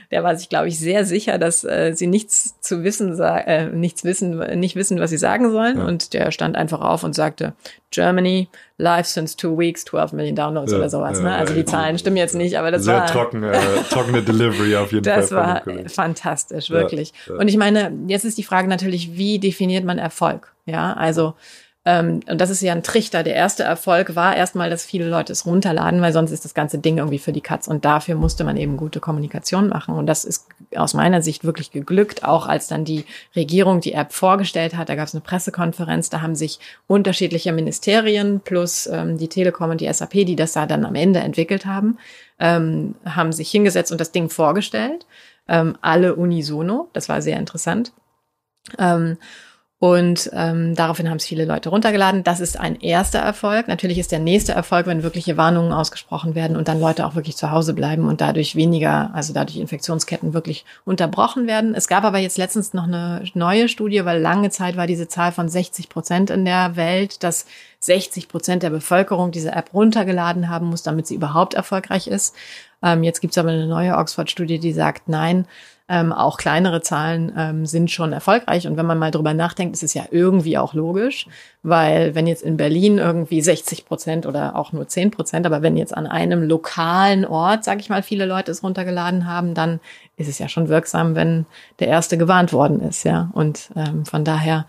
Der 0.09 0.23
war 0.23 0.37
sich, 0.37 0.47
glaube 0.47 0.69
ich, 0.69 0.79
sehr 0.79 1.03
sicher, 1.03 1.37
dass 1.37 1.65
äh, 1.65 1.91
sie 1.93 2.07
nichts 2.07 2.61
zu 2.61 2.85
wissen, 2.85 3.19
äh, 3.19 3.65
nichts 3.67 4.05
wissen, 4.05 4.37
nicht 4.57 4.77
wissen, 4.77 5.01
was 5.01 5.09
sie 5.09 5.17
sagen 5.17 5.51
sollen. 5.51 5.79
Ja. 5.79 5.85
Und 5.85 6.13
der 6.13 6.31
stand 6.31 6.55
einfach 6.55 6.79
auf 6.79 7.03
und 7.03 7.13
sagte, 7.13 7.51
Germany, 7.91 8.47
live 8.77 9.05
since 9.05 9.35
two 9.35 9.57
weeks, 9.57 9.83
12 9.83 10.13
Million 10.13 10.37
Downloads 10.37 10.71
Ja, 10.71 10.77
oder 10.77 10.89
sowas. 10.89 11.17
ja, 11.17 11.25
ne? 11.25 11.35
Also 11.35 11.55
die 11.55 11.65
Zahlen 11.65 11.99
stimmen 11.99 12.15
jetzt 12.15 12.35
nicht, 12.35 12.57
aber 12.57 12.71
das 12.71 12.85
Sehr 12.85 12.99
war 12.99 13.07
trocken, 13.07 13.43
äh, 13.43 13.57
trockene 13.89 14.23
Delivery 14.23 14.77
auf 14.77 14.93
jeden 14.93 15.03
das 15.03 15.27
Fall. 15.27 15.61
dem 15.65 15.77
war 15.83 15.89
fantastisch, 15.89 16.69
wirklich. 16.69 17.11
Und 17.37 17.49
ich 17.49 17.57
meine, 17.57 17.91
jetzt 18.07 18.23
ist 18.23 18.37
die 18.37 18.43
Frage 18.43 18.69
natürlich, 18.69 19.17
wie 19.17 19.39
definiert 19.39 19.83
man 19.83 19.97
Erfolg? 19.97 20.53
Ja, 20.65 20.93
also 20.93 21.33
ähm, 21.83 22.19
und 22.29 22.39
das 22.39 22.51
ist 22.51 22.61
ja 22.61 22.73
ein 22.73 22.83
Trichter. 22.83 23.23
Der 23.23 23.33
erste 23.33 23.63
Erfolg 23.63 24.15
war 24.15 24.35
erstmal, 24.35 24.69
dass 24.69 24.85
viele 24.85 25.09
Leute 25.09 25.33
es 25.33 25.47
runterladen, 25.47 25.99
weil 26.01 26.13
sonst 26.13 26.29
ist 26.29 26.45
das 26.45 26.53
ganze 26.53 26.77
Ding 26.77 26.99
irgendwie 26.99 27.17
für 27.17 27.31
die 27.31 27.41
Katz. 27.41 27.67
Und 27.67 27.85
dafür 27.85 28.13
musste 28.13 28.43
man 28.43 28.55
eben 28.55 28.77
gute 28.77 28.99
Kommunikation 28.99 29.67
machen. 29.67 29.95
Und 29.95 30.05
das 30.05 30.23
ist 30.23 30.47
aus 30.75 30.93
meiner 30.93 31.23
Sicht 31.23 31.43
wirklich 31.43 31.71
geglückt, 31.71 32.23
auch 32.23 32.45
als 32.45 32.67
dann 32.67 32.85
die 32.85 33.05
Regierung 33.35 33.81
die 33.81 33.93
App 33.93 34.13
vorgestellt 34.13 34.77
hat. 34.77 34.89
Da 34.89 34.95
gab 34.95 35.07
es 35.07 35.15
eine 35.15 35.21
Pressekonferenz, 35.21 36.11
da 36.11 36.21
haben 36.21 36.35
sich 36.35 36.59
unterschiedliche 36.85 37.51
Ministerien 37.51 38.41
plus 38.41 38.85
ähm, 38.85 39.17
die 39.17 39.27
Telekom 39.27 39.71
und 39.71 39.81
die 39.81 39.91
SAP, 39.91 40.11
die 40.11 40.35
das 40.35 40.53
da 40.53 40.67
dann 40.67 40.85
am 40.85 40.93
Ende 40.93 41.19
entwickelt 41.19 41.65
haben, 41.65 41.97
ähm, 42.39 42.93
haben 43.05 43.31
sich 43.31 43.49
hingesetzt 43.49 43.91
und 43.91 43.99
das 43.99 44.11
Ding 44.11 44.29
vorgestellt. 44.29 45.07
Ähm, 45.47 45.75
alle 45.81 46.13
unisono. 46.13 46.89
Das 46.93 47.09
war 47.09 47.23
sehr 47.23 47.39
interessant. 47.39 47.91
Und 49.81 50.29
ähm, 50.33 50.75
daraufhin 50.75 51.09
haben 51.09 51.17
es 51.17 51.25
viele 51.25 51.43
Leute 51.43 51.69
runtergeladen. 51.69 52.23
Das 52.23 52.39
ist 52.39 52.59
ein 52.59 52.79
erster 52.81 53.17
Erfolg. 53.17 53.67
Natürlich 53.67 53.97
ist 53.97 54.11
der 54.11 54.19
nächste 54.19 54.51
Erfolg, 54.51 54.85
wenn 54.85 55.01
wirkliche 55.01 55.37
Warnungen 55.37 55.73
ausgesprochen 55.73 56.35
werden 56.35 56.55
und 56.55 56.67
dann 56.67 56.79
Leute 56.79 57.03
auch 57.03 57.15
wirklich 57.15 57.35
zu 57.35 57.49
Hause 57.49 57.73
bleiben 57.73 58.07
und 58.07 58.21
dadurch 58.21 58.55
weniger, 58.55 59.09
also 59.15 59.33
dadurch 59.33 59.57
Infektionsketten 59.57 60.35
wirklich 60.35 60.65
unterbrochen 60.85 61.47
werden. 61.47 61.73
Es 61.73 61.87
gab 61.87 62.03
aber 62.03 62.19
jetzt 62.19 62.37
letztens 62.37 62.75
noch 62.75 62.83
eine 62.83 63.23
neue 63.33 63.67
Studie, 63.67 64.05
weil 64.05 64.21
lange 64.21 64.51
Zeit 64.51 64.77
war 64.77 64.85
diese 64.85 65.07
Zahl 65.07 65.31
von 65.31 65.49
60 65.49 65.89
Prozent 65.89 66.29
in 66.29 66.45
der 66.45 66.75
Welt, 66.75 67.23
dass 67.23 67.47
60 67.79 68.27
Prozent 68.27 68.61
der 68.61 68.69
Bevölkerung 68.69 69.31
diese 69.31 69.51
App 69.51 69.73
runtergeladen 69.73 70.47
haben 70.47 70.67
muss, 70.67 70.83
damit 70.83 71.07
sie 71.07 71.15
überhaupt 71.15 71.55
erfolgreich 71.55 72.05
ist. 72.05 72.35
Ähm, 72.83 73.03
jetzt 73.03 73.19
gibt's 73.19 73.39
aber 73.39 73.49
eine 73.49 73.65
neue 73.65 73.97
Oxford-Studie, 73.97 74.59
die 74.59 74.73
sagt, 74.73 75.09
nein, 75.09 75.47
ähm, 75.91 76.13
auch 76.13 76.37
kleinere 76.37 76.81
Zahlen 76.81 77.33
ähm, 77.37 77.65
sind 77.65 77.91
schon 77.91 78.13
erfolgreich. 78.13 78.65
Und 78.65 78.77
wenn 78.77 78.85
man 78.85 78.97
mal 78.97 79.11
drüber 79.11 79.33
nachdenkt, 79.33 79.75
ist 79.75 79.83
es 79.83 79.93
ja 79.93 80.05
irgendwie 80.09 80.57
auch 80.57 80.73
logisch, 80.73 81.27
weil 81.63 82.15
wenn 82.15 82.27
jetzt 82.27 82.43
in 82.43 82.55
Berlin 82.55 82.97
irgendwie 82.97 83.41
60 83.41 83.85
Prozent 83.85 84.25
oder 84.25 84.55
auch 84.55 84.71
nur 84.71 84.87
10 84.87 85.11
Prozent, 85.11 85.45
aber 85.45 85.61
wenn 85.61 85.75
jetzt 85.75 85.95
an 85.95 86.07
einem 86.07 86.43
lokalen 86.43 87.25
Ort, 87.25 87.65
sage 87.65 87.81
ich 87.81 87.89
mal, 87.89 88.03
viele 88.03 88.25
Leute 88.25 88.51
es 88.51 88.63
runtergeladen 88.63 89.27
haben, 89.27 89.53
dann 89.53 89.81
ist 90.15 90.29
es 90.29 90.39
ja 90.39 90.47
schon 90.47 90.69
wirksam, 90.69 91.15
wenn 91.15 91.45
der 91.79 91.89
Erste 91.89 92.17
gewarnt 92.17 92.53
worden 92.53 92.79
ist. 92.81 93.03
Ja, 93.03 93.29
und 93.33 93.69
ähm, 93.75 94.05
von 94.05 94.23
daher, 94.23 94.67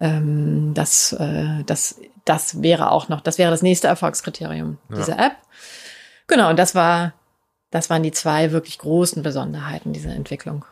ähm, 0.00 0.72
das, 0.72 1.12
äh, 1.12 1.62
das, 1.66 2.00
das 2.24 2.62
wäre 2.62 2.90
auch 2.90 3.10
noch, 3.10 3.20
das 3.20 3.36
wäre 3.36 3.50
das 3.50 3.60
nächste 3.60 3.88
Erfolgskriterium 3.88 4.78
Ja. 4.88 4.96
dieser 4.96 5.18
App. 5.18 5.32
Genau, 6.26 6.48
und 6.48 6.58
das 6.58 6.74
war 6.74 7.12
das 7.74 7.90
waren 7.90 8.04
die 8.04 8.12
zwei 8.12 8.52
wirklich 8.52 8.78
großen 8.78 9.22
Besonderheiten 9.24 9.92
dieser 9.92 10.14
Entwicklung. 10.14 10.64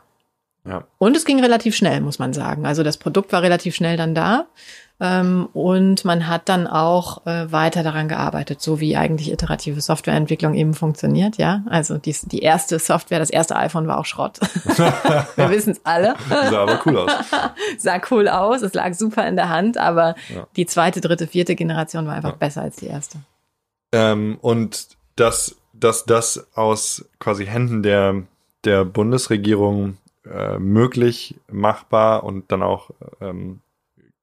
Ja. 0.65 0.85
Und 0.99 1.17
es 1.17 1.25
ging 1.25 1.41
relativ 1.41 1.75
schnell, 1.75 2.01
muss 2.01 2.21
man 2.21 2.33
sagen. 2.33 2.65
Also 2.65 2.85
das 2.85 2.97
Produkt 2.97 3.33
war 3.33 3.43
relativ 3.43 3.75
schnell 3.75 3.97
dann 3.97 4.15
da. 4.15 4.47
Ähm, 5.01 5.49
und 5.53 6.05
man 6.05 6.29
hat 6.29 6.49
dann 6.49 6.69
auch 6.69 7.27
äh, 7.27 7.51
weiter 7.51 7.83
daran 7.83 8.07
gearbeitet, 8.07 8.62
so 8.62 8.79
wie 8.79 8.97
eigentlich 8.97 9.33
iterative 9.33 9.81
Softwareentwicklung 9.81 10.55
eben 10.55 10.75
funktioniert, 10.75 11.38
ja. 11.38 11.62
Also 11.69 11.99
die, 11.99 12.15
die 12.27 12.38
erste 12.38 12.79
Software, 12.79 13.19
das 13.19 13.31
erste 13.31 13.57
iPhone 13.57 13.88
war 13.88 13.99
auch 13.99 14.05
Schrott. 14.05 14.38
Wir 15.37 15.51
wissen 15.51 15.73
es 15.73 15.81
alle. 15.83 16.15
Sah 16.29 16.62
aber 16.62 16.81
cool 16.87 16.99
aus. 16.99 17.11
Sah 17.79 18.01
cool 18.12 18.29
aus, 18.29 18.62
es 18.62 18.75
lag 18.75 18.95
super 18.95 19.27
in 19.27 19.35
der 19.35 19.49
Hand, 19.49 19.77
aber 19.77 20.15
Ja. 20.33 20.47
die 20.55 20.67
zweite, 20.67 21.01
dritte, 21.01 21.27
vierte 21.27 21.57
Generation 21.57 22.07
war 22.07 22.15
einfach 22.15 22.37
besser 22.37 22.62
als 22.62 22.77
die 22.77 22.87
erste. 22.87 23.19
Ähm, 23.93 24.38
und 24.41 24.87
dass, 25.17 25.57
dass 25.85 26.05
das 26.05 26.47
aus 26.55 27.05
quasi 27.18 27.47
Händen 27.47 27.83
der, 27.83 28.23
der 28.64 28.85
Bundesregierung 28.85 29.97
äh, 30.31 30.59
möglich, 30.59 31.35
machbar 31.51 32.25
und 32.25 32.51
dann 32.53 32.62
auch 32.62 32.90
ähm, 33.21 33.61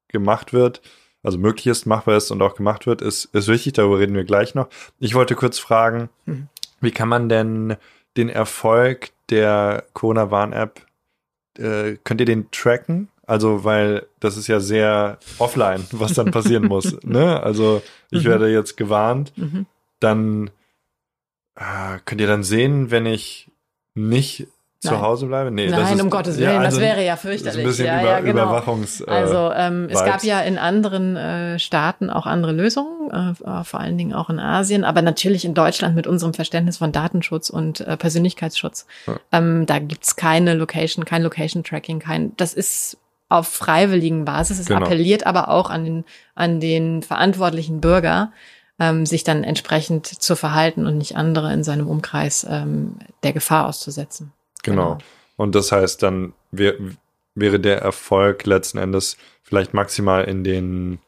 gemacht 0.08 0.52
wird, 0.52 0.80
also 1.22 1.36
möglich 1.36 1.66
ist, 1.66 1.84
machbar 1.86 2.16
ist 2.16 2.30
und 2.30 2.40
auch 2.40 2.54
gemacht 2.54 2.86
wird, 2.86 3.02
ist, 3.02 3.26
ist 3.34 3.48
wichtig, 3.48 3.74
darüber 3.74 3.98
reden 3.98 4.14
wir 4.14 4.24
gleich 4.24 4.54
noch. 4.54 4.68
Ich 4.98 5.14
wollte 5.14 5.34
kurz 5.36 5.58
fragen, 5.58 6.08
Mhm. 6.24 6.48
wie 6.80 6.90
kann 6.92 7.08
man 7.10 7.28
denn 7.28 7.76
den 8.16 8.28
Erfolg 8.30 9.10
der 9.28 9.84
Corona-Warn-App, 9.92 10.80
äh, 11.58 11.96
könnt 12.04 12.20
ihr 12.20 12.26
den 12.26 12.50
tracken? 12.50 13.08
Also, 13.26 13.62
weil 13.64 14.06
das 14.18 14.36
ist 14.36 14.48
ja 14.48 14.58
sehr 14.58 15.18
offline, 15.38 15.86
was 15.92 16.14
dann 16.14 16.30
passieren 16.32 16.64
muss. 16.66 16.96
Ne? 17.04 17.40
Also, 17.42 17.82
ich 18.10 18.24
Mhm. 18.24 18.28
werde 18.28 18.48
jetzt 18.50 18.76
gewarnt, 18.76 19.32
Mhm. 19.36 19.66
dann 20.00 20.50
äh, 21.60 21.98
könnt 22.04 22.20
ihr 22.20 22.26
dann 22.26 22.42
sehen, 22.42 22.90
wenn 22.90 23.06
ich 23.06 23.50
nicht 23.94 24.48
zu 24.80 24.92
Nein. 24.92 25.02
Hause 25.02 25.26
bleibe? 25.26 25.50
Nee, 25.50 25.66
das 25.68 25.78
Nein, 25.78 25.96
ist, 25.98 26.02
um 26.02 26.08
Gottes 26.08 26.38
Willen, 26.38 26.52
ja, 26.54 26.56
das 26.56 26.66
also, 26.74 26.80
wäre 26.80 27.04
ja 27.04 27.12
das 27.12 27.20
fürchterlich. 27.20 27.58
ein 27.60 27.66
bisschen 27.66 27.84
ja, 27.86 28.00
über, 28.00 28.10
ja, 28.10 28.20
genau. 28.20 28.44
Überwachungs. 28.44 29.02
Äh, 29.02 29.10
Also 29.10 29.52
ähm, 29.54 29.88
es 29.90 30.02
gab 30.02 30.24
ja 30.24 30.40
in 30.40 30.56
anderen 30.56 31.16
äh, 31.16 31.58
Staaten 31.58 32.08
auch 32.08 32.24
andere 32.24 32.52
Lösungen, 32.52 33.10
äh, 33.10 33.64
vor 33.64 33.78
allen 33.80 33.98
Dingen 33.98 34.14
auch 34.14 34.30
in 34.30 34.38
Asien, 34.38 34.84
aber 34.84 35.02
natürlich 35.02 35.44
in 35.44 35.52
Deutschland 35.52 35.94
mit 35.96 36.06
unserem 36.06 36.32
Verständnis 36.32 36.78
von 36.78 36.92
Datenschutz 36.92 37.50
und 37.50 37.80
äh, 37.80 37.98
Persönlichkeitsschutz. 37.98 38.86
Ja. 39.06 39.20
Ähm, 39.32 39.66
da 39.66 39.80
gibt's 39.80 40.16
keine 40.16 40.54
Location, 40.54 41.04
kein 41.04 41.22
Location-Tracking, 41.22 41.98
kein, 41.98 42.34
das 42.38 42.54
ist 42.54 42.96
auf 43.28 43.48
freiwilligen 43.48 44.24
Basis. 44.24 44.58
Es 44.60 44.66
Genau. 44.66 44.80
appelliert 44.86 45.26
aber 45.26 45.50
auch 45.50 45.68
an 45.68 45.84
den, 45.84 46.04
an 46.34 46.58
den 46.58 47.02
verantwortlichen 47.02 47.82
Bürger, 47.82 48.32
ähm, 48.80 49.06
sich 49.06 49.22
dann 49.22 49.44
entsprechend 49.44 50.06
zu 50.06 50.34
verhalten 50.34 50.86
und 50.86 50.98
nicht 50.98 51.16
andere 51.16 51.52
in 51.52 51.62
seinem 51.62 51.86
Umkreis 51.86 52.46
ähm, 52.48 52.96
der 53.22 53.32
Gefahr 53.32 53.68
auszusetzen. 53.68 54.32
Genau. 54.62 54.98
Und 55.36 55.54
das 55.54 55.70
heißt, 55.70 56.02
dann 56.02 56.32
wär, 56.50 56.74
wäre 57.34 57.60
der 57.60 57.80
Erfolg 57.82 58.46
letzten 58.46 58.78
Endes 58.78 59.16
vielleicht 59.42 59.74
maximal 59.74 60.24
in 60.24 60.44
den 60.44 60.98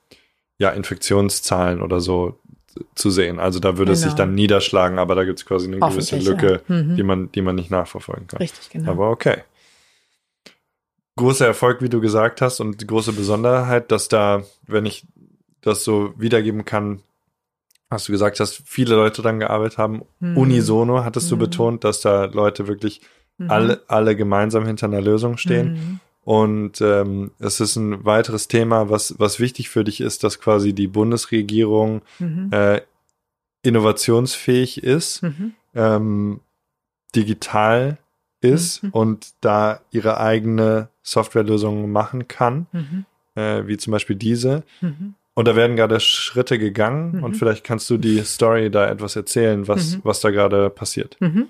ja, 0.59 0.71
Infektionszahlen 0.71 1.83
oder 1.83 2.01
so 2.01 2.39
zu 2.95 3.11
sehen. 3.11 3.39
Also 3.41 3.59
da 3.59 3.77
würde 3.77 3.93
es 3.93 4.01
sich 4.01 4.13
Genau. 4.13 4.17
dann 4.19 4.35
niederschlagen, 4.35 4.99
aber 4.99 5.15
da 5.15 5.25
gibt 5.25 5.39
es 5.39 5.47
quasi 5.47 5.67
eine 5.67 5.79
gewisse 5.79 6.19
Lücke, 6.19 6.63
ja. 6.69 6.75
Mhm. 6.75 6.97
die, 6.97 7.03
man, 7.03 7.33
die 7.33 7.43
man 7.43 7.55
nicht 7.55 7.71
nachverfolgen 7.71 8.27
kann. 8.27 8.39
Richtig, 8.39 8.71
genau. 8.71 8.93
Aber 8.93 9.11
okay. 9.11 9.43
Großer 11.17 11.47
Erfolg, 11.47 11.83
wie 11.83 11.91
du 11.91 12.01
gesagt 12.01 12.41
hast, 12.41 12.61
und 12.61 12.81
die 12.81 12.87
große 12.87 13.13
Besonderheit, 13.13 13.91
dass 13.93 14.09
da, 14.09 14.45
wenn 14.67 14.87
ich 14.87 15.05
das 15.61 15.85
so 15.85 16.15
wiedergeben 16.17 16.65
kann, 16.65 17.03
hast 17.93 18.09
du 18.09 18.13
gesagt, 18.13 18.41
dass 18.41 18.55
viele 18.65 18.95
Leute 18.97 19.23
daran 19.23 19.39
gearbeitet 19.39 19.79
haben. 19.79 20.03
Mhm. 20.21 20.37
Unisono 20.37 21.05
hattest 21.05 21.31
du 21.31 21.37
Mhm. 21.37 21.41
betont, 21.41 21.85
dass 21.85 22.01
da 22.01 22.25
Leute 22.25 22.67
wirklich 22.67 23.01
Mhm. 23.39 23.51
alle, 23.51 23.83
alle 23.89 24.17
gemeinsam 24.17 24.67
hinter 24.67 24.87
einer 24.87 25.01
Lösung 25.01 25.37
stehen. 25.39 25.73
Mhm. 25.73 26.01
Und 26.25 26.81
ähm, 26.81 27.33
es 27.39 27.61
ist 27.61 27.77
ein 27.77 28.05
weiteres 28.05 28.47
Thema, 28.49 28.91
was, 28.91 29.15
was 29.19 29.41
wichtig 29.41 29.69
für 29.71 29.83
dich 29.85 30.01
ist, 30.01 30.23
dass 30.25 30.41
quasi 30.41 30.73
die 30.73 30.87
Bundesregierung 30.87 32.03
Mhm. 32.21 32.51
äh, 32.53 32.81
innovationsfähig 33.63 34.83
ist, 34.83 35.23
Mhm. 35.23 35.53
ähm, 35.75 36.41
digital 37.15 37.99
ist 38.41 38.83
Mhm. 38.83 38.91
und 38.91 39.27
da 39.41 39.81
ihre 39.91 40.19
eigene 40.19 40.89
Softwarelösungen 41.03 41.91
machen 41.91 42.29
kann, 42.29 42.67
äh, 43.35 43.67
wie 43.67 43.77
zum 43.77 43.93
Beispiel 43.93 44.17
diese. 44.17 44.63
Und 45.35 45.49
da 45.49 45.57
werden 45.57 45.77
gerade 45.77 45.99
Schritte 46.01 46.59
gegangen 46.59 47.17
Mhm. 47.19 47.25
und 47.25 47.35
vielleicht 47.37 47.65
kannst 47.65 47.89
du 47.89 47.97
die 47.97 48.23
Story 48.25 48.71
da 48.71 48.87
etwas 48.89 49.17
erzählen, 49.17 49.67
was, 49.67 49.97
Mhm. 49.97 50.01
was 50.05 50.21
da 50.21 50.31
gerade 50.31 50.69
passiert. 50.71 51.17
Mhm. 51.21 51.49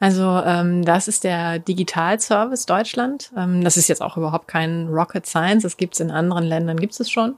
Also 0.00 0.42
ähm, 0.44 0.84
das 0.84 1.06
ist 1.08 1.22
der 1.22 1.58
Digitalservice 1.60 2.66
Deutschland. 2.66 3.30
Ähm, 3.36 3.62
das 3.62 3.76
ist 3.76 3.88
jetzt 3.88 4.02
auch 4.02 4.16
überhaupt 4.16 4.48
kein 4.48 4.88
Rocket 4.88 5.26
Science. 5.26 5.62
Das 5.62 5.76
gibt 5.76 5.94
es 5.94 6.00
in 6.00 6.10
anderen 6.10 6.44
Ländern, 6.44 6.80
gibt 6.80 6.98
es 6.98 7.08
schon. 7.10 7.36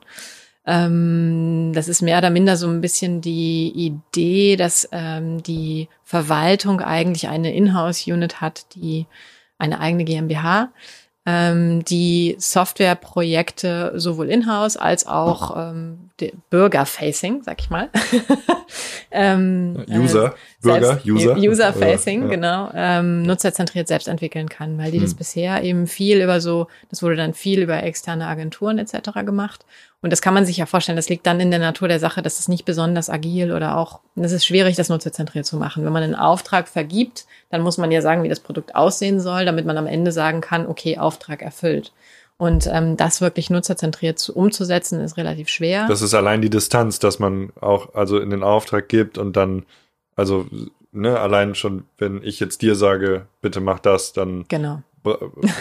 Ähm, 0.66 1.72
das 1.74 1.88
ist 1.88 2.00
mehr 2.00 2.18
oder 2.18 2.30
minder 2.30 2.56
so 2.56 2.66
ein 2.68 2.80
bisschen 2.80 3.20
die 3.20 3.68
Idee, 3.74 4.56
dass 4.56 4.88
ähm, 4.92 5.42
die 5.42 5.88
Verwaltung 6.04 6.80
eigentlich 6.80 7.28
eine 7.28 7.54
Inhouse-Unit 7.54 8.40
hat, 8.40 8.66
die 8.74 9.06
eine 9.58 9.78
eigene 9.80 10.04
GmbH, 10.04 10.70
ähm, 11.26 11.84
die 11.84 12.36
Softwareprojekte 12.38 13.92
sowohl 13.96 14.28
in-house 14.28 14.76
als 14.76 15.06
auch 15.06 15.56
ähm, 15.56 16.10
Bürger-facing, 16.50 17.42
sag 17.42 17.60
ich 17.60 17.70
mal. 17.70 17.88
ähm, 19.10 19.84
äh, 19.88 19.98
User, 19.98 20.34
Bürger, 20.62 20.86
selbst- 20.86 21.06
User. 21.06 21.36
User-facing, 21.36 22.22
Ja. 22.24 22.28
genau. 22.28 22.70
Ähm, 22.74 23.22
nutzerzentriert 23.22 23.88
selbst 23.88 24.08
entwickeln 24.08 24.48
kann, 24.48 24.78
weil 24.78 24.90
die 24.90 25.00
das 25.00 25.10
Hm. 25.12 25.16
bisher 25.18 25.62
eben 25.62 25.86
viel 25.86 26.20
über 26.22 26.40
so, 26.40 26.66
das 26.90 27.02
wurde 27.02 27.16
dann 27.16 27.34
viel 27.34 27.62
über 27.62 27.82
externe 27.82 28.26
Agenturen 28.26 28.78
etc. 28.78 29.10
gemacht. 29.24 29.64
Und 30.04 30.10
das 30.10 30.20
kann 30.20 30.34
man 30.34 30.44
sich 30.44 30.58
ja 30.58 30.66
vorstellen, 30.66 30.96
das 30.96 31.08
liegt 31.08 31.26
dann 31.26 31.40
in 31.40 31.50
der 31.50 31.58
Natur 31.58 31.88
der 31.88 31.98
Sache, 31.98 32.20
dass 32.20 32.38
es 32.38 32.46
nicht 32.46 32.66
besonders 32.66 33.08
agil 33.08 33.52
oder 33.52 33.78
auch, 33.78 34.00
das 34.16 34.32
ist 34.32 34.44
schwierig, 34.44 34.76
das 34.76 34.90
nutzerzentriert 34.90 35.46
zu 35.46 35.56
machen. 35.56 35.82
Wenn 35.82 35.94
man 35.94 36.02
einen 36.02 36.14
Auftrag 36.14 36.68
vergibt, 36.68 37.24
dann 37.48 37.62
muss 37.62 37.78
man 37.78 37.90
ja 37.90 38.02
sagen, 38.02 38.22
wie 38.22 38.28
das 38.28 38.40
Produkt 38.40 38.74
aussehen 38.74 39.18
soll, 39.18 39.46
damit 39.46 39.64
man 39.64 39.78
am 39.78 39.86
Ende 39.86 40.12
sagen 40.12 40.42
kann, 40.42 40.66
okay, 40.66 40.98
Auftrag 40.98 41.40
erfüllt. 41.40 41.94
Und 42.36 42.66
ähm, 42.70 42.98
das 42.98 43.22
wirklich 43.22 43.48
nutzerzentriert 43.48 44.18
zu, 44.18 44.36
umzusetzen, 44.36 45.00
ist 45.00 45.16
relativ 45.16 45.48
schwer. 45.48 45.86
Das 45.88 46.02
ist 46.02 46.12
allein 46.12 46.42
die 46.42 46.50
Distanz, 46.50 46.98
dass 46.98 47.18
man 47.18 47.54
auch 47.58 47.94
also 47.94 48.18
in 48.18 48.28
den 48.28 48.42
Auftrag 48.42 48.90
gibt 48.90 49.16
und 49.16 49.38
dann, 49.38 49.64
also 50.16 50.44
ne, 50.92 51.18
allein 51.18 51.54
schon, 51.54 51.84
wenn 51.96 52.22
ich 52.22 52.40
jetzt 52.40 52.60
dir 52.60 52.74
sage, 52.74 53.24
bitte 53.40 53.62
mach 53.62 53.78
das, 53.78 54.12
dann 54.12 54.44
genau. 54.48 54.82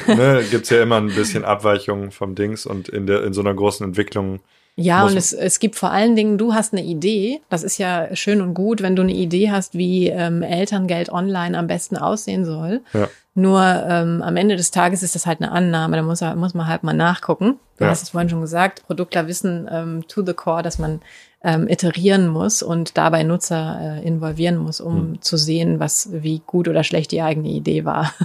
Ne, 0.08 0.44
gibt's 0.52 0.70
ja 0.70 0.82
immer 0.82 0.98
ein 0.98 1.08
bisschen 1.14 1.44
Abweichungen 1.46 2.12
vom 2.12 2.36
Dings 2.36 2.66
und 2.66 2.90
in 2.90 3.06
der 3.08 3.24
in 3.24 3.34
so 3.34 3.42
einer 3.42 3.54
großen 3.54 3.86
Entwicklung. 3.86 4.40
Ja, 4.76 5.06
und 5.06 5.16
es, 5.16 5.34
es 5.34 5.60
gibt 5.60 5.76
vor 5.76 5.92
allen 5.92 6.16
Dingen, 6.16 6.40
du 6.40 6.56
hast 6.56 6.74
eine 6.74 6.84
Idee. 6.84 7.42
Das 7.50 7.62
ist 7.62 7.78
ja 7.78 8.16
schön 8.16 8.42
und 8.42 8.56
gut, 8.56 8.82
wenn 8.82 8.96
du 8.96 9.04
eine 9.04 9.14
Idee 9.14 9.52
hast, 9.52 9.78
wie 9.78 10.08
ähm, 10.08 10.42
Elterngeld 10.42 11.10
online 11.12 11.56
am 11.56 11.68
besten 11.68 11.96
aussehen 11.96 12.44
soll. 12.44 12.82
Ja. 12.94 13.08
Nur 13.36 13.62
ähm, 13.62 14.24
am 14.24 14.36
Ende 14.36 14.56
des 14.56 14.72
Tages 14.72 15.04
ist 15.04 15.14
das 15.14 15.28
halt 15.28 15.42
eine 15.42 15.52
Annahme. 15.52 15.98
Da 15.98 16.02
muss, 16.02 16.22
muss 16.36 16.56
man 16.56 16.68
halt 16.68 16.82
mal 16.84 16.94
nachgucken. 16.94 17.60
Du 17.78 17.84
Ja. 17.84 17.92
hast 17.92 18.02
es 18.02 18.10
vorhin 18.10 18.30
schon 18.30 18.42
gesagt, 18.42 18.84
Produktler 18.88 19.28
wissen 19.28 19.70
ähm, 19.72 20.08
to 20.08 20.26
the 20.26 20.34
core, 20.34 20.64
dass 20.64 20.80
man 20.80 21.02
ähm, 21.44 21.68
iterieren 21.68 22.28
muss 22.30 22.64
und 22.64 22.98
dabei 22.98 23.24
Nutzer 23.24 24.00
äh, 24.02 24.08
involvieren 24.08 24.56
muss, 24.58 24.80
um 24.80 24.94
Hm. 24.96 25.22
zu 25.22 25.36
sehen, 25.36 25.80
was 25.80 26.10
wie 26.12 26.42
gut 26.46 26.68
oder 26.70 26.84
schlecht 26.86 27.12
die 27.12 27.22
eigene 27.22 27.50
Idee 27.50 27.86
war. 27.86 28.14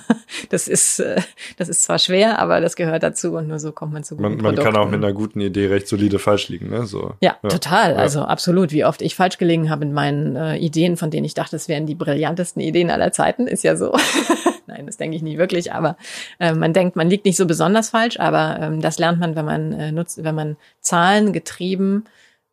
Das 0.51 0.69
ist 0.69 1.01
äh, 1.01 1.21
das 1.57 1.69
ist 1.71 1.83
zwar 1.83 1.99
schwer, 1.99 2.39
aber 2.39 2.61
das 2.61 2.77
gehört 2.77 3.03
dazu 3.03 3.33
und 3.33 3.49
nur 3.49 3.59
so 3.59 3.73
kommt 3.73 3.93
man 3.95 4.05
zu 4.05 4.15
guten 4.17 4.37
Man, 4.37 4.43
man 4.43 4.55
kann 4.57 4.69
auch 4.69 4.83
Produkten. 4.83 4.91
mit 4.91 5.05
einer 5.05 5.13
guten 5.15 5.41
Idee 5.41 5.67
recht 5.67 5.89
solide 5.89 6.19
falsch 6.19 6.49
liegen, 6.49 6.69
ne? 6.69 6.85
So. 6.87 7.15
Ja, 7.21 7.37
total. 7.49 7.93
Ja. 7.93 7.97
Also 7.97 8.23
absolut. 8.23 8.71
Wie 8.71 8.85
oft 8.85 9.01
ich 9.03 9.15
falsch 9.15 9.39
gelegen 9.39 9.71
habe 9.71 9.85
in 9.85 9.93
meinen 9.95 10.37
äh, 10.37 10.57
Ideen, 10.57 10.97
von 10.99 11.11
denen 11.11 11.25
ich 11.25 11.35
dachte, 11.35 11.57
es 11.57 11.67
wären 11.69 11.87
die 11.87 11.95
brillantesten 11.95 12.61
Ideen 12.63 12.91
aller 12.91 13.11
Zeiten, 13.11 13.47
ist 13.47 13.65
ja 13.65 13.75
so. 13.77 13.97
Nein, 14.67 14.87
das 14.87 14.99
denke 14.99 15.17
ich 15.17 15.23
nicht 15.23 15.39
wirklich, 15.39 15.73
aber 15.73 15.97
äh, 16.39 16.53
man 16.53 16.73
denkt, 16.75 16.95
man 16.95 17.09
liegt 17.09 17.25
nicht 17.25 17.37
so 17.37 17.47
besonders 17.47 17.89
falsch, 17.91 18.21
aber 18.21 18.59
ähm, 18.61 18.81
das 18.83 18.99
lernt 18.99 19.19
man, 19.19 19.35
wenn 19.35 19.47
man 19.47 19.73
äh, 19.73 19.93
nutzt, 19.93 20.23
wenn 20.23 20.35
man 20.35 20.57
Zahlen 20.81 21.33
getrieben 21.33 22.05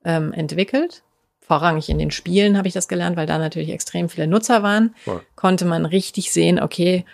ähm, 0.05 0.33
entwickelt. 0.33 1.03
Vorrangig 1.41 1.89
in 1.89 1.99
den 1.99 2.11
Spielen 2.11 2.57
habe 2.57 2.67
ich 2.67 2.73
das 2.73 2.87
gelernt, 2.87 3.17
weil 3.17 3.27
da 3.27 3.37
natürlich 3.37 3.69
extrem 3.69 4.09
viele 4.09 4.27
Nutzer 4.27 4.63
waren. 4.63 4.95
Voll. 5.03 5.21
Konnte 5.35 5.65
man 5.65 5.85
richtig 5.85 6.31
sehen, 6.31 6.59
okay, 6.59 7.05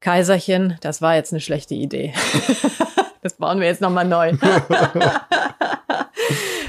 Kaiserchen, 0.00 0.76
das 0.80 1.00
war 1.00 1.14
jetzt 1.14 1.32
eine 1.32 1.40
schlechte 1.40 1.74
Idee. 1.74 2.12
das 3.22 3.34
bauen 3.34 3.60
wir 3.60 3.68
jetzt 3.68 3.80
nochmal 3.80 4.04
neu. 4.04 4.32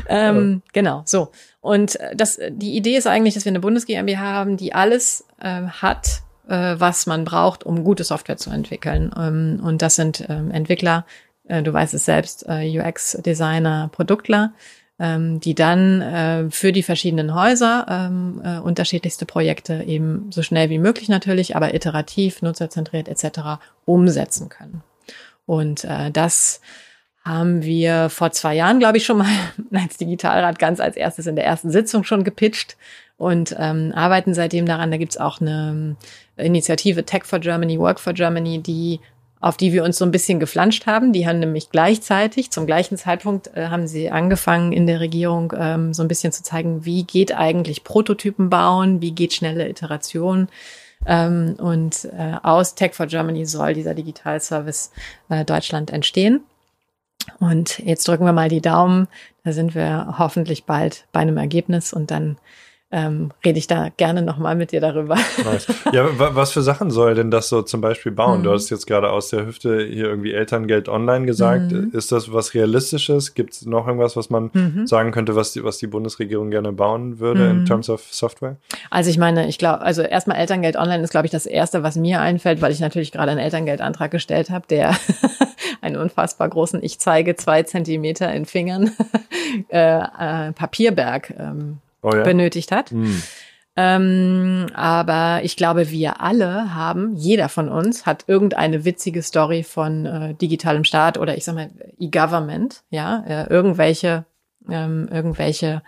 ähm, 0.07 0.61
genau, 0.71 1.01
so. 1.05 1.31
Und 1.59 1.99
äh, 1.99 2.15
das, 2.15 2.39
die 2.49 2.77
Idee 2.77 2.95
ist 2.95 3.07
eigentlich, 3.07 3.33
dass 3.33 3.43
wir 3.43 3.51
eine 3.51 3.59
Bundes 3.59 3.85
GmbH 3.85 4.21
haben, 4.21 4.55
die 4.55 4.73
alles 4.73 5.25
äh, 5.41 5.63
hat, 5.63 6.21
äh, 6.47 6.75
was 6.77 7.05
man 7.05 7.25
braucht, 7.25 7.65
um 7.65 7.83
gute 7.83 8.03
Software 8.03 8.37
zu 8.37 8.51
entwickeln. 8.51 9.11
Ähm, 9.17 9.61
und 9.63 9.81
das 9.81 9.95
sind 9.95 10.25
ähm, 10.29 10.51
Entwickler, 10.51 11.05
äh, 11.47 11.63
du 11.63 11.73
weißt 11.73 11.93
es 11.93 12.05
selbst, 12.05 12.45
äh, 12.47 12.79
UX-Designer, 12.79 13.89
Produktler, 13.91 14.53
ähm, 14.99 15.39
die 15.39 15.55
dann 15.55 16.01
äh, 16.01 16.51
für 16.51 16.71
die 16.71 16.83
verschiedenen 16.83 17.33
Häuser 17.33 17.85
ähm, 17.89 18.41
äh, 18.43 18.59
unterschiedlichste 18.59 19.25
Projekte 19.25 19.83
eben 19.83 20.31
so 20.31 20.43
schnell 20.43 20.69
wie 20.69 20.79
möglich 20.79 21.09
natürlich, 21.09 21.55
aber 21.55 21.73
iterativ, 21.73 22.41
nutzerzentriert 22.41 23.07
etc. 23.07 23.59
umsetzen 23.85 24.49
können. 24.49 24.83
Und 25.45 25.83
äh, 25.83 26.11
das 26.11 26.61
haben 27.25 27.63
wir 27.63 28.09
vor 28.09 28.31
zwei 28.31 28.55
Jahren, 28.55 28.79
glaube 28.79 28.97
ich, 28.97 29.05
schon 29.05 29.17
mal 29.17 29.31
als 29.73 29.97
Digitalrat 29.97 30.59
ganz 30.59 30.79
als 30.79 30.95
erstes 30.95 31.25
in 31.27 31.35
der 31.35 31.45
ersten 31.45 31.71
Sitzung 31.71 32.03
schon 32.03 32.23
gepitcht 32.23 32.77
und 33.17 33.55
ähm, 33.57 33.93
arbeiten 33.95 34.33
seitdem 34.33 34.65
daran. 34.65 34.91
Da 34.91 34.97
gibt's 34.97 35.17
auch 35.17 35.39
eine 35.39 35.95
Initiative 36.35 37.05
Tech 37.05 37.23
for 37.23 37.39
Germany, 37.39 37.79
Work 37.79 37.99
for 37.99 38.13
Germany, 38.13 38.59
die 38.59 38.99
auf 39.43 39.57
die 39.57 39.73
wir 39.73 39.83
uns 39.83 39.97
so 39.97 40.05
ein 40.05 40.11
bisschen 40.11 40.39
geflanscht 40.39 40.87
haben. 40.87 41.11
Die 41.11 41.27
haben 41.27 41.39
nämlich 41.39 41.69
gleichzeitig, 41.69 42.49
zum 42.49 42.65
gleichen 42.65 42.97
Zeitpunkt, 42.97 43.51
äh, 43.57 43.67
haben 43.67 43.87
sie 43.87 44.09
angefangen 44.09 44.71
in 44.71 44.87
der 44.87 45.01
Regierung 45.01 45.51
ähm, 45.57 45.93
so 45.93 46.01
ein 46.01 46.07
bisschen 46.07 46.31
zu 46.31 46.43
zeigen, 46.43 46.85
wie 46.85 47.03
geht 47.03 47.35
eigentlich 47.35 47.83
Prototypen 47.83 48.49
bauen, 48.49 49.01
wie 49.01 49.11
geht 49.11 49.33
schnelle 49.33 49.67
Iteration. 49.67 50.47
Ähm, 51.05 51.55
und 51.59 52.05
äh, 52.05 52.37
aus 52.41 52.75
Tech 52.75 52.93
for 52.93 53.07
Germany 53.07 53.45
soll 53.45 53.73
dieser 53.73 53.93
Digitalservice 53.93 54.91
äh, 55.27 55.43
Deutschland 55.43 55.91
entstehen. 55.91 56.45
Und 57.39 57.79
jetzt 57.79 58.07
drücken 58.07 58.25
wir 58.25 58.31
mal 58.31 58.47
die 58.47 58.61
Daumen. 58.61 59.09
Da 59.43 59.51
sind 59.51 59.75
wir 59.75 60.15
hoffentlich 60.19 60.63
bald 60.63 61.05
bei 61.11 61.19
einem 61.19 61.35
Ergebnis 61.35 61.91
und 61.91 62.11
dann 62.11 62.37
ähm, 62.93 63.31
rede 63.43 63.57
ich 63.57 63.65
da 63.65 63.89
gerne 63.97 64.21
nochmal 64.21 64.55
mit 64.55 64.71
dir 64.71 64.79
darüber. 64.79 65.15
Nice. 65.43 65.67
Ja, 65.91 66.07
was 66.17 66.51
für 66.51 66.61
Sachen 66.61 66.91
soll 66.91 67.13
denn 67.13 67.29
das 67.29 67.49
so 67.49 67.61
zum 67.61 67.81
Beispiel 67.81 68.11
bauen? 68.11 68.39
Mhm. 68.39 68.43
Du 68.43 68.51
hast 68.51 68.69
jetzt 68.69 68.87
gerade 68.87 69.11
aus 69.11 69.29
der 69.29 69.45
Hüfte 69.45 69.83
hier 69.83 70.05
irgendwie 70.05 70.31
Elterngeld 70.31 70.89
online 70.89 71.25
gesagt. 71.25 71.71
Mhm. 71.71 71.91
Ist 71.93 72.11
das 72.11 72.31
was 72.31 72.53
Realistisches? 72.53 73.33
Gibt 73.33 73.53
es 73.53 73.65
noch 73.65 73.87
irgendwas, 73.87 74.15
was 74.15 74.29
man 74.29 74.49
mhm. 74.53 74.87
sagen 74.87 75.11
könnte, 75.11 75.35
was 75.35 75.51
die, 75.51 75.63
was 75.63 75.77
die 75.77 75.87
Bundesregierung 75.87 76.51
gerne 76.51 76.71
bauen 76.71 77.19
würde 77.19 77.49
in 77.49 77.59
mhm. 77.61 77.65
terms 77.65 77.89
of 77.89 78.01
Software? 78.11 78.57
Also 78.89 79.09
ich 79.09 79.17
meine, 79.17 79.47
ich 79.47 79.57
glaube, 79.57 79.81
also 79.81 80.01
erstmal 80.01 80.37
Elterngeld 80.37 80.75
online 80.77 81.03
ist, 81.03 81.11
glaube 81.11 81.25
ich, 81.25 81.31
das 81.31 81.45
Erste, 81.45 81.83
was 81.83 81.95
mir 81.95 82.21
einfällt, 82.21 82.61
weil 82.61 82.71
ich 82.71 82.79
natürlich 82.79 83.11
gerade 83.11 83.31
einen 83.31 83.39
Elterngeldantrag 83.39 84.11
gestellt 84.11 84.49
habe, 84.49 84.65
der 84.67 84.95
einen 85.81 85.97
unfassbar 85.97 86.49
großen, 86.49 86.81
ich 86.83 86.99
zeige 86.99 87.35
zwei 87.35 87.63
Zentimeter 87.63 88.31
in 88.33 88.45
Fingern, 88.45 88.91
äh, 89.69 89.99
äh, 89.99 90.51
Papierberg 90.53 91.33
ähm, 91.37 91.79
oh 92.03 92.15
ja? 92.15 92.23
benötigt 92.23 92.71
hat. 92.71 92.91
Mhm. 92.91 93.23
Ähm, 93.75 94.67
aber 94.75 95.41
ich 95.43 95.57
glaube, 95.57 95.89
wir 95.89 96.21
alle 96.21 96.75
haben, 96.75 97.15
jeder 97.15 97.49
von 97.49 97.69
uns 97.69 98.05
hat 98.05 98.25
irgendeine 98.27 98.85
witzige 98.85 99.23
Story 99.23 99.63
von 99.63 100.05
äh, 100.05 100.33
digitalem 100.35 100.83
Staat 100.83 101.17
oder 101.17 101.35
ich 101.35 101.43
sag 101.43 101.55
mal 101.55 101.71
E-Government, 101.97 102.83
ja, 102.91 103.23
äh, 103.27 103.49
irgendwelche, 103.49 104.25
ähm, 104.69 105.09
irgendwelche 105.11 105.81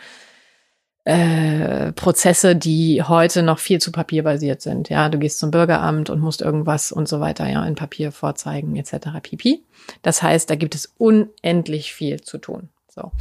äh, 1.03 1.91
Prozesse, 1.91 2.55
die 2.55 3.03
heute 3.03 3.43
noch 3.43 3.59
viel 3.59 3.79
zu 3.79 3.91
papierbasiert 3.91 4.63
sind. 4.63 4.89
Ja, 4.89 5.07
du 5.09 5.19
gehst 5.19 5.37
zum 5.37 5.51
Bürgeramt 5.51 6.09
und 6.09 6.19
musst 6.19 6.41
irgendwas 6.41 6.91
und 6.91 7.07
so 7.07 7.19
weiter, 7.19 7.47
ja, 7.47 7.63
in 7.67 7.75
Papier 7.75 8.11
vorzeigen 8.11 8.75
etc. 8.75 9.09
pp. 9.21 9.61
Das 10.01 10.23
heißt, 10.23 10.49
da 10.49 10.55
gibt 10.55 10.73
es 10.73 10.95
unendlich 10.97 11.93
viel 11.93 12.21
zu 12.21 12.39
tun. 12.39 12.69
So. 12.87 13.11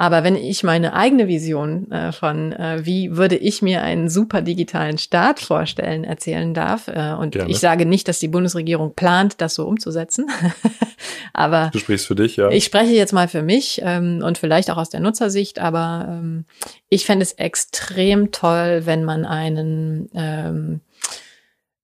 Aber 0.00 0.22
wenn 0.22 0.36
ich 0.36 0.62
meine 0.62 0.92
eigene 0.92 1.26
Vision 1.26 1.90
äh, 1.90 2.12
von, 2.12 2.52
äh, 2.52 2.86
wie 2.86 3.16
würde 3.16 3.34
ich 3.34 3.62
mir 3.62 3.82
einen 3.82 4.08
super 4.08 4.42
digitalen 4.42 4.96
Staat 4.96 5.40
vorstellen, 5.40 6.04
erzählen 6.04 6.54
darf, 6.54 6.86
äh, 6.86 7.14
und 7.18 7.32
Gerne. 7.32 7.50
ich 7.50 7.58
sage 7.58 7.84
nicht, 7.84 8.06
dass 8.06 8.20
die 8.20 8.28
Bundesregierung 8.28 8.94
plant, 8.94 9.40
das 9.40 9.56
so 9.56 9.66
umzusetzen, 9.66 10.30
aber 11.32 11.70
du 11.72 11.80
sprichst 11.80 12.06
für 12.06 12.14
dich, 12.14 12.36
ja. 12.36 12.48
Ich 12.50 12.64
spreche 12.64 12.92
jetzt 12.92 13.12
mal 13.12 13.26
für 13.26 13.42
mich 13.42 13.80
ähm, 13.82 14.22
und 14.24 14.38
vielleicht 14.38 14.70
auch 14.70 14.76
aus 14.76 14.88
der 14.88 15.00
Nutzersicht, 15.00 15.58
aber 15.58 16.06
ähm, 16.08 16.44
ich 16.88 17.04
fände 17.04 17.24
es 17.24 17.32
extrem 17.32 18.30
toll, 18.30 18.82
wenn 18.84 19.04
man 19.04 19.24
einen 19.24 20.10
ähm, 20.14 20.80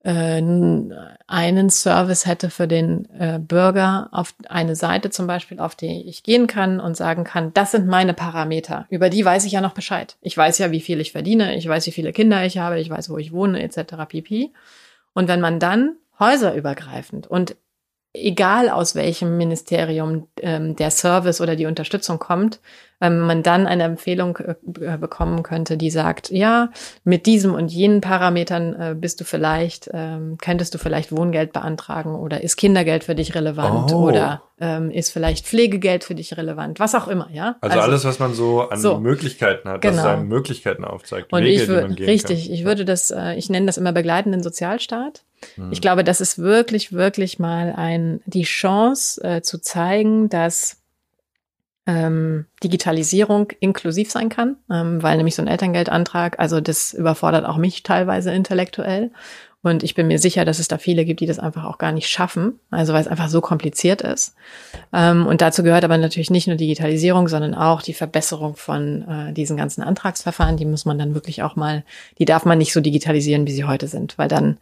äh, 0.04 0.42
einen 1.26 1.70
Service 1.70 2.26
hätte 2.26 2.50
für 2.50 2.68
den 2.68 3.08
äh, 3.18 3.38
Bürger 3.38 4.08
auf 4.12 4.34
eine 4.48 4.76
Seite 4.76 5.10
zum 5.10 5.26
Beispiel, 5.26 5.58
auf 5.58 5.74
die 5.74 6.06
ich 6.06 6.22
gehen 6.22 6.46
kann 6.46 6.78
und 6.78 6.96
sagen 6.96 7.24
kann, 7.24 7.52
das 7.54 7.72
sind 7.72 7.86
meine 7.86 8.12
Parameter. 8.12 8.86
Über 8.90 9.08
die 9.08 9.24
weiß 9.24 9.46
ich 9.46 9.52
ja 9.52 9.62
noch 9.62 9.72
Bescheid. 9.72 10.16
Ich 10.20 10.36
weiß 10.36 10.58
ja, 10.58 10.70
wie 10.70 10.82
viel 10.82 11.00
ich 11.00 11.12
verdiene, 11.12 11.56
ich 11.56 11.66
weiß, 11.66 11.86
wie 11.86 11.92
viele 11.92 12.12
Kinder 12.12 12.44
ich 12.44 12.58
habe, 12.58 12.78
ich 12.78 12.90
weiß, 12.90 13.08
wo 13.08 13.16
ich 13.16 13.32
wohne, 13.32 13.62
etc. 13.62 13.94
pp. 14.06 14.52
Und 15.14 15.28
wenn 15.28 15.40
man 15.40 15.58
dann 15.58 15.96
häuserübergreifend 16.18 17.26
und 17.26 17.56
egal 18.12 18.68
aus 18.68 18.94
welchem 18.94 19.36
Ministerium 19.36 20.28
ähm, 20.40 20.76
der 20.76 20.90
Service 20.90 21.40
oder 21.40 21.56
die 21.56 21.66
Unterstützung 21.66 22.18
kommt, 22.18 22.60
ähm, 23.04 23.20
man 23.20 23.42
dann 23.42 23.66
eine 23.66 23.84
Empfehlung 23.84 24.38
äh, 24.38 24.54
äh, 24.80 24.96
bekommen 24.96 25.42
könnte, 25.42 25.76
die 25.76 25.90
sagt, 25.90 26.30
ja, 26.30 26.70
mit 27.04 27.26
diesem 27.26 27.54
und 27.54 27.68
jenen 27.68 28.00
Parametern 28.00 28.74
äh, 28.74 28.94
bist 28.98 29.20
du 29.20 29.24
vielleicht, 29.24 29.90
ähm, 29.92 30.38
könntest 30.40 30.74
du 30.74 30.78
vielleicht 30.78 31.12
Wohngeld 31.12 31.52
beantragen 31.52 32.14
oder 32.14 32.42
ist 32.42 32.56
Kindergeld 32.56 33.04
für 33.04 33.14
dich 33.14 33.34
relevant 33.34 33.92
oh. 33.92 34.08
oder 34.08 34.42
ähm, 34.58 34.90
ist 34.90 35.10
vielleicht 35.10 35.46
Pflegegeld 35.46 36.04
für 36.04 36.14
dich 36.14 36.36
relevant, 36.36 36.80
was 36.80 36.94
auch 36.94 37.08
immer, 37.08 37.28
ja. 37.32 37.56
Also, 37.60 37.78
also 37.78 37.90
alles, 37.90 38.04
was 38.04 38.18
man 38.18 38.32
so 38.32 38.62
an 38.62 38.80
so, 38.80 38.98
Möglichkeiten 38.98 39.68
hat, 39.68 39.82
genau. 39.82 39.96
was 39.96 40.04
einem 40.04 40.28
Möglichkeiten 40.28 40.84
aufzeigt. 40.84 41.32
Und 41.32 41.42
Wege, 41.42 41.62
ich 41.62 41.68
würde, 41.68 41.98
richtig, 42.06 42.46
kann. 42.46 42.54
ich 42.54 42.64
würde 42.64 42.84
das, 42.84 43.10
äh, 43.10 43.34
ich 43.34 43.50
nenne 43.50 43.66
das 43.66 43.76
immer 43.76 43.92
begleitenden 43.92 44.42
Sozialstaat. 44.42 45.24
Hm. 45.56 45.72
Ich 45.72 45.80
glaube, 45.82 46.04
das 46.04 46.20
ist 46.20 46.38
wirklich, 46.38 46.92
wirklich 46.92 47.38
mal 47.38 47.74
ein, 47.76 48.20
die 48.24 48.44
Chance 48.44 49.22
äh, 49.22 49.42
zu 49.42 49.60
zeigen, 49.60 50.28
dass 50.30 50.83
ähm, 51.86 52.46
Digitalisierung 52.62 53.52
inklusiv 53.60 54.10
sein 54.10 54.28
kann, 54.28 54.56
ähm, 54.70 55.02
weil 55.02 55.16
nämlich 55.16 55.34
so 55.34 55.42
ein 55.42 55.48
Elterngeldantrag, 55.48 56.38
also 56.38 56.60
das 56.60 56.94
überfordert 56.94 57.44
auch 57.44 57.56
mich 57.56 57.82
teilweise 57.82 58.32
intellektuell. 58.32 59.10
Und 59.62 59.82
ich 59.82 59.94
bin 59.94 60.08
mir 60.08 60.18
sicher, 60.18 60.44
dass 60.44 60.58
es 60.58 60.68
da 60.68 60.76
viele 60.76 61.06
gibt, 61.06 61.20
die 61.20 61.26
das 61.26 61.38
einfach 61.38 61.64
auch 61.64 61.78
gar 61.78 61.90
nicht 61.90 62.08
schaffen, 62.08 62.60
also 62.70 62.92
weil 62.92 63.00
es 63.00 63.08
einfach 63.08 63.30
so 63.30 63.40
kompliziert 63.40 64.02
ist. 64.02 64.34
Ähm, 64.92 65.26
und 65.26 65.40
dazu 65.40 65.62
gehört 65.62 65.84
aber 65.84 65.96
natürlich 65.96 66.30
nicht 66.30 66.46
nur 66.46 66.56
Digitalisierung, 66.56 67.28
sondern 67.28 67.54
auch 67.54 67.80
die 67.80 67.94
Verbesserung 67.94 68.56
von 68.56 69.08
äh, 69.08 69.32
diesen 69.32 69.56
ganzen 69.56 69.82
Antragsverfahren. 69.82 70.58
Die 70.58 70.66
muss 70.66 70.84
man 70.84 70.98
dann 70.98 71.14
wirklich 71.14 71.42
auch 71.42 71.56
mal, 71.56 71.82
die 72.18 72.26
darf 72.26 72.44
man 72.44 72.58
nicht 72.58 72.74
so 72.74 72.82
digitalisieren, 72.82 73.46
wie 73.46 73.52
sie 73.52 73.64
heute 73.64 73.88
sind, 73.88 74.18
weil 74.18 74.28
dann, 74.28 74.58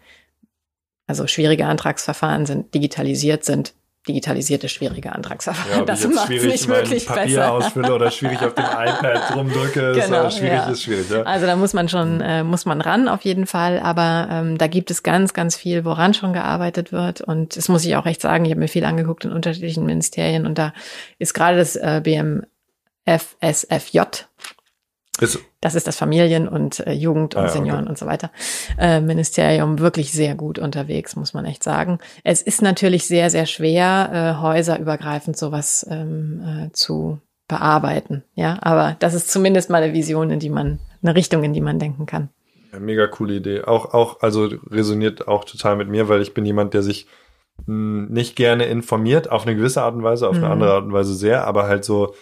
also 1.09 1.27
schwierige 1.27 1.67
Antragsverfahren 1.67 2.47
sind 2.47 2.73
digitalisiert, 2.73 3.45
sind 3.45 3.75
digitalisierte, 4.09 4.69
schwierige 4.69 5.13
Antragsverfahren. 5.13 5.81
Ja, 5.81 5.85
das 5.85 6.07
macht 6.09 6.31
es 6.31 6.45
nicht 6.45 6.69
wirklich 6.69 7.07
Papier 7.07 7.25
besser. 7.25 7.53
ausfülle 7.53 7.95
oder 7.95 8.11
schwierig 8.11 8.41
auf 8.43 8.55
dem 8.55 8.65
iPad 8.65 9.37
rumdrücke, 9.37 9.93
genau, 9.93 10.27
ist 10.27 10.39
schwierig, 10.39 10.55
ja. 10.55 10.71
ist 10.71 10.83
schwierig. 10.83 11.09
Ja. 11.11 11.23
Also 11.23 11.47
da 11.47 11.55
muss 11.55 11.73
man 11.73 11.89
schon, 11.89 12.21
äh, 12.21 12.43
muss 12.43 12.65
man 12.65 12.81
ran 12.81 13.09
auf 13.09 13.23
jeden 13.23 13.47
Fall, 13.47 13.79
aber 13.79 14.29
ähm, 14.31 14.59
da 14.59 14.67
gibt 14.67 14.91
es 14.91 15.05
ganz, 15.05 15.35
ganz 15.35 15.57
viel, 15.57 15.85
woran 15.85 16.15
schon 16.15 16.33
gearbeitet 16.33 16.91
wird 16.93 17.21
und 17.21 17.57
das 17.57 17.69
muss 17.69 17.85
ich 17.85 17.95
auch 17.95 18.05
recht 18.05 18.21
sagen, 18.21 18.45
ich 18.45 18.51
habe 18.51 18.61
mir 18.61 18.69
viel 18.69 18.85
angeguckt 18.85 19.25
in 19.25 19.33
unterschiedlichen 19.33 19.87
Ministerien 19.87 20.47
und 20.47 20.59
da 20.59 20.73
ist 21.19 21.33
gerade 21.33 21.59
das 21.59 21.77
äh, 21.77 22.01
BMFSFJ, 23.07 24.01
ist 25.21 25.39
das 25.63 25.77
ist 25.77 25.87
das 25.87 25.97
Familien- 25.97 26.49
und 26.49 26.87
äh, 26.87 26.93
Jugend- 26.93 27.35
und 27.35 27.45
ah, 27.45 27.49
Senioren 27.49 27.83
okay. 27.83 27.89
und 27.89 27.99
so 27.99 28.05
weiter 28.05 28.31
äh, 28.79 29.01
Ministerium 29.01 29.79
wirklich 29.79 30.13
sehr 30.13 30.35
gut 30.35 30.59
unterwegs, 30.59 31.17
muss 31.17 31.33
man 31.33 31.47
echt 31.47 31.63
sagen. 31.63 31.99
Es 32.25 32.43
ist 32.43 32.61
natürlich 32.61 33.07
sehr, 33.07 33.31
sehr 33.31 33.47
schwer, 33.47 34.11
äh, 34.13 34.43
häuserübergreifend 34.43 35.37
sowas 35.39 35.87
ähm, 35.89 36.43
äh, 36.45 36.73
zu 36.73 37.21
bearbeiten. 37.49 38.25
Ja, 38.35 38.59
aber 38.61 38.97
das 38.99 39.15
ist 39.15 39.31
zumindest 39.31 39.71
mal 39.71 39.83
eine 39.83 39.93
Vision, 39.93 40.31
in 40.31 40.41
die 40.41 40.51
man, 40.51 40.81
eine 41.03 41.15
Richtung, 41.15 41.45
in 41.45 41.53
die 41.53 41.61
man 41.61 41.79
denken 41.79 42.07
kann. 42.07 42.29
Ja, 42.73 42.81
mega 42.81 43.07
coole 43.07 43.35
Idee. 43.35 43.63
Auch, 43.63 43.95
auch, 43.95 44.21
also 44.21 44.49
resoniert 44.69 45.29
auch 45.29 45.45
total 45.45 45.77
mit 45.77 45.89
mir, 45.89 46.09
weil 46.09 46.23
ich 46.23 46.35
bin 46.35 46.45
jemand, 46.45 46.75
der 46.75 46.83
sich 46.83 47.07
mh, 47.67 47.67
hm, 47.67 48.07
nicht 48.09 48.35
gerne 48.35 48.65
informiert, 48.65 49.31
auf 49.31 49.47
eine 49.47 49.55
gewisse 49.55 49.83
Art 49.83 49.95
und 49.95 50.03
Weise, 50.03 50.29
auf 50.29 50.37
mhm. 50.37 50.45
eine 50.45 50.53
andere 50.53 50.73
Art 50.73 50.85
und 50.85 50.93
Weise 50.93 51.15
sehr, 51.15 51.47
aber 51.47 51.69
halt 51.69 51.85
so, 51.85 52.15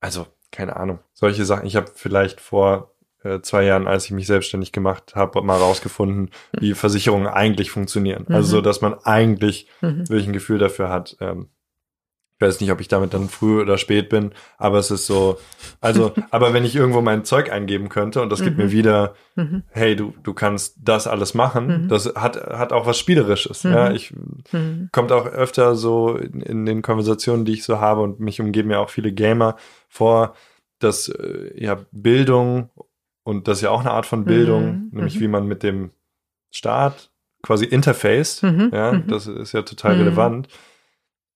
also 0.00 0.26
keine 0.50 0.76
Ahnung, 0.76 0.98
solche 1.12 1.44
Sachen. 1.44 1.66
Ich 1.66 1.76
habe 1.76 1.90
vielleicht 1.94 2.40
vor 2.40 2.92
äh, 3.22 3.40
zwei 3.40 3.64
Jahren, 3.64 3.86
als 3.86 4.06
ich 4.06 4.12
mich 4.12 4.26
selbstständig 4.26 4.72
gemacht 4.72 5.14
habe, 5.14 5.42
mal 5.42 5.58
rausgefunden, 5.58 6.30
wie 6.58 6.74
Versicherungen 6.74 7.26
eigentlich 7.26 7.70
funktionieren. 7.70 8.26
Mhm. 8.28 8.34
Also 8.34 8.56
so, 8.56 8.60
dass 8.60 8.80
man 8.80 8.94
eigentlich 8.94 9.68
mhm. 9.80 10.08
wirklich 10.08 10.26
ein 10.26 10.32
Gefühl 10.32 10.58
dafür 10.58 10.88
hat. 10.90 11.16
Ähm, 11.20 11.48
ich 12.38 12.46
weiß 12.46 12.60
nicht, 12.60 12.70
ob 12.70 12.80
ich 12.80 12.86
damit 12.86 13.14
dann 13.14 13.28
früh 13.28 13.60
oder 13.60 13.78
spät 13.78 14.08
bin, 14.08 14.30
aber 14.58 14.78
es 14.78 14.92
ist 14.92 15.06
so, 15.06 15.38
also, 15.80 16.12
aber 16.30 16.54
wenn 16.54 16.64
ich 16.64 16.76
irgendwo 16.76 17.00
mein 17.00 17.24
Zeug 17.24 17.50
eingeben 17.50 17.88
könnte 17.88 18.22
und 18.22 18.30
das 18.30 18.42
gibt 18.42 18.56
mir 18.56 18.66
mhm. 18.66 18.70
wieder, 18.70 19.14
mhm. 19.34 19.64
hey, 19.70 19.96
du, 19.96 20.14
du 20.22 20.34
kannst 20.34 20.76
das 20.80 21.08
alles 21.08 21.34
machen, 21.34 21.66
mhm. 21.66 21.88
das 21.88 22.14
hat, 22.14 22.36
hat 22.36 22.72
auch 22.72 22.86
was 22.86 22.96
Spielerisches. 22.96 23.64
Ja, 23.64 23.90
ich, 23.90 24.14
kommt 24.92 25.10
auch 25.10 25.26
öfter 25.26 25.74
so 25.74 26.14
in, 26.14 26.40
in, 26.40 26.64
den 26.64 26.80
Konversationen, 26.82 27.44
die 27.44 27.54
ich 27.54 27.64
so 27.64 27.80
habe 27.80 28.02
und 28.02 28.20
mich 28.20 28.40
umgeben 28.40 28.70
ja 28.70 28.78
auch 28.78 28.90
viele 28.90 29.10
Gamer 29.10 29.56
vor, 29.88 30.34
dass, 30.78 31.08
äh, 31.08 31.50
ja, 31.56 31.78
Bildung 31.90 32.70
und 33.24 33.48
das 33.48 33.58
ist 33.58 33.62
ja 33.62 33.70
auch 33.70 33.80
eine 33.80 33.90
Art 33.90 34.06
von 34.06 34.24
Bildung, 34.24 34.90
nämlich 34.92 35.18
wie 35.18 35.28
man 35.28 35.48
mit 35.48 35.64
dem 35.64 35.90
Staat 36.52 37.10
quasi 37.42 37.64
interface, 37.64 38.42
ja, 38.42 38.96
das 38.98 39.26
ist 39.26 39.52
ja 39.52 39.62
total 39.62 39.96
relevant 39.96 40.48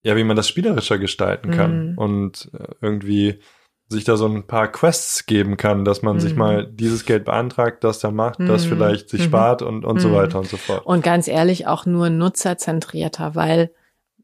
ja, 0.02 0.16
wie 0.16 0.24
man 0.24 0.36
das 0.36 0.48
spielerischer 0.48 0.98
gestalten 0.98 1.50
kann 1.50 1.90
mhm. 1.90 1.98
und 1.98 2.50
äh, 2.58 2.74
irgendwie 2.80 3.40
sich 3.88 4.04
da 4.04 4.16
so 4.16 4.26
ein 4.26 4.46
paar 4.46 4.68
Quests 4.68 5.26
geben 5.26 5.56
kann, 5.56 5.84
dass 5.84 6.02
man 6.02 6.16
mhm. 6.16 6.20
sich 6.20 6.34
mal 6.34 6.66
dieses 6.66 7.04
Geld 7.04 7.24
beantragt, 7.24 7.84
das 7.84 8.00
da 8.00 8.10
macht, 8.10 8.40
mhm. 8.40 8.48
das 8.48 8.64
vielleicht 8.64 9.10
sich 9.10 9.20
mhm. 9.20 9.24
spart 9.24 9.62
und, 9.62 9.84
und 9.84 10.00
so 10.00 10.08
mhm. 10.08 10.14
weiter 10.14 10.38
und 10.38 10.48
so 10.48 10.56
fort. 10.56 10.84
Und 10.84 11.04
ganz 11.04 11.28
ehrlich 11.28 11.66
auch 11.66 11.86
nur 11.86 12.10
nutzerzentrierter, 12.10 13.34
weil 13.34 13.70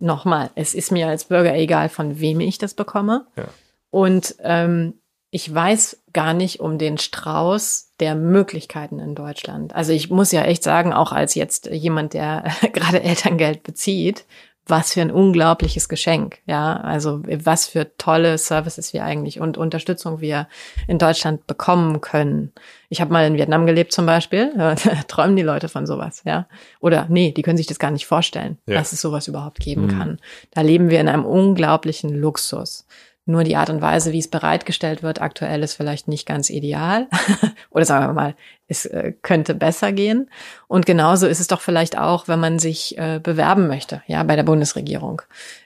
nochmal, 0.00 0.50
es 0.54 0.74
ist 0.74 0.90
mir 0.90 1.08
als 1.08 1.26
Bürger 1.26 1.54
egal, 1.54 1.88
von 1.88 2.18
wem 2.18 2.40
ich 2.40 2.58
das 2.58 2.74
bekomme. 2.74 3.26
Ja. 3.36 3.44
Und 3.90 4.36
ähm, 4.40 4.94
ich 5.30 5.52
weiß 5.52 6.02
gar 6.12 6.32
nicht 6.32 6.60
um 6.60 6.78
den 6.78 6.98
Strauß 6.98 7.92
der 8.00 8.14
Möglichkeiten 8.14 8.98
in 8.98 9.14
Deutschland. 9.14 9.74
Also 9.74 9.92
ich 9.92 10.08
muss 10.08 10.32
ja 10.32 10.42
echt 10.42 10.62
sagen, 10.62 10.92
auch 10.92 11.12
als 11.12 11.34
jetzt 11.34 11.66
jemand, 11.66 12.14
der 12.14 12.44
gerade 12.72 13.02
Elterngeld 13.02 13.62
bezieht, 13.62 14.24
was 14.68 14.92
für 14.92 15.00
ein 15.00 15.10
unglaubliches 15.10 15.88
Geschenk, 15.88 16.38
ja. 16.46 16.76
Also 16.76 17.22
was 17.24 17.66
für 17.66 17.96
tolle 17.96 18.38
Services 18.38 18.92
wir 18.92 19.04
eigentlich 19.04 19.40
und 19.40 19.56
Unterstützung 19.56 20.20
wir 20.20 20.48
in 20.86 20.98
Deutschland 20.98 21.46
bekommen 21.46 22.00
können. 22.00 22.52
Ich 22.88 23.00
habe 23.00 23.12
mal 23.12 23.26
in 23.26 23.34
Vietnam 23.34 23.66
gelebt 23.66 23.92
zum 23.92 24.06
Beispiel, 24.06 24.52
da 24.56 24.74
träumen 25.08 25.36
die 25.36 25.42
Leute 25.42 25.68
von 25.68 25.86
sowas, 25.86 26.22
ja. 26.24 26.46
Oder 26.80 27.06
nee, 27.08 27.32
die 27.32 27.42
können 27.42 27.56
sich 27.56 27.66
das 27.66 27.78
gar 27.78 27.90
nicht 27.90 28.06
vorstellen, 28.06 28.58
ja. 28.66 28.76
dass 28.76 28.92
es 28.92 29.00
sowas 29.00 29.28
überhaupt 29.28 29.60
geben 29.60 29.86
mhm. 29.86 29.98
kann. 29.98 30.18
Da 30.52 30.60
leben 30.60 30.90
wir 30.90 31.00
in 31.00 31.08
einem 31.08 31.24
unglaublichen 31.24 32.14
Luxus. 32.14 32.86
Nur 33.28 33.44
die 33.44 33.56
Art 33.56 33.68
und 33.68 33.82
Weise, 33.82 34.12
wie 34.12 34.20
es 34.20 34.28
bereitgestellt 34.28 35.02
wird, 35.02 35.20
aktuell 35.20 35.62
ist 35.62 35.74
vielleicht 35.74 36.08
nicht 36.08 36.26
ganz 36.26 36.48
ideal. 36.48 37.08
Oder 37.70 37.84
sagen 37.84 38.06
wir 38.06 38.14
mal, 38.14 38.34
es 38.68 38.86
äh, 38.86 39.12
könnte 39.20 39.54
besser 39.54 39.92
gehen. 39.92 40.30
Und 40.66 40.86
genauso 40.86 41.26
ist 41.26 41.38
es 41.38 41.46
doch 41.46 41.60
vielleicht 41.60 41.98
auch, 41.98 42.26
wenn 42.26 42.40
man 42.40 42.58
sich 42.58 42.96
äh, 42.96 43.20
bewerben 43.22 43.66
möchte, 43.66 44.00
ja, 44.06 44.22
bei 44.22 44.34
der 44.34 44.44
Bundesregierung. 44.44 45.20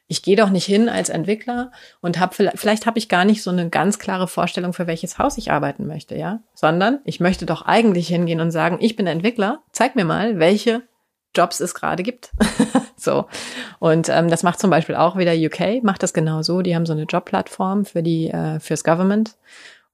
Ich 0.09 0.25
gehe 0.25 0.35
doch 0.35 0.51
nicht 0.51 0.65
hin 0.65 0.89
als 0.89 1.09
Entwickler 1.09 1.71
und 2.01 2.19
habe 2.19 2.35
vielleicht, 2.35 2.59
vielleicht 2.59 2.87
habe 2.87 2.99
ich 2.99 3.09
gar 3.09 3.25
nicht 3.25 3.45
so 3.45 3.51
eine 3.51 3.69
ganz 3.69 4.01
klare 4.01 4.27
Vorstellung, 4.27 4.73
für 4.73 4.89
welches 4.89 5.19
Haus 5.19 5.39
ich 5.39 5.53
arbeiten 5.53 5.87
möchte, 5.87 6.17
ja, 6.17 6.41
sondern 6.55 6.99
ich 7.05 7.21
möchte 7.21 7.47
doch 7.47 7.63
eigentlich 7.63 8.09
hingehen 8.09 8.41
und 8.41 8.51
sagen, 8.51 8.79
ich 8.81 8.97
bin 8.97 9.07
Entwickler, 9.07 9.63
zeig 9.71 9.95
mir 9.95 10.05
mal, 10.05 10.41
welche 10.41 10.83
Jobs 11.35 11.61
es 11.61 11.75
gerade 11.75 12.03
gibt. 12.03 12.31
so. 12.97 13.27
Und 13.79 14.09
ähm, 14.09 14.29
das 14.29 14.43
macht 14.43 14.61
zum 14.61 14.71
Beispiel 14.71 14.95
auch 14.95 15.17
wieder 15.17 15.33
UK, 15.33 15.83
macht 15.83 16.03
das 16.03 16.13
genau 16.13 16.43
so. 16.43 16.63
Die 16.63 16.75
haben 16.75 16.87
so 16.87 16.93
eine 16.93 17.05
Jobplattform 17.05 17.85
für 17.85 18.03
die, 18.03 18.29
äh, 18.29 18.61
fürs 18.61 18.85
Government. 18.85 19.37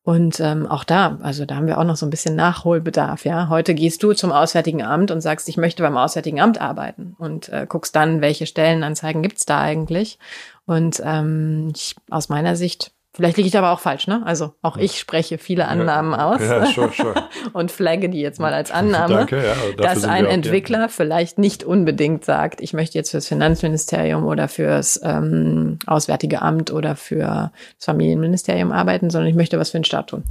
Und 0.08 0.40
ähm, 0.40 0.66
auch 0.66 0.84
da, 0.84 1.18
also 1.22 1.44
da 1.44 1.56
haben 1.56 1.66
wir 1.66 1.76
auch 1.76 1.84
noch 1.84 1.96
so 1.96 2.06
ein 2.06 2.10
bisschen 2.10 2.34
Nachholbedarf, 2.34 3.26
ja. 3.26 3.50
Heute 3.50 3.74
gehst 3.74 4.02
du 4.02 4.14
zum 4.14 4.32
Auswärtigen 4.32 4.82
Amt 4.82 5.10
und 5.10 5.20
sagst, 5.20 5.50
ich 5.50 5.58
möchte 5.58 5.82
beim 5.82 5.98
Auswärtigen 5.98 6.40
Amt 6.40 6.58
arbeiten 6.58 7.14
und 7.18 7.50
äh, 7.50 7.66
guckst 7.68 7.94
dann, 7.94 8.22
welche 8.22 8.46
Stellenanzeigen 8.46 9.22
gibt's 9.22 9.44
da 9.44 9.60
eigentlich. 9.60 10.18
Und 10.64 11.02
ähm, 11.04 11.72
ich, 11.74 11.94
aus 12.08 12.30
meiner 12.30 12.56
Sicht 12.56 12.92
Vielleicht 13.18 13.36
liege 13.36 13.48
ich 13.48 13.58
aber 13.58 13.72
auch 13.72 13.80
falsch, 13.80 14.06
ne? 14.06 14.22
Also 14.24 14.54
auch 14.62 14.76
ich 14.76 14.96
spreche 14.96 15.38
viele 15.38 15.66
Annahmen 15.66 16.12
ja, 16.12 16.30
aus 16.30 16.40
ja, 16.40 16.66
sure, 16.66 16.92
sure. 16.96 17.14
und 17.52 17.72
flagge 17.72 18.08
die 18.08 18.20
jetzt 18.20 18.38
mal 18.38 18.54
als 18.54 18.70
Annahme, 18.70 19.12
Danke, 19.12 19.44
ja, 19.44 19.54
dass 19.76 20.04
ein 20.04 20.24
Entwickler 20.24 20.78
gern. 20.78 20.88
vielleicht 20.88 21.36
nicht 21.36 21.64
unbedingt 21.64 22.24
sagt, 22.24 22.60
ich 22.60 22.74
möchte 22.74 22.96
jetzt 22.96 23.10
fürs 23.10 23.26
Finanzministerium 23.26 24.24
oder 24.24 24.46
fürs 24.46 25.00
ähm, 25.02 25.80
Auswärtige 25.88 26.42
Amt 26.42 26.70
oder 26.70 26.94
für 26.94 27.50
das 27.78 27.86
Familienministerium 27.86 28.70
arbeiten, 28.70 29.10
sondern 29.10 29.28
ich 29.28 29.36
möchte 29.36 29.58
was 29.58 29.70
für 29.70 29.80
den 29.80 29.84
Staat 29.84 30.10
tun. 30.10 30.22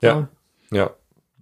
Ja, 0.00 0.28
so. 0.70 0.76
ja, 0.76 0.90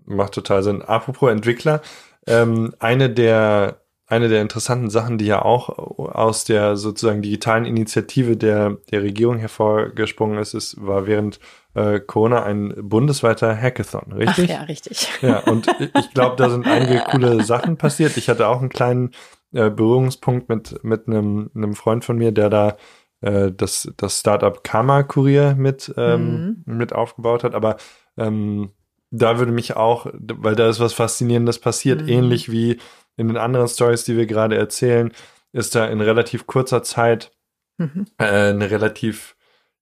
macht 0.07 0.33
total 0.33 0.65
Sinn. 0.65 0.83
Apropos 0.83 1.31
Entwickler, 1.31 1.83
ähm, 2.27 2.75
eine 2.81 3.11
der 3.11 3.80
eine 4.11 4.29
der 4.29 4.43
interessanten 4.43 4.91
Sachen, 4.91 5.19
die 5.19 5.27
ja 5.27 5.43
auch 5.43 5.69
aus 5.69 6.45
der 6.45 6.77
sozusagen 6.77 7.23
digitalen 7.23 7.65
Initiative 7.65 8.37
der, 8.37 8.79
der 8.91 9.03
Regierung 9.03 9.39
hervorgesprungen 9.39 10.39
ist, 10.39 10.55
ist 10.55 10.85
war 10.85 11.07
während 11.07 11.39
äh, 11.75 12.01
Corona 12.01 12.43
ein 12.43 12.75
bundesweiter 12.77 13.57
Hackathon, 13.57 14.13
richtig? 14.13 14.51
Ach, 14.51 14.59
ja, 14.59 14.63
richtig. 14.63 15.09
Ja, 15.23 15.39
und 15.41 15.69
ich 15.99 16.13
glaube, 16.13 16.37
da 16.37 16.51
sind 16.51 16.67
einige 16.67 17.05
coole 17.11 17.45
Sachen 17.45 17.77
passiert. 17.77 18.17
Ich 18.17 18.29
hatte 18.29 18.49
auch 18.49 18.61
einen 18.61 18.69
kleinen 18.69 19.13
äh, 19.53 19.71
Berührungspunkt 19.71 20.49
mit, 20.49 20.83
mit 20.83 21.07
einem, 21.07 21.51
einem 21.55 21.75
Freund 21.75 22.05
von 22.05 22.19
mir, 22.19 22.33
der 22.33 22.51
da 22.51 22.77
äh, 23.21 23.53
das, 23.53 23.93
das 23.97 24.19
Startup 24.19 24.65
Karma 24.65 25.05
Kurier 25.05 25.55
mit, 25.57 25.95
ähm, 25.97 26.63
mhm. 26.67 26.77
mit 26.77 26.93
aufgebaut 26.93 27.45
hat. 27.45 27.55
Aber 27.55 27.77
ähm, 28.17 28.73
da 29.11 29.39
würde 29.39 29.53
mich 29.53 29.77
auch, 29.77 30.07
weil 30.13 30.55
da 30.55 30.69
ist 30.69 30.81
was 30.81 30.93
Faszinierendes 30.93 31.59
passiert, 31.59 32.03
mhm. 32.03 32.09
ähnlich 32.09 32.51
wie 32.51 32.79
in 33.21 33.29
den 33.29 33.37
anderen 33.37 33.69
Stories, 33.69 34.05
die 34.05 34.17
wir 34.17 34.27
gerade 34.27 34.57
erzählen, 34.57 35.13
ist 35.53 35.75
da 35.75 35.87
in 35.87 36.01
relativ 36.01 36.47
kurzer 36.47 36.83
Zeit 36.83 37.33
mhm. 37.79 38.07
äh, 38.19 38.25
eine 38.25 38.71
relativ, 38.71 39.37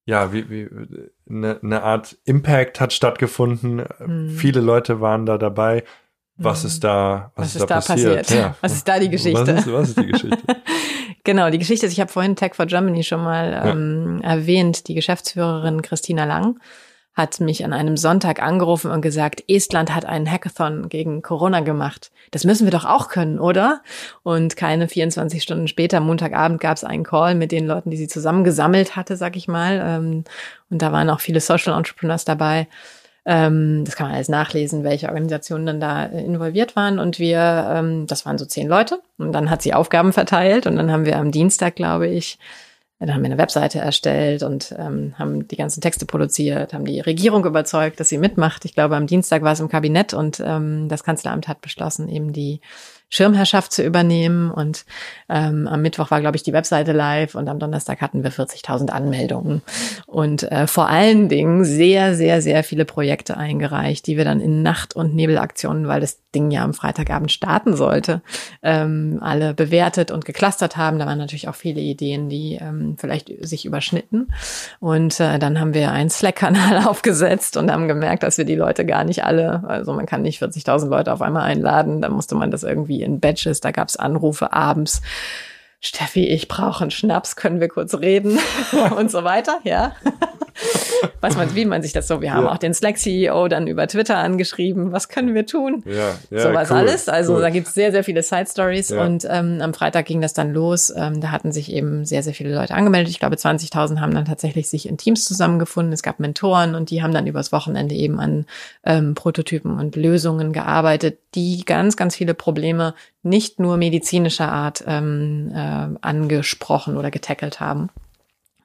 ja, 0.05 0.33
wie, 0.33 0.49
wie 0.49 0.69
eine, 1.29 1.59
eine 1.63 1.83
Art 1.83 2.17
Impact 2.25 2.79
hat 2.79 2.93
stattgefunden. 2.93 3.83
Mhm. 3.99 4.29
Viele 4.29 4.61
Leute 4.61 5.01
waren 5.01 5.25
da 5.25 5.37
dabei. 5.37 5.83
Was 6.41 6.63
ist 6.63 6.85
da, 6.85 7.33
was, 7.35 7.47
was 7.47 7.55
ist, 7.55 7.69
da, 7.69 7.75
passiert? 7.75 8.17
passiert? 8.19 8.29
Ja. 8.29 8.55
Was 8.61 8.71
ist 8.71 8.87
da 8.87 8.97
die 8.97 9.09
Geschichte? 9.09 9.41
Was 9.41 9.65
ist, 9.65 9.73
was 9.73 9.89
ist 9.89 9.99
die 9.99 10.07
Geschichte? 10.07 10.37
genau, 11.25 11.49
die 11.49 11.57
Geschichte 11.57 11.85
ist, 11.85 11.91
ich 11.91 11.99
habe 11.99 12.09
vorhin 12.09 12.37
Tech 12.37 12.55
for 12.55 12.65
Germany 12.65 13.03
schon 13.03 13.21
mal 13.21 13.61
ähm, 13.65 14.21
ja. 14.23 14.29
erwähnt, 14.29 14.87
die 14.87 14.93
Geschäftsführerin 14.93 15.81
Christina 15.81 16.23
Lang 16.23 16.57
hat 17.19 17.41
mich 17.41 17.65
an 17.65 17.73
einem 17.73 17.97
Sonntag 17.97 18.41
angerufen 18.41 18.89
und 18.89 19.01
gesagt, 19.01 19.43
Estland 19.49 19.93
hat 19.93 20.05
einen 20.05 20.31
Hackathon 20.31 20.87
gegen 20.87 21.21
Corona 21.21 21.59
gemacht. 21.59 22.11
Das 22.31 22.45
müssen 22.45 22.65
wir 22.65 22.71
doch 22.71 22.85
auch 22.85 23.09
können, 23.09 23.39
oder? 23.39 23.81
Und 24.23 24.55
keine 24.55 24.87
24 24.87 25.43
Stunden 25.43 25.67
später, 25.67 25.99
Montagabend, 25.99 26.61
gab 26.61 26.77
es 26.77 26.85
einen 26.85 27.03
Call 27.03 27.35
mit 27.35 27.51
den 27.51 27.67
Leuten, 27.67 27.91
die 27.91 27.97
sie 27.97 28.07
zusammengesammelt 28.07 28.95
hatte, 28.95 29.17
sag 29.17 29.35
ich 29.35 29.49
mal. 29.49 29.81
Ähm, 29.83 30.23
und 30.69 30.81
da 30.81 30.93
waren 30.93 31.09
auch 31.09 31.19
viele 31.19 31.41
Social 31.41 31.77
Entrepreneurs 31.77 32.23
dabei. 32.23 32.67
Ähm, 33.25 33.83
das 33.83 33.97
kann 33.97 34.07
man 34.07 34.15
alles 34.15 34.29
nachlesen, 34.29 34.85
welche 34.85 35.07
Organisationen 35.07 35.65
dann 35.65 35.79
da 35.81 36.05
äh, 36.05 36.23
involviert 36.23 36.77
waren. 36.77 36.99
Und 36.99 37.19
wir, 37.19 37.69
ähm, 37.75 38.07
das 38.07 38.25
waren 38.25 38.37
so 38.37 38.45
zehn 38.45 38.69
Leute. 38.69 39.01
Und 39.17 39.33
dann 39.33 39.49
hat 39.49 39.61
sie 39.61 39.73
Aufgaben 39.73 40.13
verteilt. 40.13 40.67
Und 40.67 40.77
dann 40.77 40.89
haben 40.89 41.05
wir 41.05 41.17
am 41.17 41.31
Dienstag, 41.31 41.75
glaube 41.75 42.07
ich, 42.07 42.39
dann 42.99 43.15
haben 43.15 43.21
wir 43.21 43.27
eine 43.27 43.37
Webseite 43.37 43.79
erstellt 43.79 44.43
und 44.43 44.75
ähm, 44.77 45.13
haben 45.17 45.47
die 45.47 45.55
ganzen 45.55 45.79
Texte 45.79 46.05
produziert, 46.05 46.73
haben 46.73 46.83
die 46.83 46.99
Regierung 46.99 47.45
überzeugt, 47.45 47.99
dass 47.99 48.09
sie 48.09 48.17
mitmacht. 48.17 48.65
Ich 48.65 48.73
glaube, 48.73 48.97
am 48.97 49.07
Dienstag 49.07 49.41
war 49.41 49.53
es 49.53 49.61
im 49.61 49.69
Kabinett 49.69 50.13
und 50.13 50.43
ähm, 50.45 50.89
das 50.89 51.03
Kanzleramt 51.05 51.47
hat 51.47 51.61
beschlossen, 51.61 52.09
eben 52.09 52.33
die 52.33 52.59
Schirmherrschaft 53.09 53.73
zu 53.73 53.83
übernehmen. 53.83 54.51
Und 54.51 54.85
ähm, 55.27 55.67
am 55.67 55.81
Mittwoch 55.81 56.11
war, 56.11 56.21
glaube 56.21 56.37
ich, 56.37 56.43
die 56.43 56.53
Webseite 56.53 56.91
live 56.91 57.35
und 57.35 57.47
am 57.47 57.59
Donnerstag 57.59 58.01
hatten 58.01 58.23
wir 58.23 58.31
40.000 58.31 58.89
Anmeldungen. 58.89 59.61
Und 60.05 60.49
äh, 60.51 60.67
vor 60.67 60.87
allen 60.87 61.29
Dingen 61.29 61.65
sehr, 61.65 62.15
sehr, 62.15 62.41
sehr 62.41 62.63
viele 62.63 62.85
Projekte 62.85 63.37
eingereicht, 63.37 64.05
die 64.07 64.17
wir 64.17 64.25
dann 64.25 64.39
in 64.39 64.61
Nacht- 64.61 64.95
und 64.95 65.15
Nebelaktionen, 65.15 65.87
weil 65.87 66.01
das 66.01 66.19
Ding 66.35 66.51
ja 66.51 66.63
am 66.63 66.75
Freitagabend 66.75 67.31
starten 67.31 67.75
sollte, 67.75 68.21
ähm, 68.61 69.17
alle 69.21 69.55
bewertet 69.55 70.11
und 70.11 70.25
geklustert 70.25 70.77
haben. 70.77 70.99
Da 70.99 71.07
waren 71.07 71.17
natürlich 71.17 71.47
auch 71.47 71.55
viele 71.55 71.81
Ideen, 71.81 72.29
die 72.29 72.59
ähm, 72.61 72.95
vielleicht 72.99 73.31
sich 73.41 73.65
überschnitten. 73.65 74.27
Und 74.79 75.19
äh, 75.19 75.39
dann 75.39 75.59
haben 75.59 75.73
wir 75.73 75.91
einen 75.91 76.11
Slack-Kanal 76.11 76.85
aufgesetzt 76.87 77.57
und 77.57 77.71
haben 77.71 77.87
gemerkt, 77.87 78.21
dass 78.21 78.37
wir 78.37 78.45
die 78.45 78.55
Leute 78.55 78.85
gar 78.85 79.03
nicht 79.03 79.23
alle, 79.23 79.63
also 79.67 79.93
man 79.93 80.05
kann 80.05 80.21
nicht 80.21 80.41
40.000 80.41 80.87
Leute 80.87 81.11
auf 81.11 81.21
einmal 81.23 81.43
einladen, 81.43 82.01
da 82.01 82.09
musste 82.09 82.35
man 82.35 82.51
das 82.51 82.63
irgendwie 82.63 82.98
in 83.03 83.19
Batches, 83.19 83.61
da 83.61 83.71
gab 83.71 83.87
es 83.87 83.97
Anrufe 83.97 84.53
abends. 84.53 85.01
Steffi, 85.81 86.25
ich 86.25 86.47
brauche 86.47 86.81
einen 86.81 86.91
Schnaps, 86.91 87.35
können 87.35 87.61
wir 87.61 87.69
kurz 87.69 87.93
reden 87.95 88.37
und 88.97 89.09
so 89.09 89.23
weiter, 89.23 89.59
ja. 89.63 89.95
Was 91.21 91.37
man, 91.37 91.55
wie 91.55 91.65
man 91.65 91.81
sich 91.81 91.93
das 91.93 92.07
so, 92.07 92.21
wir 92.21 92.33
haben 92.33 92.45
ja. 92.45 92.51
auch 92.51 92.57
den 92.57 92.73
Slack-CEO 92.73 93.47
dann 93.47 93.67
über 93.67 93.87
Twitter 93.87 94.17
angeschrieben, 94.17 94.91
was 94.91 95.07
können 95.09 95.33
wir 95.33 95.45
tun? 95.45 95.83
Ja, 95.85 96.17
ja 96.29 96.39
Sowas 96.41 96.69
cool, 96.69 96.77
alles. 96.77 97.07
Also 97.09 97.35
cool. 97.35 97.41
da 97.41 97.49
gibt's 97.49 97.73
sehr, 97.73 97.91
sehr 97.91 98.03
viele 98.03 98.23
Side-Stories 98.23 98.89
ja. 98.89 99.05
und 99.05 99.25
ähm, 99.29 99.59
am 99.61 99.73
Freitag 99.73 100.05
ging 100.05 100.21
das 100.21 100.33
dann 100.33 100.53
los. 100.53 100.93
Ähm, 100.95 101.21
da 101.21 101.31
hatten 101.31 101.51
sich 101.51 101.71
eben 101.71 102.05
sehr, 102.05 102.23
sehr 102.23 102.33
viele 102.33 102.53
Leute 102.53 102.73
angemeldet. 102.73 103.09
Ich 103.09 103.19
glaube, 103.19 103.35
20.000 103.35 103.99
haben 103.99 104.13
dann 104.13 104.25
tatsächlich 104.25 104.69
sich 104.69 104.87
in 104.87 104.97
Teams 104.97 105.25
zusammengefunden. 105.25 105.93
Es 105.93 106.03
gab 106.03 106.19
Mentoren 106.19 106.75
und 106.75 106.89
die 106.89 107.01
haben 107.01 107.13
dann 107.13 107.27
übers 107.27 107.51
Wochenende 107.51 107.95
eben 107.95 108.19
an 108.19 108.45
ähm, 108.85 109.15
Prototypen 109.15 109.79
und 109.79 109.95
Lösungen 109.95 110.51
gearbeitet, 110.51 111.19
die 111.35 111.63
ganz, 111.65 111.95
ganz 111.95 112.15
viele 112.15 112.33
Probleme 112.33 112.95
nicht 113.21 113.59
nur 113.59 113.77
medizinischer 113.77 114.51
Art 114.51 114.83
ähm, 114.87 115.51
äh, 115.53 115.89
angesprochen 116.01 116.97
oder 116.97 117.11
getackelt 117.11 117.59
haben. 117.59 117.89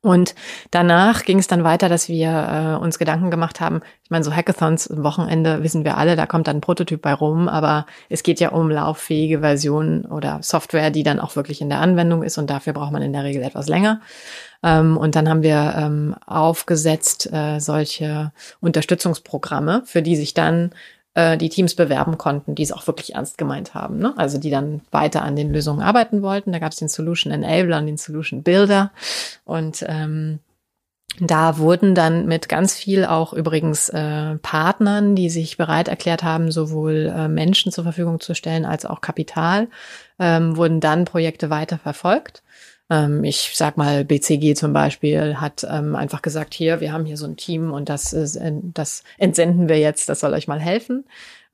Und 0.05 0.35
danach 0.71 1.25
ging 1.25 1.39
es 1.39 1.47
dann 1.47 1.65
weiter, 1.65 1.89
dass 1.89 2.11
wir 2.11 2.29
äh, 2.29 2.85
uns 2.85 2.99
Gedanken 2.99 3.31
gemacht 3.31 3.63
haben. 3.63 3.81
Ich 4.03 4.11
meine, 4.11 4.23
so 4.23 4.37
Hackathons 4.37 4.91
am 4.91 5.03
Wochenende 5.03 5.63
wissen 5.63 5.83
wir 5.83 5.97
alle, 5.97 6.15
da 6.15 6.27
kommt 6.27 6.47
dann 6.47 6.59
ein 6.59 6.61
Prototyp 6.61 7.01
bei 7.01 7.15
rum, 7.15 7.49
aber 7.49 7.87
es 8.11 8.23
geht 8.23 8.39
ja 8.39 8.51
um 8.51 8.69
lauffähige 8.69 9.41
Versionen 9.41 10.05
oder 10.05 10.41
Software, 10.43 10.91
die 10.91 11.05
dann 11.05 11.21
auch 11.21 11.37
wirklich 11.37 11.63
in 11.63 11.71
der 11.71 11.81
Anwendung 11.81 12.23
ist 12.23 12.37
und 12.37 12.51
dafür 12.51 12.75
braucht 12.75 12.93
man 12.93 13.01
in 13.01 13.15
der 13.15 13.25
Regel 13.25 13.43
etwas 13.43 13.67
länger. 13.67 14.03
Ähm, 14.63 14.99
und 14.99 15.17
dann 15.17 15.27
haben 15.27 15.43
wir 15.43 15.75
ähm, 15.75 16.15
aufgesetzt 16.27 17.33
äh, 17.33 17.59
solche 17.59 18.31
Unterstützungsprogramme, 18.61 19.85
für 19.87 20.03
die 20.03 20.17
sich 20.17 20.35
dann 20.35 20.73
äh, 21.15 21.37
die 21.39 21.49
Teams 21.49 21.75
bewerben 21.75 22.19
konnten, 22.19 22.55
die 22.55 22.63
es 22.63 22.73
auch 22.73 22.87
wirklich 22.87 23.15
ernst 23.15 23.39
gemeint 23.39 23.75
haben. 23.75 23.99
Ne? 23.99 24.15
Also 24.17 24.39
die 24.39 24.51
dann 24.51 24.83
weiter 24.91 25.23
an 25.23 25.37
den 25.37 25.53
Lösungen 25.53 25.81
arbeiten 25.83 26.23
wollten. 26.23 26.53
Da 26.53 26.59
gab 26.59 26.73
es 26.73 26.79
den 26.79 26.89
Solution 26.89 27.33
Enabler 27.33 27.79
und 27.79 27.87
den 27.87 27.97
Solution 27.97 28.43
Builder. 28.43 28.93
Und 29.45 29.85
ähm, 29.89 30.41
Da 31.21 31.59
wurden 31.59 31.95
dann 31.95 32.27
mit 32.27 32.49
ganz 32.49 32.75
viel 32.75 33.05
auch 33.05 33.33
übrigens 33.33 33.89
äh, 33.89 34.35
Partnern, 34.39 35.15
die 35.15 35.31
sich 35.31 35.57
bereit 35.57 35.87
erklärt 35.87 36.25
haben, 36.25 36.51
sowohl 36.51 37.13
äh, 37.17 37.29
Menschen 37.29 37.71
zur 37.71 37.85
Verfügung 37.85 38.19
zu 38.19 38.35
stellen 38.35 38.65
als 38.65 38.85
auch 38.85 39.01
Kapital, 39.01 39.69
ähm, 40.19 40.57
wurden 40.57 40.81
dann 40.81 41.05
Projekte 41.05 41.51
weiter 41.51 41.79
verfolgt. 41.79 42.43
Ähm, 42.91 43.25
ich 43.25 43.53
sag 43.55 43.77
mal, 43.77 44.05
BCG 44.05 44.55
zum 44.55 44.73
Beispiel 44.73 45.37
hat 45.37 45.67
ähm, 45.69 45.97
einfach 45.97 46.23
gesagt, 46.23 46.55
hier, 46.55 46.81
wir 46.81 46.93
haben 46.93 47.07
hier 47.07 47.17
so 47.17 47.27
ein 47.27 47.37
Team 47.37 47.73
und 47.73 47.89
das, 47.89 48.13
ist, 48.13 48.37
äh, 48.37 48.53
das 48.63 49.05
entsenden 49.19 49.69
wir 49.69 49.79
jetzt, 49.79 50.09
das 50.09 50.21
soll 50.21 50.35
euch 50.35 50.49
mal 50.49 50.61
helfen. 50.61 51.05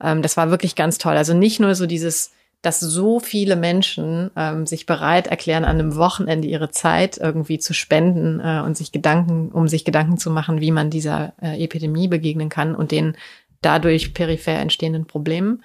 Ähm, 0.01 0.21
das 0.21 0.37
war 0.37 0.49
wirklich 0.49 0.75
ganz 0.75 0.97
toll. 0.97 1.15
Also 1.15 1.33
nicht 1.33 1.59
nur 1.59 1.75
so 1.75 1.85
dieses 1.85 2.31
dass 2.61 2.79
so 2.79 3.19
viele 3.19 3.55
Menschen 3.55 4.29
ähm, 4.35 4.67
sich 4.67 4.85
bereit 4.85 5.27
erklären, 5.27 5.65
an 5.65 5.79
einem 5.79 5.95
Wochenende 5.95 6.47
ihre 6.47 6.69
Zeit 6.69 7.17
irgendwie 7.17 7.57
zu 7.57 7.73
spenden 7.73 8.39
äh, 8.39 8.61
und 8.63 8.77
sich 8.77 8.91
Gedanken, 8.91 9.51
um 9.51 9.67
sich 9.67 9.83
Gedanken 9.83 10.17
zu 10.17 10.29
machen, 10.29 10.61
wie 10.61 10.71
man 10.71 10.91
dieser 10.91 11.33
äh, 11.41 11.63
Epidemie 11.63 12.07
begegnen 12.07 12.49
kann 12.49 12.75
und 12.75 12.91
den 12.91 13.17
dadurch 13.61 14.13
peripher 14.13 14.53
entstehenden 14.53 15.05
Problemen 15.05 15.63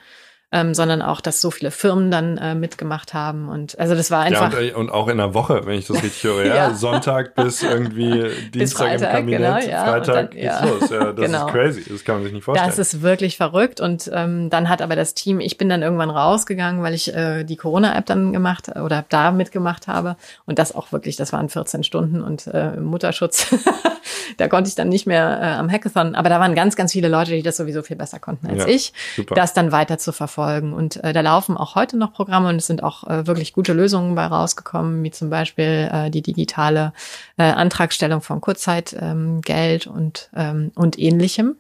ähm, 0.56 0.72
sondern 0.72 1.02
auch, 1.02 1.20
dass 1.20 1.42
so 1.42 1.50
viele 1.50 1.70
Firmen 1.70 2.10
dann 2.10 2.38
äh, 2.38 2.54
mitgemacht 2.54 3.12
haben. 3.12 3.50
Und 3.50 3.78
also 3.78 3.94
das 3.94 4.10
war 4.10 4.22
einfach. 4.22 4.52
Ja, 4.54 4.58
und, 4.58 4.64
äh, 4.64 4.72
und 4.72 4.90
auch 4.90 5.08
in 5.08 5.18
der 5.18 5.34
Woche, 5.34 5.66
wenn 5.66 5.78
ich 5.78 5.86
das 5.86 6.02
richtig 6.02 6.24
höre. 6.24 6.46
Ja, 6.46 6.54
ja. 6.54 6.74
Sonntag 6.74 7.34
bis 7.34 7.62
irgendwie 7.62 8.10
Dienstag 8.54 8.54
bis 8.54 8.72
Freitag, 8.72 9.08
im 9.20 9.26
Kabinett, 9.26 9.64
genau, 9.64 9.70
ja. 9.70 9.84
Freitag 9.84 10.30
dann, 10.30 10.40
ja. 10.40 10.64
los. 10.64 10.90
Ja, 10.90 11.12
das 11.12 11.26
genau. 11.26 11.46
ist 11.46 11.52
crazy. 11.52 11.84
Das 11.90 12.04
kann 12.04 12.14
man 12.16 12.24
sich 12.24 12.32
nicht 12.32 12.44
vorstellen. 12.44 12.70
Das 12.70 12.78
ist 12.78 13.02
wirklich 13.02 13.36
verrückt. 13.36 13.82
Und 13.82 14.10
ähm, 14.14 14.48
dann 14.48 14.70
hat 14.70 14.80
aber 14.80 14.96
das 14.96 15.12
Team, 15.12 15.40
ich 15.40 15.58
bin 15.58 15.68
dann 15.68 15.82
irgendwann 15.82 16.08
rausgegangen, 16.08 16.82
weil 16.82 16.94
ich 16.94 17.14
äh, 17.14 17.44
die 17.44 17.56
Corona-App 17.56 18.06
dann 18.06 18.32
gemacht 18.32 18.70
oder 18.82 19.04
da 19.10 19.32
mitgemacht 19.32 19.88
habe. 19.88 20.16
Und 20.46 20.58
das 20.58 20.74
auch 20.74 20.90
wirklich, 20.90 21.16
das 21.16 21.34
waren 21.34 21.50
14 21.50 21.84
Stunden 21.84 22.22
und 22.22 22.46
äh, 22.46 22.80
Mutterschutz. 22.80 23.54
da 24.38 24.48
konnte 24.48 24.68
ich 24.68 24.74
dann 24.74 24.88
nicht 24.88 25.06
mehr 25.06 25.38
äh, 25.42 25.46
am 25.58 25.70
Hackathon. 25.70 26.14
Aber 26.14 26.30
da 26.30 26.40
waren 26.40 26.54
ganz, 26.54 26.76
ganz 26.76 26.92
viele 26.92 27.08
Leute, 27.08 27.32
die 27.32 27.42
das 27.42 27.58
sowieso 27.58 27.82
viel 27.82 27.96
besser 27.96 28.18
konnten 28.18 28.46
als 28.46 28.64
ich, 28.66 28.94
super. 29.16 29.34
das 29.34 29.52
dann 29.52 29.70
weiter 29.70 29.98
zu 29.98 30.12
verfolgen 30.12 30.45
verfolgen. 30.46 30.72
Und 30.72 31.02
äh, 31.02 31.12
da 31.12 31.20
laufen 31.20 31.56
auch 31.56 31.74
heute 31.74 31.96
noch 31.96 32.12
Programme 32.12 32.48
und 32.48 32.56
es 32.56 32.66
sind 32.66 32.82
auch 32.82 33.04
äh, 33.04 33.26
wirklich 33.26 33.52
gute 33.52 33.72
Lösungen 33.72 34.14
bei 34.14 34.26
rausgekommen, 34.26 35.02
wie 35.02 35.10
zum 35.10 35.30
Beispiel 35.30 35.90
äh, 35.92 36.10
die 36.10 36.22
digitale 36.22 36.92
äh, 37.36 37.44
Antragstellung 37.44 38.20
von 38.20 38.40
Kurzzeitgeld 38.40 39.86
ähm, 39.86 39.92
und, 39.92 40.30
ähm, 40.34 40.72
und 40.74 40.98
ähnlichem. 40.98 41.56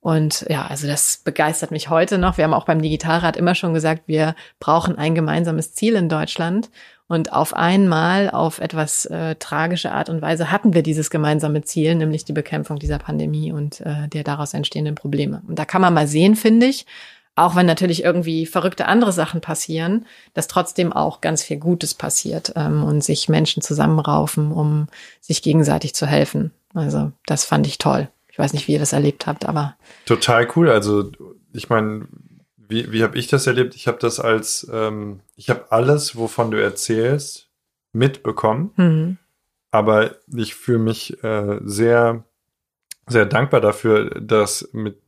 Und 0.00 0.46
ja, 0.48 0.66
also 0.66 0.86
das 0.86 1.20
begeistert 1.24 1.72
mich 1.72 1.90
heute 1.90 2.18
noch. 2.18 2.36
Wir 2.36 2.44
haben 2.44 2.54
auch 2.54 2.66
beim 2.66 2.80
Digitalrat 2.80 3.36
immer 3.36 3.56
schon 3.56 3.74
gesagt, 3.74 4.02
wir 4.06 4.36
brauchen 4.60 4.96
ein 4.96 5.16
gemeinsames 5.16 5.74
Ziel 5.74 5.96
in 5.96 6.08
Deutschland. 6.08 6.70
Und 7.08 7.32
auf 7.32 7.54
einmal, 7.54 8.30
auf 8.30 8.60
etwas 8.60 9.06
äh, 9.06 9.36
tragische 9.36 9.92
Art 9.92 10.08
und 10.08 10.22
Weise, 10.22 10.50
hatten 10.50 10.74
wir 10.74 10.82
dieses 10.82 11.08
gemeinsame 11.08 11.62
Ziel, 11.62 11.94
nämlich 11.94 12.24
die 12.24 12.32
Bekämpfung 12.32 12.78
dieser 12.78 12.98
Pandemie 12.98 13.52
und 13.52 13.80
äh, 13.80 14.08
der 14.08 14.24
daraus 14.24 14.54
entstehenden 14.54 14.96
Probleme. 14.96 15.42
Und 15.46 15.58
da 15.58 15.64
kann 15.64 15.80
man 15.80 15.94
mal 15.94 16.08
sehen, 16.08 16.34
finde 16.34 16.66
ich, 16.66 16.84
auch 17.36 17.54
wenn 17.54 17.66
natürlich 17.66 18.02
irgendwie 18.02 18.46
verrückte 18.46 18.86
andere 18.86 19.12
Sachen 19.12 19.42
passieren, 19.42 20.06
dass 20.32 20.48
trotzdem 20.48 20.92
auch 20.92 21.20
ganz 21.20 21.42
viel 21.42 21.58
Gutes 21.58 21.94
passiert 21.94 22.52
ähm, 22.56 22.82
und 22.82 23.04
sich 23.04 23.28
Menschen 23.28 23.62
zusammenraufen, 23.62 24.50
um 24.50 24.88
sich 25.20 25.42
gegenseitig 25.42 25.94
zu 25.94 26.06
helfen. 26.06 26.50
Also 26.74 27.12
das 27.26 27.44
fand 27.44 27.66
ich 27.66 27.78
toll. 27.78 28.08
Ich 28.28 28.38
weiß 28.38 28.54
nicht, 28.54 28.68
wie 28.68 28.72
ihr 28.72 28.78
das 28.78 28.94
erlebt 28.94 29.26
habt, 29.26 29.46
aber. 29.46 29.76
Total 30.06 30.48
cool. 30.56 30.70
Also 30.70 31.12
ich 31.52 31.68
meine, 31.68 32.08
wie, 32.56 32.90
wie 32.90 33.02
habe 33.02 33.18
ich 33.18 33.28
das 33.28 33.46
erlebt? 33.46 33.74
Ich 33.74 33.86
habe 33.86 33.98
das 33.98 34.18
als, 34.18 34.66
ähm, 34.72 35.20
ich 35.36 35.50
habe 35.50 35.70
alles, 35.70 36.16
wovon 36.16 36.50
du 36.50 36.60
erzählst, 36.60 37.48
mitbekommen. 37.92 38.72
Mhm. 38.76 39.18
Aber 39.70 40.16
ich 40.34 40.54
fühle 40.54 40.78
mich 40.78 41.22
äh, 41.22 41.60
sehr, 41.64 42.24
sehr 43.06 43.26
dankbar 43.26 43.60
dafür, 43.60 44.20
dass 44.20 44.70
mit 44.72 44.98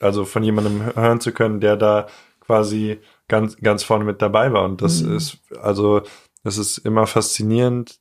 also 0.00 0.24
von 0.24 0.42
jemandem 0.42 0.94
hören 0.94 1.20
zu 1.20 1.32
können, 1.32 1.60
der 1.60 1.76
da 1.76 2.06
quasi 2.40 3.00
ganz, 3.28 3.56
ganz 3.58 3.82
vorne 3.82 4.04
mit 4.04 4.22
dabei 4.22 4.52
war. 4.52 4.64
Und 4.64 4.82
das 4.82 5.02
mhm. 5.02 5.16
ist, 5.16 5.38
also, 5.60 6.02
das 6.44 6.58
ist 6.58 6.78
immer 6.78 7.06
faszinierend 7.06 8.00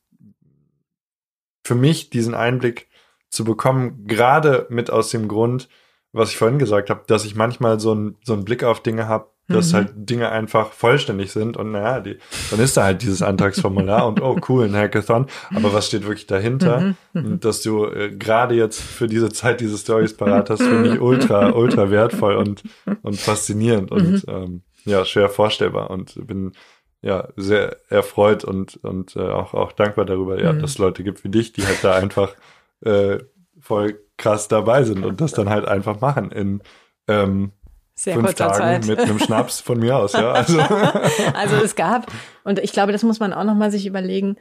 für 1.66 1.76
mich, 1.76 2.12
diesen 2.12 2.36
Einblick 2.36 2.88
zu 3.30 3.44
bekommen, 3.44 4.06
gerade 4.06 4.68
mit 4.70 4.92
aus 4.92 5.10
dem 5.10 5.28
Grund, 5.28 5.68
was 6.12 6.30
ich 6.30 6.38
vorhin 6.38 6.60
gesagt 6.60 6.90
habe, 6.90 7.04
dass 7.08 7.26
ich 7.26 7.36
manchmal 7.36 7.80
so, 7.80 7.94
ein, 7.94 8.18
so 8.24 8.34
einen 8.34 8.46
Blick 8.46 8.64
auf 8.64 8.82
Dinge 8.82 9.08
habe, 9.08 9.32
dass 9.48 9.72
mhm. 9.72 9.76
halt 9.76 9.94
Dinge 9.96 10.30
einfach 10.30 10.72
vollständig 10.72 11.32
sind 11.32 11.58
und 11.58 11.72
naja, 11.72 12.00
die, 12.00 12.18
dann 12.50 12.60
ist 12.60 12.78
da 12.78 12.84
halt 12.84 13.02
dieses 13.02 13.22
Antragsformular 13.22 14.08
und 14.08 14.22
oh 14.22 14.38
cool, 14.50 14.66
ein 14.66 14.76
Hackathon, 14.76 15.28
aber 15.54 15.74
was 15.74 15.88
steht 15.88 16.04
wirklich 16.04 16.28
dahinter? 16.28 16.80
Mhm. 16.82 16.96
mhm. 17.14 17.40
dass 17.40 17.62
du 17.62 17.86
äh, 17.86 18.12
gerade 18.12 18.56
jetzt 18.56 18.82
für 18.82 19.08
diese 19.08 19.30
Zeit 19.30 19.62
diese 19.62 19.78
Stories 19.78 20.16
parat 20.18 20.50
hast, 20.50 20.64
finde 20.64 20.94
ich 20.94 21.00
ultra, 21.00 21.50
ultra 21.52 21.92
wertvoll 21.92 22.36
und, 22.36 22.64
und 23.02 23.20
faszinierend 23.20 23.92
und 23.92 24.12
mhm. 24.12 24.22
ähm, 24.28 24.62
ja, 24.86 25.06
schwer 25.06 25.30
vorstellbar 25.30 25.90
und 25.90 26.28
bin 26.28 26.54
ja 27.02 27.28
sehr 27.36 27.78
erfreut 27.90 28.44
und, 28.44 28.78
und 28.84 29.16
äh, 29.16 29.20
auch, 29.20 29.54
auch 29.54 29.72
dankbar 29.72 30.06
darüber, 30.06 30.42
ja, 30.42 30.54
mhm. 30.54 30.60
dass 30.60 30.72
es 30.72 30.78
Leute 30.80 31.04
gibt 31.04 31.24
wie 31.24 31.30
dich, 31.30 31.54
die 31.54 31.66
halt 31.66 31.84
da 31.84 31.94
einfach 31.96 32.36
äh, 32.82 33.20
voll 33.60 34.00
krass 34.18 34.48
dabei 34.48 34.84
sind 34.84 35.06
und 35.06 35.22
das 35.22 35.34
dann 35.34 35.50
halt 35.50 35.66
einfach 35.68 36.02
machen 36.02 36.32
in 36.32 36.62
ähm, 37.08 37.52
sehr 37.96 38.16
fünf 38.16 38.34
Tagen 38.34 38.84
Zeit. 38.84 38.86
mit 38.86 39.00
einem 39.00 39.20
Schnaps 39.20 39.62
von 39.62 39.80
mir 39.80 39.98
aus, 39.98 40.14
ja. 40.14 40.32
Also. 40.32 40.60
also 41.34 41.56
es 41.64 41.76
gab, 41.76 42.12
und 42.44 42.60
ich 42.60 42.74
glaube, 42.74 42.92
das 42.92 43.04
muss 43.04 43.20
man 43.20 43.34
auch 43.34 43.46
nochmal 43.46 43.72
sich 43.72 43.86
überlegen, 43.86 44.38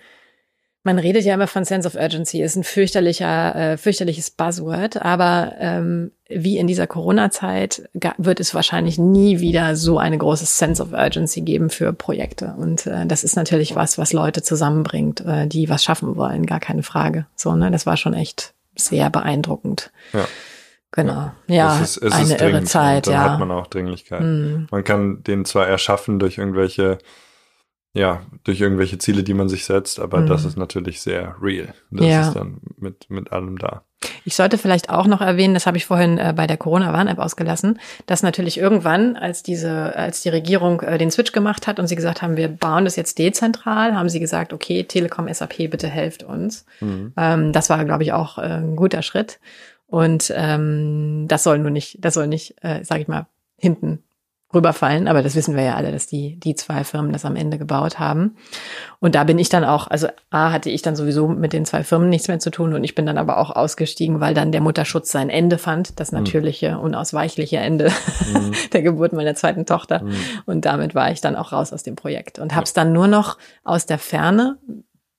man 0.85 0.99
redet 0.99 1.25
ja 1.25 1.35
immer 1.35 1.47
von 1.47 1.65
Sense 1.65 1.89
of 1.89 1.95
Urgency, 1.95 2.43
ist 2.43 2.57
ein 2.57 2.65
fürchterlicher, 2.65 3.55
äh, 3.55 3.77
fürchterliches 3.79 4.31
Buzzword, 4.31 5.01
aber 5.01 5.55
ähm, 5.59 6.13
wie 6.29 6.59
in 6.59 6.67
dieser 6.67 6.87
Corona-Zeit 6.87 7.89
wird 8.19 8.39
es 8.39 8.55
wahrscheinlich 8.55 8.99
nie 8.99 9.41
wieder 9.41 9.77
so 9.77 9.99
eine 9.99 10.19
große 10.19 10.45
Sense 10.45 10.83
of 10.83 10.93
Urgency 10.93 11.41
geben 11.41 11.71
für 11.71 11.95
Projekte. 11.95 12.55
Und 12.59 12.87
äh, 12.87 13.07
das 13.07 13.25
ist 13.25 13.35
natürlich 13.35 13.75
was, 13.75 13.97
was 13.97 14.13
Leute 14.13 14.43
zusammenbringt, 14.43 15.23
äh, 15.23 15.47
die 15.47 15.71
was 15.71 15.83
schaffen 15.83 16.17
wollen, 16.17 16.45
gar 16.45 16.61
keine 16.61 16.83
Frage. 16.83 17.27
So, 17.35 17.57
ne, 17.57 17.71
das 17.71 17.87
war 17.87 17.97
schon 17.97 18.13
echt 18.13 18.53
sehr 18.77 19.09
beeindruckend. 19.09 19.91
Ja. 20.13 20.27
Genau. 20.95 21.33
Ja, 21.49 21.81
es 21.81 21.97
ist, 21.97 22.05
es 22.05 22.13
eine 22.13 22.35
ist 22.35 22.41
irre 22.41 22.63
Zeit, 22.63 23.09
dann 23.09 23.15
ja. 23.15 23.33
hat 23.33 23.41
man 23.41 23.51
auch 23.51 23.67
Dringlichkeit. 23.67 24.21
Mhm. 24.21 24.69
Man 24.71 24.85
kann 24.85 25.25
den 25.25 25.45
zwar 25.45 25.67
erschaffen 25.67 26.21
durch 26.21 26.39
irgendwelche, 26.39 26.99
ja, 27.95 28.21
durch 28.45 28.61
irgendwelche 28.61 28.99
Ziele, 28.99 29.25
die 29.25 29.35
man 29.35 29.49
sich 29.49 29.65
setzt, 29.65 29.99
aber 29.99 30.21
mhm. 30.21 30.29
das 30.29 30.45
ist 30.45 30.57
natürlich 30.57 31.03
sehr 31.03 31.35
real. 31.43 31.75
Das 31.91 32.07
ja. 32.07 32.29
ist 32.29 32.35
dann 32.35 32.61
mit, 32.77 33.11
mit 33.11 33.33
allem 33.33 33.59
da. 33.59 33.83
Ich 34.25 34.37
sollte 34.37 34.57
vielleicht 34.57 34.89
auch 34.89 35.09
noch 35.09 35.21
erwähnen, 35.21 35.55
das 35.55 35.67
habe 35.67 35.79
ich 35.79 35.87
vorhin 35.87 36.17
äh, 36.19 36.33
bei 36.37 36.47
der 36.47 36.59
Corona-Warn-App 36.59 37.19
ausgelassen, 37.19 37.81
dass 38.07 38.23
natürlich 38.23 38.59
irgendwann, 38.59 39.17
als 39.17 39.43
diese, 39.43 39.97
als 39.97 40.23
die 40.23 40.29
Regierung 40.29 40.81
äh, 40.83 40.97
den 40.97 41.11
Switch 41.11 41.33
gemacht 41.33 41.67
hat 41.67 41.81
und 41.81 41.89
sie 41.89 41.97
gesagt 41.97 42.23
haben, 42.23 42.37
wir 42.37 42.49
bauen 42.49 42.85
das 42.85 42.95
jetzt 42.95 43.19
dezentral, 43.19 43.97
haben 43.97 44.09
sie 44.09 44.21
gesagt, 44.21 44.53
okay, 44.53 44.85
Telekom, 44.85 45.33
SAP, 45.33 45.71
bitte 45.71 45.89
helft 45.89 46.23
uns. 46.23 46.67
Mhm. 46.81 47.13
Ähm, 47.17 47.53
das 47.53 47.69
war, 47.69 47.85
glaube 47.85 48.05
ich, 48.05 48.13
auch 48.13 48.39
äh, 48.39 48.43
ein 48.43 48.77
guter 48.77 49.03
Schritt. 49.03 49.41
Und 49.95 50.33
ähm, 50.35 51.27
das 51.29 51.45
soll 51.45 51.61
nur 51.61 51.71
nicht, 51.71 52.05
das 52.05 52.15
soll 52.15 52.27
nicht, 52.27 52.57
äh, 52.63 52.83
sage 52.83 53.03
ich 53.03 53.07
mal, 53.07 53.29
hinten 53.57 54.03
rüberfallen. 54.53 55.07
Aber 55.07 55.23
das 55.23 55.37
wissen 55.37 55.55
wir 55.55 55.63
ja 55.63 55.77
alle, 55.77 55.93
dass 55.93 56.09
die, 56.09 56.35
die 56.41 56.57
zwei 56.57 56.83
Firmen 56.83 57.13
das 57.13 57.25
am 57.25 57.37
Ende 57.37 57.59
gebaut 57.59 58.01
haben. 58.01 58.35
Und 58.99 59.15
da 59.15 59.23
bin 59.23 59.39
ich 59.39 59.51
dann 59.51 59.63
auch, 59.63 59.87
also 59.87 60.09
A 60.31 60.51
hatte 60.51 60.69
ich 60.69 60.83
dann 60.83 60.97
sowieso 60.97 61.29
mit 61.29 61.53
den 61.53 61.65
zwei 61.65 61.85
Firmen 61.85 62.09
nichts 62.09 62.27
mehr 62.27 62.41
zu 62.41 62.51
tun 62.51 62.75
und 62.75 62.83
ich 62.83 62.97
bin 62.97 63.07
dann 63.07 63.19
aber 63.19 63.39
auch 63.39 63.51
ausgestiegen, 63.55 64.19
weil 64.19 64.35
dann 64.35 64.51
der 64.51 64.63
Mutterschutz 64.63 65.13
sein 65.13 65.31
Ende 65.31 65.59
fand, 65.59 66.01
das 66.01 66.11
mhm. 66.11 66.19
natürliche, 66.19 66.73
mhm. 66.73 66.81
unausweichliche 66.81 67.59
Ende 67.59 67.93
mhm. 68.33 68.53
der 68.73 68.83
Geburt 68.83 69.13
meiner 69.13 69.37
zweiten 69.37 69.65
Tochter. 69.65 70.03
Mhm. 70.03 70.17
Und 70.45 70.65
damit 70.65 70.97
war 70.97 71.13
ich 71.13 71.21
dann 71.21 71.37
auch 71.37 71.53
raus 71.53 71.73
aus 71.73 71.85
dem 71.85 71.95
Projekt 71.95 72.41
und 72.41 72.53
habe 72.57 72.65
es 72.65 72.73
dann 72.73 72.93
nur 72.93 73.07
noch 73.07 73.39
aus 73.63 73.87
der 73.87 73.99
Ferne, 73.99 74.59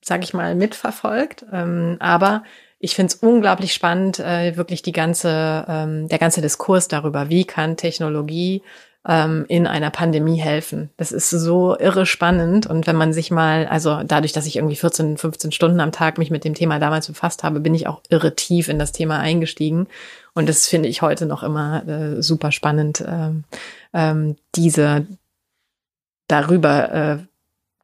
sag 0.03 0.25
ich 0.25 0.33
mal, 0.33 0.53
mitverfolgt. 0.53 1.45
Ähm, 1.53 1.95
aber 2.01 2.43
ich 2.79 2.95
finde 2.95 3.13
es 3.13 3.19
unglaublich 3.21 3.73
spannend, 3.73 4.19
äh, 4.19 4.57
wirklich 4.57 4.81
die 4.81 4.91
ganze, 4.91 5.65
ähm, 5.67 6.07
der 6.07 6.19
ganze 6.19 6.41
Diskurs 6.41 6.87
darüber, 6.87 7.29
wie 7.29 7.45
kann 7.45 7.77
Technologie 7.77 8.61
ähm, 9.07 9.45
in 9.47 9.67
einer 9.67 9.91
Pandemie 9.91 10.39
helfen. 10.39 10.89
Das 10.97 11.11
ist 11.11 11.29
so 11.29 11.77
irre 11.77 12.05
spannend. 12.05 12.65
Und 12.65 12.87
wenn 12.87 12.95
man 12.95 13.13
sich 13.13 13.31
mal, 13.31 13.67
also 13.67 14.01
dadurch, 14.03 14.33
dass 14.33 14.47
ich 14.47 14.55
irgendwie 14.55 14.75
14, 14.75 15.17
15 15.17 15.51
Stunden 15.51 15.79
am 15.79 15.91
Tag 15.91 16.17
mich 16.17 16.31
mit 16.31 16.43
dem 16.43 16.55
Thema 16.55 16.79
damals 16.79 17.07
befasst 17.07 17.43
habe, 17.43 17.59
bin 17.59 17.75
ich 17.75 17.87
auch 17.87 18.01
irre 18.09 18.35
tief 18.35 18.67
in 18.67 18.79
das 18.79 18.91
Thema 18.91 19.19
eingestiegen. 19.19 19.87
Und 20.33 20.49
das 20.49 20.67
finde 20.67 20.89
ich 20.89 21.01
heute 21.01 21.27
noch 21.27 21.43
immer 21.43 21.87
äh, 21.87 22.21
super 22.21 22.51
spannend, 22.51 23.03
ähm, 23.07 23.43
ähm, 23.93 24.35
diese 24.55 25.05
darüber 26.27 26.91
äh, 26.93 27.17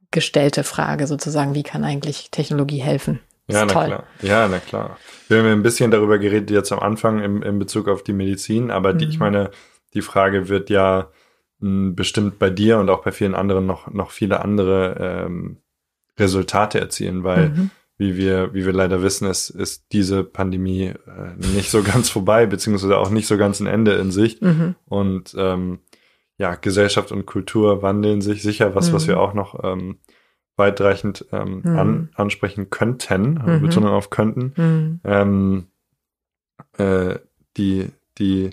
gestellte 0.10 0.64
Frage 0.64 1.08
sozusagen, 1.08 1.54
wie 1.54 1.64
kann 1.64 1.84
eigentlich 1.84 2.32
Technologie 2.32 2.82
helfen? 2.82 3.20
Ja, 3.54 3.66
na 3.66 3.74
toll. 3.74 3.86
klar. 3.88 4.04
Ja, 4.22 4.48
na 4.48 4.60
klar. 4.60 4.98
Wir 5.28 5.40
haben 5.40 5.48
ein 5.48 5.64
bisschen 5.64 5.92
darüber 5.92 6.20
geredet 6.20 6.52
jetzt 6.52 6.72
am 6.72 6.80
Anfang 6.80 7.20
im, 7.20 7.42
in 7.42 7.60
Bezug 7.60 7.88
auf 7.88 8.04
die 8.04 8.14
Medizin, 8.14 8.70
aber 8.72 8.94
die, 8.94 9.06
ich 9.06 9.16
mhm. 9.16 9.20
meine, 9.20 9.52
die 9.94 10.02
Frage 10.02 10.50
wird 10.50 10.70
ja 10.70 11.10
hm, 11.60 11.96
bestimmt 11.96 12.40
bei 12.40 12.50
dir 12.50 12.80
und 12.80 12.90
auch 12.90 13.04
bei 13.04 13.12
vielen 13.12 13.36
anderen 13.36 13.66
noch, 13.66 13.90
noch 13.92 14.12
viele 14.12 14.44
andere 14.44 15.26
ähm, 15.26 15.58
Resultate 16.20 16.80
erzielen, 16.80 17.24
weil 17.24 17.50
mhm. 17.50 17.70
wie 17.98 18.18
wir, 18.18 18.54
wie 18.54 18.66
wir 18.66 18.74
leider 18.74 19.02
wissen, 19.02 19.28
ist, 19.28 19.50
ist 19.50 19.86
diese 19.92 20.24
Pandemie 20.24 20.88
äh, 20.88 21.36
nicht 21.56 21.72
so 21.72 21.82
ganz 21.84 22.10
vorbei, 22.10 22.46
beziehungsweise 22.46 22.98
auch 22.98 23.10
nicht 23.10 23.28
so 23.28 23.38
ganz 23.38 23.60
ein 23.60 23.68
Ende 23.68 23.94
in 23.94 24.12
Sicht. 24.12 24.42
Mhm. 24.42 24.76
Und 24.86 25.34
ähm, 25.38 25.80
ja, 26.38 26.56
Gesellschaft 26.56 27.12
und 27.12 27.26
Kultur 27.26 27.84
wandeln 27.84 28.22
sich 28.22 28.42
sicher, 28.42 28.76
was, 28.76 28.90
Mhm. 28.90 28.94
was 28.96 29.08
wir 29.08 29.20
auch 29.20 29.34
noch 29.34 29.64
ähm, 29.64 30.00
weitreichend 30.62 31.26
ähm, 31.32 31.64
Mhm. 31.66 31.78
an, 31.78 32.10
ansprechen 32.16 32.70
könnten, 32.70 33.34
Mhm. 33.34 33.62
Betonung 33.62 33.90
auf 33.92 34.10
könnten. 34.10 34.54
Mhm. 34.56 35.00
Ähm, 35.04 35.68
äh, 36.78 37.20
die, 37.58 37.90
die, 38.18 38.52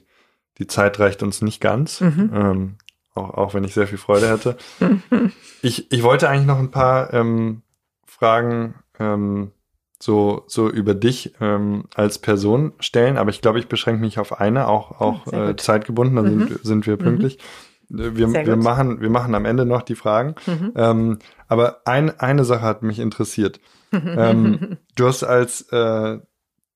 die 0.59 0.67
Zeit 0.67 0.99
reicht 0.99 1.23
uns 1.23 1.43
nicht 1.43 1.61
ganz, 1.61 2.01
Mhm. 2.01 2.31
ähm, 2.35 2.75
auch, 3.15 3.31
auch 3.31 3.55
wenn 3.55 3.65
ich 3.65 3.75
sehr 3.75 3.87
viel 3.87 3.99
Freude 3.99 4.29
hätte. 4.29 4.57
Ich, 5.61 5.91
ich 5.91 6.05
wollte 6.05 6.29
eigentlich 6.29 6.47
noch 6.47 6.61
ein 6.61 6.71
paar 6.71 7.13
ähm, 7.13 7.63
Fragen 8.07 8.75
ähm, 9.01 9.51
so, 10.01 10.45
so 10.47 10.71
über 10.71 10.95
dich 10.95 11.35
ähm, 11.41 11.87
als 11.97 12.19
Person 12.21 12.75
stellen, 12.79 13.17
aber 13.19 13.31
ich 13.31 13.41
glaube, 13.43 13.59
ich 13.59 13.67
beschränke 13.67 14.01
mich 14.01 14.21
auf 14.21 14.41
eine, 14.41 14.69
auch, 14.69 15.01
auch 15.01 15.27
Sehr 15.27 15.49
äh, 15.49 15.57
zeitgebunden, 15.57 16.15
dann 16.15 16.27
Mhm. 16.27 16.47
sind, 16.47 16.65
sind 16.65 16.87
wir 16.87 16.97
pünktlich. 16.97 17.39
Äh, 17.39 17.43
Wir, 17.89 18.29
Sehr 18.29 18.47
wir, 18.47 18.55
gut. 18.55 18.65
machen, 18.65 19.01
wir 19.01 19.11
machen 19.11 19.35
am 19.35 19.45
Ende 19.45 19.65
noch 19.65 19.83
die 19.83 19.95
Fragen. 19.95 20.35
Mhm. 20.47 20.73
Ähm, 20.77 21.19
aber 21.47 21.83
ein, 21.87 22.19
eine 22.21 22.45
Sache 22.45 22.63
hat 22.63 22.83
mich 22.83 22.99
interessiert. 22.99 23.61
Ähm, 23.91 24.77
du 24.97 25.07
hast 25.07 25.25
als 25.25 25.63
äh, 25.73 26.19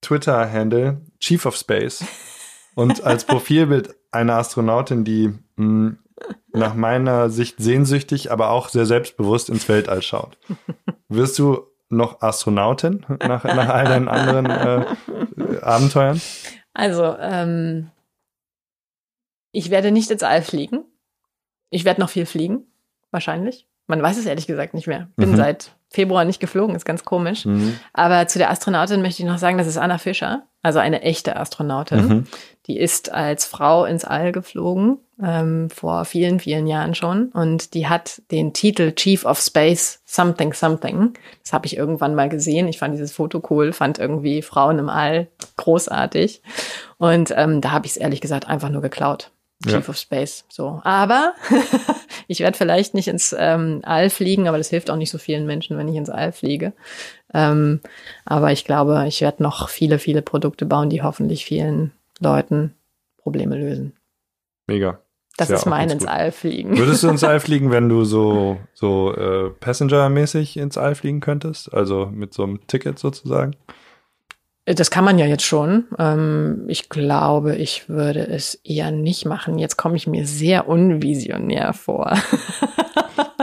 Twitter-Handle 0.01 1.01
Chief 1.19 1.45
of 1.45 1.55
Space 1.55 2.03
und 2.73 3.03
als 3.03 3.25
Profilbild 3.27 3.93
eine 4.09 4.33
Astronautin, 4.33 5.03
die 5.03 5.31
mh, 5.55 5.97
nach 6.53 6.73
meiner 6.73 7.29
Sicht 7.29 7.57
sehnsüchtig, 7.59 8.31
aber 8.31 8.49
auch 8.49 8.69
sehr 8.69 8.87
selbstbewusst 8.87 9.49
ins 9.49 9.69
Weltall 9.69 10.01
schaut. 10.01 10.39
Wirst 11.07 11.37
du 11.37 11.67
noch 11.89 12.21
Astronautin 12.23 13.05
nach, 13.19 13.43
nach 13.43 13.69
all 13.69 13.85
deinen 13.85 14.07
anderen 14.07 14.47
äh, 14.47 15.59
Abenteuern? 15.61 16.19
Also, 16.73 17.15
ähm, 17.19 17.91
ich 19.51 19.69
werde 19.69 19.91
nicht 19.91 20.09
ins 20.09 20.23
All 20.23 20.41
fliegen. 20.41 20.83
Ich 21.73 21.85
werde 21.85 22.01
noch 22.01 22.09
viel 22.09 22.25
fliegen, 22.25 22.63
wahrscheinlich. 23.11 23.67
Man 23.87 24.01
weiß 24.01 24.17
es 24.17 24.25
ehrlich 24.25 24.47
gesagt 24.47 24.73
nicht 24.73 24.87
mehr. 24.87 25.09
Bin 25.17 25.31
Mhm. 25.31 25.35
seit 25.35 25.71
Februar 25.89 26.23
nicht 26.25 26.39
geflogen, 26.39 26.75
ist 26.75 26.85
ganz 26.85 27.03
komisch. 27.03 27.45
Mhm. 27.45 27.77
Aber 27.91 28.27
zu 28.27 28.39
der 28.39 28.49
Astronautin 28.49 29.01
möchte 29.01 29.21
ich 29.21 29.27
noch 29.29 29.37
sagen, 29.37 29.57
das 29.57 29.67
ist 29.67 29.77
Anna 29.77 29.97
Fischer, 29.97 30.43
also 30.61 30.79
eine 30.79 31.01
echte 31.01 31.35
Astronautin. 31.35 32.07
Mhm. 32.07 32.27
Die 32.67 32.79
ist 32.79 33.11
als 33.11 33.45
Frau 33.45 33.83
ins 33.85 34.05
All 34.05 34.31
geflogen, 34.31 34.99
ähm, 35.21 35.69
vor 35.69 36.05
vielen, 36.05 36.39
vielen 36.39 36.65
Jahren 36.65 36.95
schon. 36.95 37.27
Und 37.33 37.73
die 37.73 37.87
hat 37.87 38.21
den 38.31 38.53
Titel 38.53 38.93
Chief 38.93 39.25
of 39.25 39.39
Space 39.39 40.01
Something 40.05 40.53
Something. 40.53 41.13
Das 41.43 41.51
habe 41.51 41.65
ich 41.65 41.75
irgendwann 41.75 42.15
mal 42.15 42.29
gesehen. 42.29 42.67
Ich 42.69 42.79
fand 42.79 42.93
dieses 42.93 43.11
Foto 43.11 43.43
cool, 43.49 43.73
fand 43.73 43.99
irgendwie 43.99 44.41
Frauen 44.41 44.79
im 44.79 44.89
All 44.89 45.27
großartig. 45.57 46.41
Und 46.97 47.33
ähm, 47.35 47.59
da 47.59 47.71
habe 47.71 47.85
ich 47.85 47.91
es 47.93 47.97
ehrlich 47.97 48.21
gesagt 48.21 48.47
einfach 48.47 48.69
nur 48.69 48.81
geklaut. 48.81 49.31
Chief 49.63 49.73
Ja. 49.73 49.89
of 49.89 49.97
Space. 49.97 50.45
So. 50.49 50.81
Aber 50.83 51.33
ich 52.27 52.39
werde 52.41 52.57
vielleicht 52.57 52.93
nicht 52.93 53.07
ins 53.07 53.35
ähm, 53.37 53.81
All 53.83 54.09
fliegen, 54.09 54.47
aber 54.47 54.57
das 54.57 54.69
hilft 54.69 54.89
auch 54.89 54.95
nicht 54.95 55.09
so 55.09 55.17
vielen 55.17 55.45
Menschen, 55.45 55.77
wenn 55.77 55.87
ich 55.87 55.95
ins 55.95 56.09
All 56.09 56.31
fliege. 56.31 56.73
Ähm, 57.33 57.79
aber 58.25 58.51
ich 58.51 58.65
glaube, 58.65 59.05
ich 59.07 59.21
werde 59.21 59.41
noch 59.41 59.69
viele, 59.69 59.99
viele 59.99 60.21
Produkte 60.21 60.65
bauen, 60.65 60.89
die 60.89 61.01
hoffentlich 61.01 61.45
vielen 61.45 61.91
Leuten 62.19 62.75
Probleme 63.17 63.57
lösen. 63.57 63.93
Mega. 64.67 64.99
Das 65.37 65.49
ja 65.49 65.55
ist 65.55 65.65
mein 65.65 65.89
ins. 65.89 66.05
All 66.05 66.31
fliegen. 66.31 66.77
Würdest 66.77 67.01
du 67.01 67.09
ins 67.09 67.23
All 67.23 67.39
fliegen, 67.39 67.71
wenn 67.71 67.89
du 67.89 68.03
so, 68.05 68.59
so 68.75 69.15
äh, 69.15 69.49
Passenger-mäßig 69.49 70.57
ins 70.57 70.77
All 70.77 70.93
fliegen 70.93 71.21
könntest? 71.21 71.73
Also 71.73 72.05
mit 72.05 72.33
so 72.33 72.43
einem 72.43 72.67
Ticket 72.67 72.99
sozusagen? 72.99 73.55
Das 74.65 74.89
kann 74.89 75.03
man 75.03 75.19
ja 75.19 75.25
jetzt 75.25 75.43
schon. 75.43 75.85
Ähm, 75.99 76.63
ich 76.67 76.87
glaube, 76.87 77.55
ich 77.55 77.89
würde 77.89 78.25
es 78.25 78.55
eher 78.63 78.91
nicht 78.91 79.25
machen. 79.25 79.59
Jetzt 79.59 79.75
komme 79.75 79.97
ich 79.97 80.07
mir 80.07 80.25
sehr 80.25 80.69
unvisionär 80.69 81.73
vor. 81.73 82.13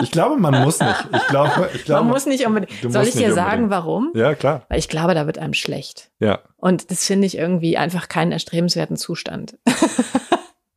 Ich 0.02 0.10
glaube, 0.10 0.36
man 0.40 0.62
muss 0.64 0.80
nicht. 0.80 1.06
Ich 1.14 1.26
glaube, 1.26 1.68
ich 1.74 1.84
glaube, 1.84 2.04
Man 2.04 2.12
muss 2.12 2.24
nicht 2.24 2.46
unbedingt. 2.46 2.72
Soll 2.90 3.04
ich 3.04 3.12
dir 3.12 3.34
sagen, 3.34 3.64
unbedingt. 3.64 3.70
warum? 3.70 4.12
Ja, 4.14 4.34
klar. 4.34 4.64
Weil 4.70 4.78
ich 4.78 4.88
glaube, 4.88 5.14
da 5.14 5.26
wird 5.26 5.38
einem 5.38 5.52
schlecht. 5.52 6.10
Ja. 6.20 6.38
Und 6.56 6.90
das 6.90 7.04
finde 7.04 7.26
ich 7.26 7.36
irgendwie 7.36 7.76
einfach 7.76 8.08
keinen 8.08 8.32
erstrebenswerten 8.32 8.96
Zustand. 8.96 9.58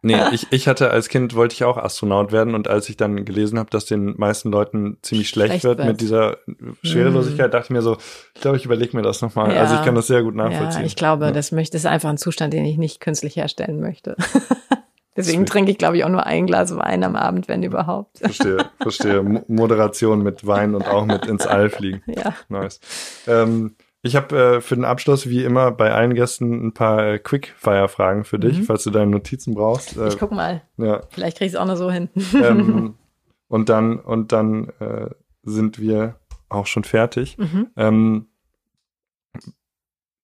Nee, 0.06 0.18
ich, 0.34 0.47
ich 0.51 0.68
hatte 0.68 0.91
als 0.91 1.10
Kind, 1.10 1.34
wollte 1.34 1.54
ich 1.54 1.64
auch 1.64 1.78
Astronaut 1.78 2.32
werden 2.32 2.54
und 2.56 2.68
als 2.68 2.89
ich 2.89 2.97
dann 2.97 3.26
gelesen 3.26 3.58
habe, 3.58 3.70
dass 3.72 3.86
den 3.86 4.14
meisten 4.18 4.51
Leuten 4.51 4.97
ziemlich 5.01 5.30
schlecht, 5.30 5.49
Schlecht 5.51 5.64
wird, 5.64 5.78
wird. 5.80 5.88
mit 5.88 6.01
dieser 6.01 6.38
Schwerelosigkeit, 6.84 7.54
dachte 7.54 7.66
ich 7.66 7.70
mir 7.72 7.82
so, 7.82 7.97
ich 8.36 8.41
glaube, 8.41 8.58
ich 8.58 8.66
überlege 8.66 8.95
mir 8.95 9.04
das 9.04 9.22
nochmal. 9.22 9.54
Ja. 9.54 9.62
Also 9.62 9.76
ich 9.76 9.82
kann 9.84 9.95
das 9.95 10.08
sehr 10.08 10.22
gut 10.24 10.36
nachvollziehen. 10.36 10.82
Ja, 10.82 10.86
ich 10.88 10.95
glaube, 10.95 11.26
Ja. 11.26 11.32
das 11.32 11.51
möchte, 11.51 11.78
ist 11.78 11.86
einfach 11.86 12.10
ein 12.10 12.18
Zustand, 12.18 12.54
den 12.54 12.66
ich 12.66 12.78
nicht 12.78 12.99
künstlich 12.99 13.36
herstellen 13.38 13.80
möchte. 13.80 14.16
Deswegen 15.16 15.45
trinke 15.45 15.70
ich, 15.70 15.78
glaube 15.78 15.95
ich, 15.95 16.04
auch 16.06 16.10
nur 16.10 16.26
ein 16.26 16.47
Glas 16.47 16.76
Wein 16.76 17.04
am 17.04 17.16
Abend, 17.16 17.47
wenn 17.47 17.62
überhaupt. 17.62 18.18
Verstehe, 18.18 18.66
verstehe. 18.82 19.22
Mo- 19.22 19.43
Moderation 19.47 20.24
mit 20.24 20.47
Wein 20.47 20.74
und 20.74 20.88
auch 20.88 21.06
mit 21.06 21.28
ins 21.28 21.45
All 21.45 21.70
fliegen. 21.70 22.01
Ja. 22.08 22.34
Nice. 22.49 22.80
Ähm, 23.28 23.76
ich 24.04 24.16
habe 24.16 24.38
äh, 24.58 24.62
für 24.62 24.76
den 24.76 24.86
Abschluss 24.86 25.28
wie 25.30 25.43
immer 25.43 25.72
bei 25.72 25.91
allen 25.91 26.14
Gästen 26.14 26.68
ein 26.68 26.74
paar 26.74 27.04
äh, 27.14 27.20
Quickfire-Fragen 27.20 28.24
für 28.26 28.38
dich, 28.38 28.60
Mhm. 28.60 28.64
falls 28.64 28.84
du 28.84 28.91
deine 28.91 29.10
Notizen 29.10 29.56
brauchst. 29.56 29.97
Äh, 29.97 30.10
Ich 30.10 30.20
guck 30.20 30.32
mal. 30.32 30.62
ja, 30.78 31.01
Vielleicht 31.10 31.38
kriege 31.38 31.47
ich 31.47 31.54
es 31.54 31.60
auch 31.60 31.66
noch 31.66 31.78
so 31.78 31.89
hin. 31.89 32.10
ähm, 32.36 32.95
und 33.47 33.70
dann 33.70 33.99
und 33.99 34.32
dann 34.32 34.70
äh, 34.80 35.10
sind 35.43 35.80
wir 35.80 36.20
auch 36.49 36.68
schon 36.68 36.84
fertig. 36.84 37.38
Mhm. 37.38 37.68
Ähm, 37.76 38.28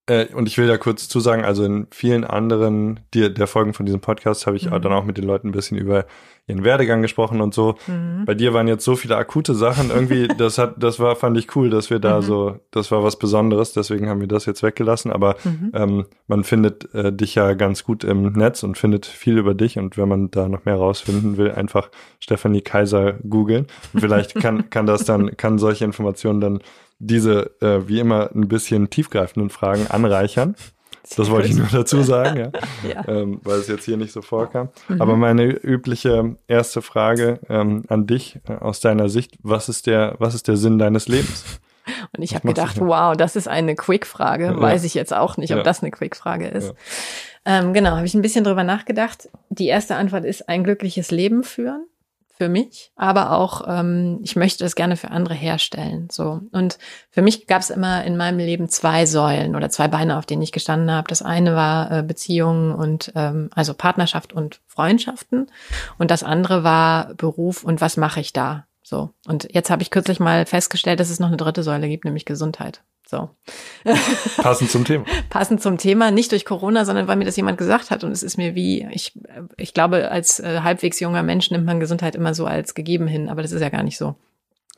äh, 0.10 0.28
und 0.34 0.48
ich 0.48 0.58
will 0.58 0.68
da 0.68 0.78
kurz 0.78 1.08
zusagen, 1.08 1.46
also 1.46 1.64
in 1.64 1.88
vielen 1.92 2.24
anderen 2.26 3.00
die, 3.14 3.34
der 3.34 3.48
Folgen 3.48 3.74
von 3.74 3.86
diesem 3.86 4.02
Podcast 4.02 4.46
habe 4.48 4.58
ich 4.58 4.70
Mhm. 4.70 4.82
dann 4.82 4.94
auch 4.94 5.06
mit 5.06 5.18
den 5.18 5.26
Leuten 5.26 5.50
ein 5.50 5.52
bisschen 5.54 5.78
über 5.78 6.06
ihren 6.48 6.64
Werdegang 6.64 7.04
gesprochen 7.04 7.42
und 7.42 7.54
so. 7.54 7.76
Mhm. 7.86 8.26
Bei 8.26 8.34
dir 8.34 8.56
waren 8.56 8.68
jetzt 8.68 8.84
so 8.84 8.96
viele 8.96 9.16
akute 9.18 9.54
Sachen. 9.54 9.92
Irgendwie, 9.92 10.28
das 10.38 10.58
hat, 10.58 10.82
das 10.82 11.00
war, 11.00 11.16
fand 11.16 11.38
ich 11.38 11.56
cool, 11.56 11.70
dass 11.70 11.92
wir 11.92 12.00
da 12.00 12.18
Mhm. 12.18 12.24
so, 12.24 12.60
das 12.72 12.90
war 12.90 13.04
was 13.04 13.20
Besonderes, 13.20 13.72
deswegen 13.74 14.10
haben 14.10 14.20
wir 14.20 14.28
das 14.28 14.48
jetzt 14.48 14.64
weggelassen. 14.64 15.12
Aber 15.12 15.36
Mhm. 15.44 15.72
ähm, 15.76 16.06
man 16.28 16.44
findet 16.44 16.92
äh, 16.96 17.14
dich 17.14 17.36
ja 17.36 17.54
ganz 17.54 17.84
gut 17.84 18.04
im 18.04 18.24
Netz 18.34 18.64
und 18.64 18.80
findet 18.80 19.06
viel 19.06 19.38
über 19.38 19.54
dich. 19.54 19.78
Und 19.78 19.96
wenn 19.98 20.08
man 20.10 20.32
da 20.32 20.50
noch 20.50 20.66
mehr 20.66 20.76
rausfinden 20.76 21.38
will, 21.38 21.52
einfach 21.52 21.90
Stefanie 22.20 22.62
Kaiser 22.62 23.14
googeln. 23.30 23.68
Vielleicht 23.96 24.34
kann, 24.34 24.70
kann 24.72 24.88
das 24.88 25.06
dann, 25.06 25.38
kann 25.38 25.60
solche 25.60 25.86
Informationen 25.86 26.42
dann 26.42 26.60
diese, 27.00 27.52
äh, 27.62 27.88
wie 27.88 28.00
immer, 28.00 28.30
ein 28.36 28.48
bisschen 28.48 28.90
tiefgreifenden 28.90 29.50
Fragen 29.50 29.88
anreichern. 29.88 30.56
Das 31.18 31.32
wollte 31.32 31.48
ich 31.48 31.56
nur 31.56 31.68
dazu 31.72 32.04
sagen, 32.04 32.38
ja. 32.38 32.52
Ja. 32.88 33.08
Ähm, 33.08 33.40
weil 33.44 33.58
es 33.60 33.68
jetzt 33.68 33.86
hier 33.86 33.98
nicht 33.98 34.12
so 34.12 34.22
vorkam. 34.22 34.70
Mhm. 34.90 35.02
Aber 35.02 35.16
meine 35.16 35.46
übliche 35.46 36.36
erste 36.48 36.82
Frage 36.82 37.40
ähm, 37.50 37.84
an 37.88 38.06
dich 38.06 38.40
äh, 38.48 38.54
aus 38.54 38.80
deiner 38.80 39.10
Sicht, 39.10 39.38
was 39.42 39.70
ist 39.70 39.88
der, 39.88 40.16
was 40.20 40.36
ist 40.36 40.48
der 40.48 40.58
Sinn 40.58 40.78
deines 40.78 41.08
Lebens? 41.08 41.44
Und 42.16 42.22
ich 42.22 42.36
habe 42.36 42.48
gedacht, 42.48 42.80
wow, 42.80 43.16
das 43.18 43.36
ist 43.36 43.48
eine 43.48 43.76
Quick-Frage. 43.76 44.46
Ja. 44.46 44.62
Weiß 44.62 44.84
ich 44.84 44.94
jetzt 44.94 45.12
auch 45.14 45.38
nicht, 45.38 45.52
ob 45.54 45.58
Ja. 45.60 45.64
das 45.64 45.82
eine 45.82 45.90
Quick-Frage 45.90 46.48
ist. 46.48 46.76
Ähm, 47.46 47.74
genau, 47.74 47.92
habe 47.96 48.06
ich 48.06 48.14
ein 48.14 48.22
bisschen 48.22 48.44
drüber 48.44 48.64
nachgedacht. 48.64 49.30
Die 49.50 49.66
erste 49.66 49.96
Antwort 49.96 50.26
ist 50.26 50.48
ein 50.50 50.64
glückliches 50.64 51.10
Leben 51.10 51.44
führen 51.44 51.86
für 52.40 52.48
mich, 52.48 52.94
aber 52.96 53.34
auch 53.34 53.66
ähm, 53.68 54.22
ich 54.24 54.38
möchte 54.38 54.64
das 54.64 54.76
gerne 54.76 54.96
für 54.96 55.12
andere 55.12 55.34
herstellen. 55.34 56.08
So 56.10 56.40
und 56.54 56.80
für 57.12 57.22
mich 57.22 57.48
gab 57.48 57.62
es 57.62 57.70
immer 57.70 58.06
in 58.06 58.16
meinem 58.16 58.40
Leben 58.40 58.70
zwei 58.70 59.06
Säulen 59.06 59.58
oder 59.58 59.70
zwei 59.70 59.90
Beine, 59.90 60.18
auf 60.18 60.26
denen 60.26 60.42
ich 60.42 60.54
gestanden 60.54 60.90
habe. 60.90 61.10
Das 61.10 61.22
eine 61.22 61.54
war 61.54 61.92
äh, 61.92 62.02
Beziehungen 62.02 62.74
und 62.74 63.12
ähm, 63.16 63.50
also 63.54 63.74
Partnerschaft 63.74 64.32
und 64.32 64.62
Freundschaften 64.68 65.52
und 65.98 66.12
das 66.12 66.24
andere 66.24 66.64
war 66.64 67.14
Beruf 67.16 67.66
und 67.66 67.82
was 67.82 67.98
mache 67.98 68.22
ich 68.22 68.32
da? 68.32 68.66
So 68.84 69.10
und 69.28 69.50
jetzt 69.52 69.70
habe 69.70 69.82
ich 69.82 69.92
kürzlich 69.92 70.22
mal 70.22 70.46
festgestellt, 70.46 71.02
dass 71.02 71.10
es 71.10 71.20
noch 71.20 71.28
eine 71.28 71.38
dritte 71.38 71.62
Säule 71.62 71.90
gibt, 71.90 72.06
nämlich 72.06 72.24
Gesundheit. 72.24 72.82
So 73.10 73.30
Passend 74.38 74.70
zum 74.70 74.86
Thema. 74.86 75.04
passend 75.30 75.62
zum 75.62 75.78
Thema, 75.80 76.12
nicht 76.12 76.32
durch 76.32 76.46
Corona, 76.46 76.86
sondern 76.86 77.08
weil 77.08 77.16
mir 77.16 77.26
das 77.26 77.36
jemand 77.38 77.58
gesagt 77.58 77.90
hat. 77.90 78.04
Und 78.04 78.12
es 78.12 78.22
ist 78.22 78.38
mir 78.38 78.54
wie, 78.54 78.88
ich, 78.92 79.14
ich 79.58 79.74
glaube, 79.74 80.12
als 80.12 80.40
äh, 80.40 80.62
halbwegs 80.62 81.00
junger 81.00 81.24
Mensch 81.24 81.50
nimmt 81.50 81.66
man 81.66 81.80
Gesundheit 81.80 82.16
immer 82.16 82.34
so 82.36 82.46
als 82.46 82.76
gegeben 82.76 83.08
hin, 83.08 83.28
aber 83.30 83.42
das 83.42 83.52
ist 83.52 83.62
ja 83.62 83.70
gar 83.70 83.82
nicht 83.84 83.98
so. 83.98 84.16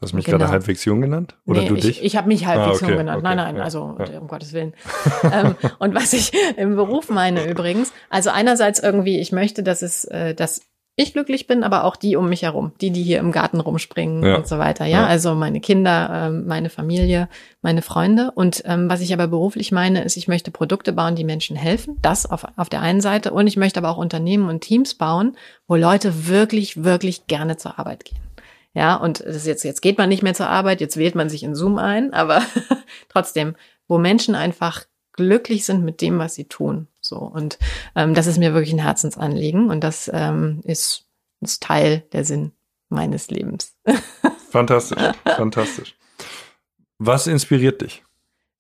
Hast 0.02 0.14
du 0.14 0.16
mich 0.16 0.26
Genau. 0.26 0.38
gerade 0.40 0.50
halbwegs 0.52 0.84
jung 0.86 1.02
genannt? 1.02 1.36
Oder 1.46 1.62
nee, 1.62 1.68
du 1.68 1.76
ich, 1.76 1.82
dich? 1.84 2.04
Ich 2.04 2.16
habe 2.16 2.28
mich 2.30 2.46
halbwegs 2.48 2.82
Ah, 2.82 2.86
okay, 2.86 2.90
jung 2.92 2.98
genannt. 3.00 3.18
okay, 3.18 3.36
nein, 3.36 3.38
nein, 3.38 3.56
ja, 3.58 3.64
also 3.64 3.98
ja. 4.00 4.20
um 4.20 4.28
Gottes 4.28 4.54
Willen. 4.54 4.74
ähm, 5.32 5.56
und 5.78 5.94
was 5.94 6.14
ich 6.14 6.32
im 6.58 6.76
Beruf 6.76 7.10
meine 7.10 7.46
übrigens, 7.46 7.92
also 8.10 8.30
einerseits 8.30 8.80
irgendwie, 8.80 9.20
ich 9.20 9.32
möchte, 9.32 9.62
dass 9.62 9.82
es, 9.82 10.06
äh, 10.06 10.34
dass 10.34 10.62
ich 11.02 11.14
glücklich 11.14 11.48
bin, 11.48 11.64
aber 11.64 11.84
auch 11.84 11.96
die 11.96 12.16
um 12.16 12.30
mich 12.30 12.44
herum, 12.44 12.72
die, 12.82 12.92
die 12.92 13.04
hier 13.04 13.20
im 13.20 13.32
Garten 13.32 13.60
rumspringen 13.60 14.24
Ja. 14.24 14.36
und 14.38 14.48
so 14.48 14.58
weiter. 14.60 14.86
Ja, 14.86 15.02
Ja. 15.02 15.08
also 15.08 15.36
meine 15.36 15.60
Kinder, 15.60 16.10
ähm, 16.28 16.48
meine 16.48 16.70
Familie, 16.70 17.28
meine 17.62 17.82
Freunde. 17.82 18.32
Und 18.34 18.64
ähm, 18.66 18.90
was 18.90 19.02
ich 19.02 19.14
aber 19.14 19.28
beruflich 19.28 19.72
meine, 19.72 20.04
ist, 20.04 20.18
ich 20.18 20.28
möchte 20.28 20.52
Produkte 20.52 20.94
bauen, 20.94 21.16
die 21.16 21.24
Menschen 21.24 21.56
helfen. 21.56 21.98
Das 22.02 22.26
auf, 22.30 22.46
auf 22.56 22.70
der 22.70 22.82
einen 22.82 23.02
Seite. 23.02 23.32
Und 23.32 23.48
ich 23.48 23.58
möchte 23.58 23.80
aber 23.80 23.90
auch 23.90 23.98
Unternehmen 23.98 24.48
und 24.50 24.62
Teams 24.62 24.94
bauen, 24.96 25.36
wo 25.68 25.76
Leute 25.76 26.28
wirklich, 26.28 26.84
wirklich 26.84 27.28
gerne 27.28 27.58
zur 27.58 27.78
Arbeit 27.80 28.06
gehen. 28.06 28.20
Ja, 28.74 28.96
und 28.96 29.20
das 29.20 29.36
ist 29.36 29.48
jetzt, 29.48 29.64
jetzt 29.64 29.82
geht 29.82 29.98
man 29.98 30.08
nicht 30.08 30.24
mehr 30.24 30.34
zur 30.34 30.48
Arbeit, 30.48 30.80
jetzt 30.80 30.96
wählt 30.96 31.14
man 31.14 31.30
sich 31.30 31.44
in 31.44 31.56
Zoom 31.56 31.78
ein, 31.78 32.14
aber 32.14 32.42
trotzdem, 33.10 33.56
wo 33.90 33.98
Menschen 33.98 34.34
einfach 34.36 34.86
glücklich 35.22 35.66
sind 35.66 35.84
mit 35.84 36.02
dem, 36.02 36.18
was 36.20 36.36
sie 36.36 36.46
tun. 36.46 36.88
So. 37.00 37.18
Und 37.18 37.60
ähm, 37.96 38.14
das 38.14 38.28
ist 38.28 38.38
mir 38.38 38.54
wirklich 38.54 38.74
ein 38.74 38.80
Herzensanliegen 38.80 39.70
und 39.70 39.84
das 39.84 40.10
ähm, 40.14 40.62
ist, 40.64 41.06
ist 41.42 41.62
Teil 41.62 42.04
der 42.12 42.26
Sinn 42.26 42.52
meines 42.90 43.30
Lebens. 43.30 43.76
fantastisch, 44.50 45.02
fantastisch. 45.26 45.96
Was 46.98 47.28
inspiriert 47.28 47.82
dich? 47.82 48.04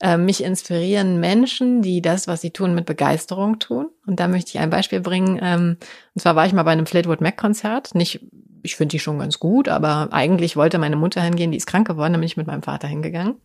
Äh, 0.01 0.18
mich 0.18 0.43
inspirieren 0.43 1.20
Menschen, 1.20 1.84
die 1.84 2.01
das, 2.01 2.28
was 2.28 2.41
sie 2.41 2.49
tun, 2.49 2.74
mit 2.74 2.88
Begeisterung 2.88 3.59
tun. 3.59 3.89
Und 4.07 4.20
da 4.20 4.28
möchte 4.28 4.49
ich 4.49 4.59
ein 4.59 4.72
Beispiel 4.72 4.99
bringen. 4.99 5.39
Ähm, 5.41 5.78
und 6.16 6.22
zwar 6.22 6.36
war 6.36 6.47
ich 6.47 6.53
mal 6.53 6.64
bei 6.64 6.72
einem 6.72 6.88
Fleetwood 6.88 7.22
Mac 7.22 7.38
Konzert. 7.38 7.93
Nicht, 7.93 8.26
ich 8.64 8.76
finde 8.76 8.93
die 8.93 8.99
schon 8.99 9.20
ganz 9.20 9.38
gut, 9.38 9.70
aber 9.70 10.09
eigentlich 10.12 10.55
wollte 10.55 10.80
meine 10.80 10.95
Mutter 10.95 11.22
hingehen, 11.22 11.51
die 11.51 11.57
ist 11.57 11.68
krank 11.68 11.88
geworden, 11.88 12.14
da 12.14 12.18
bin 12.18 12.26
ich 12.26 12.38
mit 12.38 12.47
meinem 12.47 12.64
Vater 12.64 12.88
hingegangen. 12.88 13.36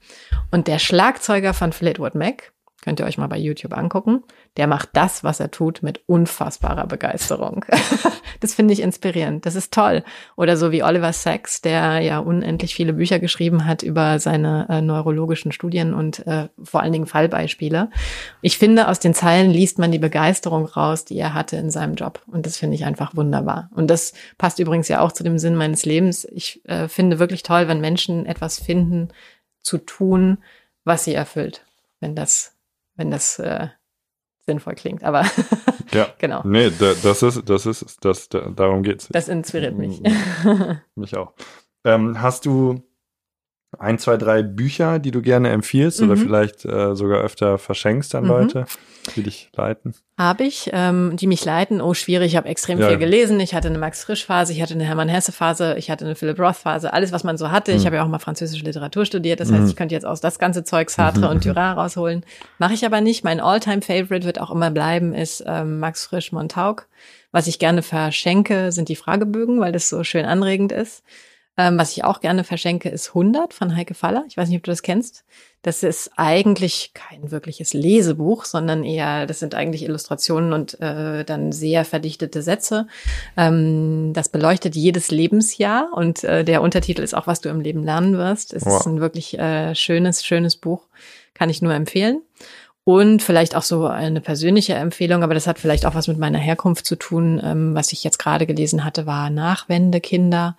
Und 0.50 0.66
der 0.66 0.78
Schlagzeuger 0.78 1.52
von 1.52 1.72
Fleetwood 1.72 2.14
Mac, 2.14 2.54
Könnt 2.86 3.00
ihr 3.00 3.06
euch 3.06 3.18
mal 3.18 3.26
bei 3.26 3.36
YouTube 3.36 3.76
angucken. 3.76 4.22
Der 4.56 4.68
macht 4.68 4.90
das, 4.92 5.24
was 5.24 5.40
er 5.40 5.50
tut, 5.50 5.82
mit 5.82 6.02
unfassbarer 6.06 6.86
Begeisterung. 6.86 7.64
das 8.40 8.54
finde 8.54 8.74
ich 8.74 8.80
inspirierend. 8.80 9.44
Das 9.44 9.56
ist 9.56 9.72
toll. 9.72 10.04
Oder 10.36 10.56
so 10.56 10.70
wie 10.70 10.84
Oliver 10.84 11.12
Sacks, 11.12 11.60
der 11.60 11.98
ja 11.98 12.20
unendlich 12.20 12.76
viele 12.76 12.92
Bücher 12.92 13.18
geschrieben 13.18 13.66
hat 13.66 13.82
über 13.82 14.20
seine 14.20 14.68
äh, 14.68 14.82
neurologischen 14.82 15.50
Studien 15.50 15.94
und 15.94 16.24
äh, 16.28 16.46
vor 16.62 16.80
allen 16.80 16.92
Dingen 16.92 17.06
Fallbeispiele. 17.06 17.90
Ich 18.40 18.56
finde, 18.56 18.86
aus 18.86 19.00
den 19.00 19.14
Zeilen 19.14 19.50
liest 19.50 19.80
man 19.80 19.90
die 19.90 19.98
Begeisterung 19.98 20.66
raus, 20.66 21.04
die 21.04 21.18
er 21.18 21.34
hatte 21.34 21.56
in 21.56 21.72
seinem 21.72 21.96
Job. 21.96 22.22
Und 22.28 22.46
das 22.46 22.56
finde 22.56 22.76
ich 22.76 22.84
einfach 22.84 23.16
wunderbar. 23.16 23.68
Und 23.74 23.88
das 23.88 24.12
passt 24.38 24.60
übrigens 24.60 24.86
ja 24.86 25.00
auch 25.00 25.10
zu 25.10 25.24
dem 25.24 25.40
Sinn 25.40 25.56
meines 25.56 25.84
Lebens. 25.84 26.24
Ich 26.30 26.64
äh, 26.68 26.86
finde 26.86 27.18
wirklich 27.18 27.42
toll, 27.42 27.66
wenn 27.66 27.80
Menschen 27.80 28.26
etwas 28.26 28.60
finden, 28.60 29.08
zu 29.60 29.78
tun, 29.78 30.38
was 30.84 31.02
sie 31.02 31.14
erfüllt. 31.14 31.64
Wenn 31.98 32.14
das 32.14 32.55
wenn 32.96 33.10
das 33.10 33.38
äh, 33.38 33.68
sinnvoll 34.46 34.74
klingt. 34.74 35.04
Aber 35.04 35.24
ja, 35.92 36.08
genau. 36.18 36.42
Nee, 36.44 36.70
da, 36.70 36.94
das 37.02 37.22
ist, 37.22 37.48
das 37.48 37.66
ist, 37.66 38.04
das, 38.04 38.28
da, 38.28 38.48
darum 38.50 38.82
geht's. 38.82 39.08
Das 39.10 39.28
inspiriert 39.28 39.76
mich. 39.76 40.02
mich 40.94 41.16
auch. 41.16 41.34
Ähm, 41.84 42.20
hast 42.20 42.46
du 42.46 42.82
ein, 43.78 43.98
zwei, 43.98 44.16
drei 44.16 44.42
Bücher, 44.42 44.98
die 44.98 45.10
du 45.10 45.20
gerne 45.20 45.50
empfiehlst 45.50 46.00
mhm. 46.00 46.10
oder 46.10 46.20
vielleicht 46.20 46.64
äh, 46.64 46.94
sogar 46.94 47.20
öfter 47.20 47.58
verschenkst 47.58 48.14
an 48.14 48.24
mhm. 48.24 48.30
Leute, 48.30 48.66
die 49.14 49.22
dich 49.22 49.50
leiten? 49.54 49.94
Habe 50.18 50.44
ich, 50.44 50.70
ähm, 50.72 51.16
die 51.16 51.26
mich 51.26 51.44
leiten. 51.44 51.82
Oh, 51.82 51.92
schwierig. 51.92 52.28
Ich 52.32 52.36
habe 52.36 52.48
extrem 52.48 52.80
ja. 52.80 52.88
viel 52.88 52.96
gelesen. 52.96 53.38
Ich 53.38 53.54
hatte 53.54 53.68
eine 53.68 53.78
Max 53.78 54.04
Frisch 54.04 54.24
Phase, 54.24 54.52
ich 54.52 54.62
hatte 54.62 54.74
eine 54.74 54.84
Hermann 54.84 55.08
Hesse 55.08 55.32
Phase, 55.32 55.74
ich 55.76 55.90
hatte 55.90 56.06
eine 56.06 56.14
Philip 56.14 56.38
Roth 56.38 56.56
Phase. 56.56 56.92
Alles, 56.92 57.12
was 57.12 57.22
man 57.22 57.36
so 57.36 57.50
hatte. 57.50 57.72
Mhm. 57.72 57.78
Ich 57.78 57.86
habe 57.86 57.96
ja 57.96 58.04
auch 58.04 58.08
mal 58.08 58.18
französische 58.18 58.64
Literatur 58.64 59.04
studiert. 59.04 59.40
Das 59.40 59.52
heißt, 59.52 59.62
mhm. 59.62 59.68
ich 59.68 59.76
könnte 59.76 59.94
jetzt 59.94 60.06
aus 60.06 60.20
das 60.20 60.38
ganze 60.38 60.64
Zeug 60.64 60.88
Sartre 60.88 61.28
und 61.30 61.44
Dürer 61.44 61.72
rausholen. 61.72 62.24
Mache 62.58 62.74
ich 62.74 62.86
aber 62.86 63.00
nicht. 63.00 63.24
Mein 63.24 63.40
Alltime 63.40 63.82
Favorite 63.82 64.24
wird 64.24 64.40
auch 64.40 64.50
immer 64.50 64.70
bleiben, 64.70 65.12
ist 65.12 65.44
ähm, 65.46 65.80
Max 65.80 66.06
Frisch 66.06 66.32
Montauk. 66.32 66.86
Was 67.30 67.46
ich 67.46 67.58
gerne 67.58 67.82
verschenke, 67.82 68.72
sind 68.72 68.88
die 68.88 68.96
Fragebögen, 68.96 69.60
weil 69.60 69.72
das 69.72 69.90
so 69.90 70.02
schön 70.04 70.24
anregend 70.24 70.72
ist. 70.72 71.02
Ähm, 71.58 71.78
was 71.78 71.92
ich 71.92 72.04
auch 72.04 72.20
gerne 72.20 72.44
verschenke, 72.44 72.90
ist 72.90 73.08
100 73.08 73.54
von 73.54 73.74
Heike 73.74 73.94
Faller. 73.94 74.24
Ich 74.28 74.36
weiß 74.36 74.48
nicht, 74.48 74.58
ob 74.58 74.64
du 74.64 74.70
das 74.70 74.82
kennst. 74.82 75.24
Das 75.62 75.82
ist 75.82 76.10
eigentlich 76.16 76.92
kein 76.92 77.30
wirkliches 77.30 77.72
Lesebuch, 77.72 78.44
sondern 78.44 78.84
eher, 78.84 79.26
das 79.26 79.40
sind 79.40 79.54
eigentlich 79.54 79.82
Illustrationen 79.82 80.52
und 80.52 80.78
äh, 80.80 81.24
dann 81.24 81.52
sehr 81.52 81.84
verdichtete 81.84 82.42
Sätze. 82.42 82.86
Ähm, 83.36 84.12
das 84.12 84.28
beleuchtet 84.28 84.76
jedes 84.76 85.10
Lebensjahr 85.10 85.88
und 85.94 86.24
äh, 86.24 86.44
der 86.44 86.60
Untertitel 86.60 87.02
ist 87.02 87.14
auch, 87.14 87.26
was 87.26 87.40
du 87.40 87.48
im 87.48 87.60
Leben 87.60 87.82
lernen 87.82 88.18
wirst. 88.18 88.52
Es 88.52 88.66
wow. 88.66 88.78
ist 88.78 88.86
ein 88.86 89.00
wirklich 89.00 89.38
äh, 89.38 89.74
schönes, 89.74 90.24
schönes 90.24 90.56
Buch. 90.56 90.82
Kann 91.32 91.50
ich 91.50 91.62
nur 91.62 91.74
empfehlen. 91.74 92.22
Und 92.84 93.20
vielleicht 93.20 93.56
auch 93.56 93.64
so 93.64 93.86
eine 93.86 94.20
persönliche 94.20 94.74
Empfehlung, 94.74 95.24
aber 95.24 95.34
das 95.34 95.48
hat 95.48 95.58
vielleicht 95.58 95.86
auch 95.86 95.96
was 95.96 96.06
mit 96.06 96.18
meiner 96.18 96.38
Herkunft 96.38 96.86
zu 96.86 96.94
tun. 96.94 97.40
Ähm, 97.42 97.74
was 97.74 97.92
ich 97.92 98.04
jetzt 98.04 98.18
gerade 98.18 98.46
gelesen 98.46 98.84
hatte, 98.84 99.06
war 99.06 99.30
Nachwendekinder 99.30 100.56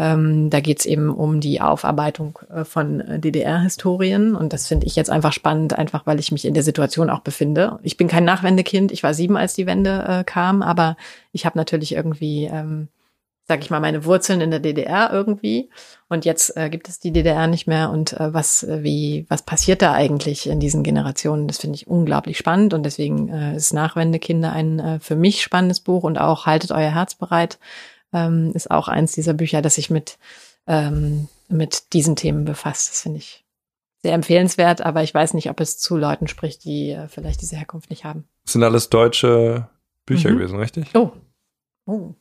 ähm, 0.00 0.48
da 0.48 0.60
geht 0.60 0.78
es 0.78 0.86
eben 0.86 1.10
um 1.10 1.40
die 1.40 1.60
Aufarbeitung 1.60 2.38
äh, 2.50 2.64
von 2.64 3.00
äh, 3.00 3.18
DDR-Historien. 3.20 4.34
Und 4.34 4.54
das 4.54 4.66
finde 4.66 4.86
ich 4.86 4.96
jetzt 4.96 5.10
einfach 5.10 5.34
spannend, 5.34 5.78
einfach 5.78 6.06
weil 6.06 6.18
ich 6.18 6.32
mich 6.32 6.46
in 6.46 6.54
der 6.54 6.62
Situation 6.62 7.10
auch 7.10 7.20
befinde. 7.20 7.78
Ich 7.82 7.98
bin 7.98 8.08
kein 8.08 8.24
Nachwendekind, 8.24 8.92
ich 8.92 9.02
war 9.02 9.12
sieben, 9.12 9.36
als 9.36 9.52
die 9.52 9.66
Wende 9.66 10.04
äh, 10.08 10.24
kam, 10.24 10.62
aber 10.62 10.96
ich 11.32 11.44
habe 11.44 11.58
natürlich 11.58 11.92
irgendwie, 11.92 12.46
ähm, 12.46 12.88
sag 13.46 13.60
ich 13.60 13.68
mal, 13.68 13.80
meine 13.80 14.06
Wurzeln 14.06 14.40
in 14.40 14.50
der 14.50 14.60
DDR 14.60 15.10
irgendwie. 15.12 15.68
Und 16.08 16.24
jetzt 16.24 16.56
äh, 16.56 16.70
gibt 16.70 16.88
es 16.88 16.98
die 16.98 17.12
DDR 17.12 17.46
nicht 17.46 17.66
mehr. 17.66 17.90
Und 17.90 18.14
äh, 18.14 18.32
was, 18.32 18.62
äh, 18.62 18.82
wie, 18.82 19.26
was 19.28 19.42
passiert 19.42 19.82
da 19.82 19.92
eigentlich 19.92 20.48
in 20.48 20.60
diesen 20.60 20.82
Generationen? 20.82 21.46
Das 21.46 21.58
finde 21.58 21.76
ich 21.76 21.88
unglaublich 21.88 22.38
spannend. 22.38 22.72
Und 22.72 22.84
deswegen 22.84 23.28
äh, 23.28 23.54
ist 23.54 23.74
Nachwendekinder 23.74 24.50
ein 24.50 24.78
äh, 24.78 24.98
für 24.98 25.16
mich 25.16 25.42
spannendes 25.42 25.80
Buch 25.80 26.04
und 26.04 26.18
auch 26.18 26.46
haltet 26.46 26.72
euer 26.72 26.94
Herz 26.94 27.16
bereit 27.16 27.58
ähm, 28.12 28.52
ist 28.54 28.70
auch 28.70 28.88
eins 28.88 29.12
dieser 29.12 29.34
Bücher, 29.34 29.62
das 29.62 29.76
sich 29.76 29.90
mit, 29.90 30.18
ähm, 30.66 31.28
mit 31.48 31.92
diesen 31.92 32.16
Themen 32.16 32.44
befasst. 32.44 32.90
Das 32.90 33.02
finde 33.02 33.18
ich 33.18 33.44
sehr 34.02 34.14
empfehlenswert, 34.14 34.80
aber 34.80 35.02
ich 35.02 35.12
weiß 35.12 35.34
nicht, 35.34 35.50
ob 35.50 35.60
es 35.60 35.78
zu 35.78 35.96
Leuten 35.96 36.26
spricht, 36.26 36.64
die 36.64 36.90
äh, 36.90 37.08
vielleicht 37.08 37.42
diese 37.42 37.56
Herkunft 37.56 37.90
nicht 37.90 38.04
haben. 38.04 38.24
Das 38.44 38.54
sind 38.54 38.62
alles 38.62 38.88
deutsche 38.88 39.68
Bücher 40.06 40.30
mhm. 40.30 40.38
gewesen, 40.38 40.58
richtig? 40.58 40.94
Oh. 40.94 41.12
Oh. 41.86 42.14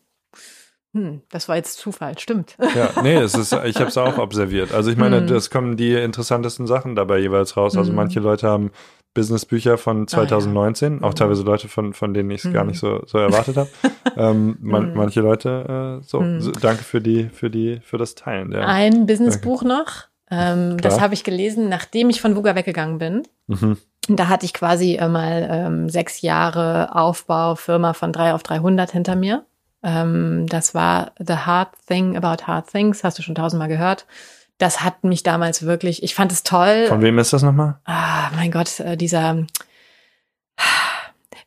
Hm, 0.93 1.21
das 1.29 1.47
war 1.47 1.55
jetzt 1.55 1.77
Zufall, 1.77 2.17
stimmt. 2.17 2.57
Ja, 2.75 3.01
nee, 3.03 3.15
es 3.15 3.35
ist, 3.35 3.53
ich 3.53 3.75
habe 3.75 3.89
es 3.89 3.97
auch 3.97 4.17
observiert. 4.19 4.73
Also 4.73 4.89
ich 4.89 4.97
meine, 4.97 5.21
mhm. 5.21 5.27
das 5.27 5.51
kommen 5.51 5.77
die 5.77 5.93
interessantesten 5.93 6.65
Sachen 6.65 6.95
dabei 6.95 7.19
jeweils 7.19 7.55
raus. 7.55 7.77
Also 7.77 7.91
mhm. 7.91 7.97
manche 7.97 8.19
Leute 8.19 8.47
haben 8.47 8.71
Businessbücher 9.13 9.77
von 9.77 10.07
2019, 10.07 10.93
ah, 10.93 10.95
ja. 10.95 11.07
auch 11.07 11.11
mhm. 11.11 11.15
teilweise 11.15 11.43
Leute, 11.43 11.67
von, 11.67 11.93
von 11.93 12.13
denen 12.13 12.29
ich 12.31 12.39
es 12.39 12.45
mhm. 12.45 12.53
gar 12.53 12.63
nicht 12.63 12.79
so, 12.79 13.01
so 13.05 13.17
erwartet 13.17 13.57
habe. 13.57 13.69
ähm, 14.17 14.57
man, 14.61 14.91
mhm. 14.91 14.97
Manche 14.97 15.21
Leute, 15.21 15.99
äh, 15.99 16.03
so, 16.05 16.21
mhm. 16.21 16.41
so, 16.41 16.51
danke 16.51 16.83
für 16.83 17.01
die, 17.01 17.29
für 17.29 17.49
die, 17.49 17.79
für 17.83 17.97
das 17.97 18.15
Teilen. 18.15 18.51
Ja. 18.51 18.61
Ein 18.61 19.05
Businessbuch 19.05 19.63
noch. 19.63 20.07
Ähm, 20.31 20.77
das 20.77 21.01
habe 21.01 21.15
ich 21.15 21.23
gelesen, 21.23 21.69
nachdem 21.69 22.09
ich 22.09 22.21
von 22.21 22.35
Wuga 22.35 22.55
weggegangen 22.55 22.99
bin. 22.99 23.23
Mhm. 23.47 23.77
Da 24.07 24.27
hatte 24.27 24.45
ich 24.45 24.53
quasi 24.53 24.95
äh, 24.95 25.07
mal 25.07 25.47
ähm, 25.51 25.89
sechs 25.89 26.21
Jahre 26.21 26.95
Aufbau, 26.95 27.55
Firma 27.55 27.93
von 27.93 28.13
drei 28.13 28.33
auf 28.33 28.43
300 28.43 28.91
hinter 28.91 29.15
mir. 29.15 29.45
Ähm, 29.81 30.45
das 30.47 30.75
war 30.75 31.13
The 31.17 31.33
Hard 31.33 31.69
Thing 31.87 32.15
About 32.15 32.45
Hard 32.45 32.69
Things, 32.69 33.03
hast 33.03 33.17
du 33.17 33.23
schon 33.23 33.35
tausendmal 33.35 33.69
gehört 33.69 34.05
das 34.59 34.81
hat 34.83 35.03
mich 35.03 35.23
damals 35.23 35.63
wirklich, 35.63 36.03
ich 36.03 36.13
fand 36.13 36.31
es 36.31 36.43
toll. 36.43 36.85
Von 36.87 37.01
wem 37.01 37.17
ist 37.17 37.33
das 37.33 37.41
nochmal? 37.41 37.79
Ah, 37.85 38.29
mein 38.35 38.51
Gott, 38.51 38.79
äh, 38.81 38.95
dieser, 38.95 39.47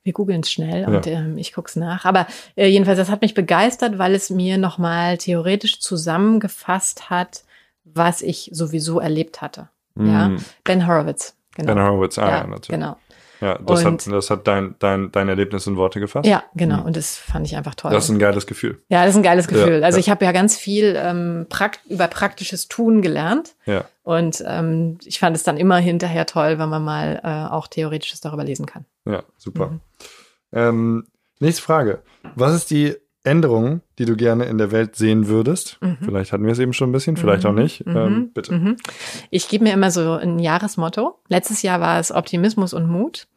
wir 0.02 0.12
googeln 0.12 0.40
es 0.40 0.50
schnell 0.50 0.86
und 0.86 1.06
ja. 1.06 1.12
ähm, 1.12 1.38
ich 1.38 1.52
guck's 1.52 1.76
nach. 1.76 2.04
Aber 2.06 2.26
äh, 2.56 2.66
jedenfalls, 2.66 2.98
das 2.98 3.10
hat 3.10 3.20
mich 3.20 3.34
begeistert, 3.34 3.98
weil 3.98 4.14
es 4.14 4.30
mir 4.30 4.58
nochmal 4.58 5.18
theoretisch 5.18 5.78
zusammengefasst 5.80 7.10
hat, 7.10 7.44
was 7.84 8.22
ich 8.22 8.50
sowieso 8.52 8.98
erlebt 8.98 9.42
hatte. 9.42 9.68
Mm. 9.94 10.06
Ja, 10.06 10.30
Ben 10.64 10.86
Horowitz. 10.86 11.36
Genau. 11.54 11.74
Ben 11.74 11.82
Horowitz, 11.82 12.18
ah, 12.18 12.28
ja, 12.28 12.36
ja 12.38 12.46
natürlich. 12.46 12.68
Genau. 12.80 12.96
Ja, 13.42 13.58
das 13.58 13.84
und, 13.84 14.06
hat, 14.06 14.12
das 14.12 14.30
hat 14.30 14.46
dein, 14.46 14.76
dein, 14.78 15.10
dein 15.10 15.28
Erlebnis 15.28 15.66
in 15.66 15.76
Worte 15.76 15.98
gefasst. 15.98 16.28
Ja, 16.28 16.44
genau. 16.54 16.78
Mhm. 16.78 16.84
Und 16.84 16.96
das 16.96 17.16
fand 17.16 17.44
ich 17.44 17.56
einfach 17.56 17.74
toll. 17.74 17.90
Das 17.90 18.04
ist 18.04 18.10
ein 18.10 18.20
geiles 18.20 18.46
Gefühl. 18.46 18.80
Ja, 18.88 19.00
das 19.00 19.10
ist 19.10 19.16
ein 19.16 19.24
geiles 19.24 19.48
Gefühl. 19.48 19.80
Ja, 19.80 19.84
also 19.84 19.96
ja. 19.96 20.00
ich 20.00 20.10
habe 20.10 20.24
ja 20.24 20.30
ganz 20.30 20.56
viel 20.56 20.94
ähm, 20.96 21.46
prakt 21.48 21.80
über 21.88 22.06
praktisches 22.06 22.68
Tun 22.68 23.02
gelernt. 23.02 23.56
Ja. 23.66 23.84
Und 24.04 24.44
ähm, 24.46 24.98
ich 25.04 25.18
fand 25.18 25.34
es 25.34 25.42
dann 25.42 25.56
immer 25.56 25.78
hinterher 25.78 26.24
toll, 26.26 26.60
wenn 26.60 26.68
man 26.68 26.84
mal 26.84 27.20
äh, 27.24 27.52
auch 27.52 27.66
Theoretisches 27.66 28.20
darüber 28.20 28.44
lesen 28.44 28.66
kann. 28.66 28.84
Ja, 29.04 29.24
super. 29.36 29.70
Mhm. 29.70 29.80
Ähm, 30.52 31.06
nächste 31.40 31.62
Frage. 31.62 32.02
Was 32.36 32.54
ist 32.54 32.70
die 32.70 32.94
Änderungen, 33.24 33.82
die 33.98 34.04
du 34.04 34.16
gerne 34.16 34.44
in 34.44 34.58
der 34.58 34.72
Welt 34.72 34.96
sehen 34.96 35.28
würdest? 35.28 35.78
Mhm. 35.80 35.98
Vielleicht 36.00 36.32
hatten 36.32 36.44
wir 36.44 36.52
es 36.52 36.58
eben 36.58 36.72
schon 36.72 36.90
ein 36.90 36.92
bisschen, 36.92 37.16
vielleicht 37.16 37.44
mhm. 37.44 37.50
auch 37.50 37.54
nicht. 37.54 37.86
Mhm. 37.86 37.96
Ähm, 37.96 38.30
bitte. 38.34 38.52
Mhm. 38.54 38.76
Ich 39.30 39.48
gebe 39.48 39.64
mir 39.64 39.72
immer 39.72 39.90
so 39.90 40.12
ein 40.12 40.38
Jahresmotto. 40.38 41.20
Letztes 41.28 41.62
Jahr 41.62 41.80
war 41.80 42.00
es 42.00 42.10
Optimismus 42.10 42.74
und 42.74 42.88
Mut. 42.88 43.28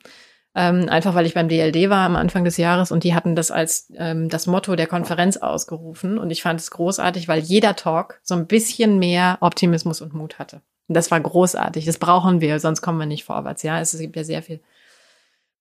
Ähm, 0.57 0.87
einfach 0.87 1.13
weil 1.15 1.25
ich 1.25 1.33
beim 1.33 1.49
DLD 1.49 1.89
war 1.89 2.05
am 2.05 2.15
Anfang 2.15 2.45
des 2.45 2.55
Jahres 2.55 2.89
und 2.91 3.03
die 3.03 3.13
hatten 3.13 3.35
das 3.35 3.51
als 3.51 3.91
ähm, 3.97 4.29
das 4.29 4.47
Motto 4.47 4.77
der 4.77 4.87
Konferenz 4.87 5.35
ausgerufen. 5.35 6.17
Und 6.17 6.31
ich 6.31 6.41
fand 6.41 6.61
es 6.61 6.71
großartig, 6.71 7.27
weil 7.27 7.41
jeder 7.41 7.75
Talk 7.75 8.21
so 8.23 8.35
ein 8.35 8.47
bisschen 8.47 8.97
mehr 8.97 9.37
Optimismus 9.41 9.99
und 10.01 10.13
Mut 10.13 10.39
hatte. 10.39 10.61
Und 10.87 10.95
das 10.95 11.11
war 11.11 11.19
großartig. 11.19 11.85
Das 11.85 11.97
brauchen 11.97 12.39
wir, 12.39 12.59
sonst 12.59 12.81
kommen 12.81 12.99
wir 12.99 13.05
nicht 13.05 13.25
vorwärts. 13.25 13.63
Ja, 13.63 13.81
es 13.81 13.97
gibt 13.97 14.15
ja 14.15 14.23
sehr 14.23 14.41
viel 14.41 14.61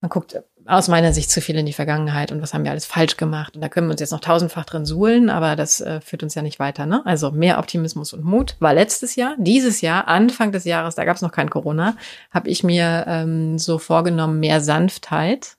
man 0.04 0.10
guckt 0.10 0.38
aus 0.66 0.88
meiner 0.88 1.14
Sicht 1.14 1.30
zu 1.30 1.40
viel 1.40 1.56
in 1.56 1.64
die 1.64 1.72
Vergangenheit 1.72 2.30
und 2.30 2.42
was 2.42 2.52
haben 2.52 2.62
wir 2.62 2.70
alles 2.70 2.84
falsch 2.84 3.16
gemacht. 3.16 3.54
Und 3.54 3.62
da 3.62 3.70
können 3.70 3.86
wir 3.86 3.92
uns 3.92 4.02
jetzt 4.02 4.10
noch 4.10 4.20
tausendfach 4.20 4.66
drin 4.66 4.84
suhlen, 4.84 5.30
aber 5.30 5.56
das 5.56 5.80
äh, 5.80 6.02
führt 6.02 6.22
uns 6.22 6.34
ja 6.34 6.42
nicht 6.42 6.58
weiter. 6.58 6.84
Ne? 6.84 7.00
Also 7.06 7.30
mehr 7.30 7.58
Optimismus 7.58 8.12
und 8.12 8.22
Mut 8.22 8.54
war 8.60 8.74
letztes 8.74 9.16
Jahr. 9.16 9.34
Dieses 9.38 9.80
Jahr, 9.80 10.06
Anfang 10.06 10.52
des 10.52 10.64
Jahres, 10.64 10.94
da 10.94 11.06
gab 11.06 11.16
es 11.16 11.22
noch 11.22 11.32
kein 11.32 11.48
Corona, 11.48 11.96
habe 12.30 12.50
ich 12.50 12.62
mir 12.62 13.04
ähm, 13.08 13.58
so 13.58 13.78
vorgenommen, 13.78 14.40
mehr 14.40 14.60
Sanftheit. 14.60 15.56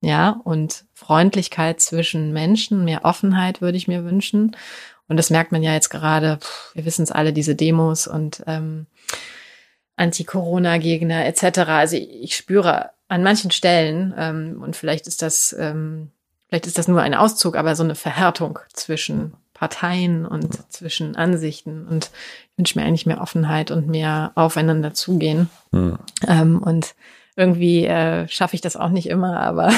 Ja, 0.00 0.40
und 0.44 0.86
Freundlichkeit 0.94 1.80
zwischen 1.80 2.32
Menschen, 2.32 2.86
mehr 2.86 3.04
Offenheit 3.04 3.60
würde 3.60 3.76
ich 3.76 3.88
mir 3.88 4.04
wünschen. 4.04 4.56
Und 5.08 5.18
das 5.18 5.28
merkt 5.28 5.52
man 5.52 5.62
ja 5.62 5.74
jetzt 5.74 5.90
gerade, 5.90 6.38
wir 6.72 6.86
wissen 6.86 7.02
es 7.02 7.12
alle, 7.12 7.34
diese 7.34 7.54
Demos 7.54 8.06
und 8.06 8.42
ähm, 8.46 8.86
Anti-Corona-Gegner 9.96 11.26
etc. 11.26 11.58
Also 11.68 11.96
ich 11.96 12.36
spüre 12.36 12.94
an 13.14 13.22
manchen 13.22 13.52
Stellen, 13.52 14.12
ähm, 14.18 14.60
und 14.60 14.74
vielleicht 14.74 15.06
ist 15.06 15.22
das, 15.22 15.54
ähm, 15.56 16.10
vielleicht 16.48 16.66
ist 16.66 16.78
das 16.78 16.88
nur 16.88 17.00
ein 17.00 17.14
Auszug, 17.14 17.56
aber 17.56 17.76
so 17.76 17.84
eine 17.84 17.94
Verhärtung 17.94 18.58
zwischen 18.72 19.34
Parteien 19.52 20.26
und 20.26 20.72
zwischen 20.72 21.14
Ansichten. 21.14 21.86
Und 21.86 22.10
ich 22.50 22.58
wünsche 22.58 22.76
mir 22.76 22.84
eigentlich 22.84 23.06
mehr 23.06 23.20
Offenheit 23.20 23.70
und 23.70 23.86
mehr 23.86 24.32
aufeinander 24.34 24.94
zugehen. 24.94 25.48
Mhm. 25.70 25.98
Ähm, 26.26 26.60
und 26.60 26.96
irgendwie 27.36 27.86
äh, 27.86 28.26
schaffe 28.26 28.56
ich 28.56 28.60
das 28.60 28.76
auch 28.76 28.88
nicht 28.88 29.08
immer, 29.08 29.38
aber 29.38 29.72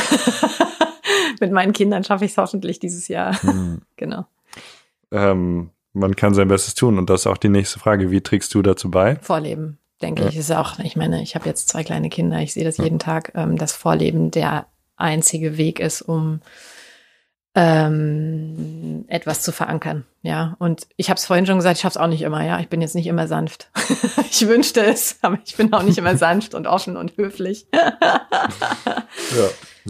mit 1.41 1.53
meinen 1.53 1.75
Kindern 1.75 2.05
schaffe 2.05 2.25
ich 2.25 2.31
es 2.31 2.39
hoffentlich 2.39 2.79
dieses 2.79 3.07
Jahr. 3.07 3.37
Mhm. 3.43 3.83
genau. 3.97 4.25
Ähm, 5.11 5.73
man 5.93 6.17
kann 6.17 6.33
sein 6.33 6.49
Bestes 6.49 6.75
tun 6.75 6.99
und 6.99 7.11
das 7.11 7.21
ist 7.21 7.27
auch 7.27 7.37
die 7.37 7.51
nächste 7.51 7.81
Frage. 7.81 8.11
Wie 8.11 8.23
trägst 8.23 8.55
du 8.55 8.63
dazu 8.63 8.91
bei? 8.91 9.17
Vorleben, 9.17 9.77
denke 10.03 10.23
ja. 10.23 10.29
ich, 10.29 10.37
ist 10.37 10.53
auch, 10.53 10.79
ich 10.79 10.97
meine, 10.97 11.23
ich 11.23 11.35
habe 11.35 11.47
jetzt 11.47 11.69
zwei 11.69 11.85
kleine 11.85 12.09
Kinder, 12.09 12.41
ich 12.41 12.53
sehe 12.53 12.65
das 12.65 12.79
jeden 12.79 12.99
Tag, 12.99 13.33
ähm, 13.35 13.57
dass 13.57 13.73
Vorleben 13.73 14.31
der 14.31 14.67
einzige 14.97 15.57
Weg 15.57 15.81
ist, 15.81 16.03
um 16.03 16.41
ähm, 17.55 19.07
etwas 19.09 19.41
zu 19.43 19.51
verankern. 19.51 20.05
Ja, 20.21 20.57
und 20.59 20.87
ich 20.97 21.09
habe 21.09 21.17
es 21.17 21.25
vorhin 21.25 21.47
schon 21.47 21.57
gesagt, 21.57 21.77
ich 21.77 21.83
schaffe 21.83 21.99
es 21.99 22.03
auch 22.03 22.09
nicht 22.09 22.21
immer. 22.21 22.45
Ja, 22.45 22.61
ich 22.61 22.69
bin 22.69 22.83
jetzt 22.83 22.95
nicht 22.95 23.07
immer 23.07 23.27
sanft. 23.27 23.71
ich 24.31 24.47
wünschte 24.47 24.85
es, 24.85 25.19
aber 25.23 25.39
ich 25.43 25.57
bin 25.57 25.73
auch 25.73 25.83
nicht 25.83 25.97
immer 25.97 26.17
sanft 26.19 26.55
und 26.55 26.67
offen 26.67 26.99
und 26.99 27.17
höflich. 27.17 27.67
ja, 27.73 28.21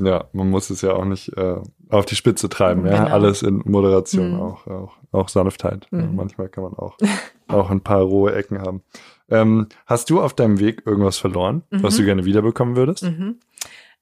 ja, 0.00 0.24
man 0.32 0.50
muss 0.50 0.70
es 0.70 0.82
ja 0.82 0.92
auch 0.92 1.04
nicht 1.04 1.36
äh, 1.36 1.56
auf 1.88 2.06
die 2.06 2.14
Spitze 2.14 2.48
treiben. 2.48 2.86
Ja, 2.86 3.04
genau. 3.04 3.14
alles 3.14 3.42
in 3.42 3.62
Moderation, 3.64 4.34
mhm. 4.34 4.40
auch, 4.40 4.66
auch, 4.68 4.92
auch 5.10 5.28
Sanftheit. 5.28 5.88
Mhm. 5.90 6.00
Ja, 6.00 6.06
manchmal 6.06 6.48
kann 6.48 6.62
man 6.62 6.74
auch 6.74 6.96
auch 7.48 7.70
ein 7.70 7.80
paar 7.80 8.02
rohe 8.02 8.34
Ecken 8.34 8.60
haben. 8.60 8.82
Ähm, 9.30 9.68
hast 9.86 10.10
du 10.10 10.20
auf 10.20 10.34
deinem 10.34 10.60
Weg 10.60 10.82
irgendwas 10.86 11.18
verloren, 11.18 11.62
mhm. 11.70 11.82
was 11.82 11.96
du 11.96 12.02
mhm. 12.02 12.06
gerne 12.06 12.24
wiederbekommen 12.24 12.76
würdest? 12.76 13.02
Mhm. 13.02 13.40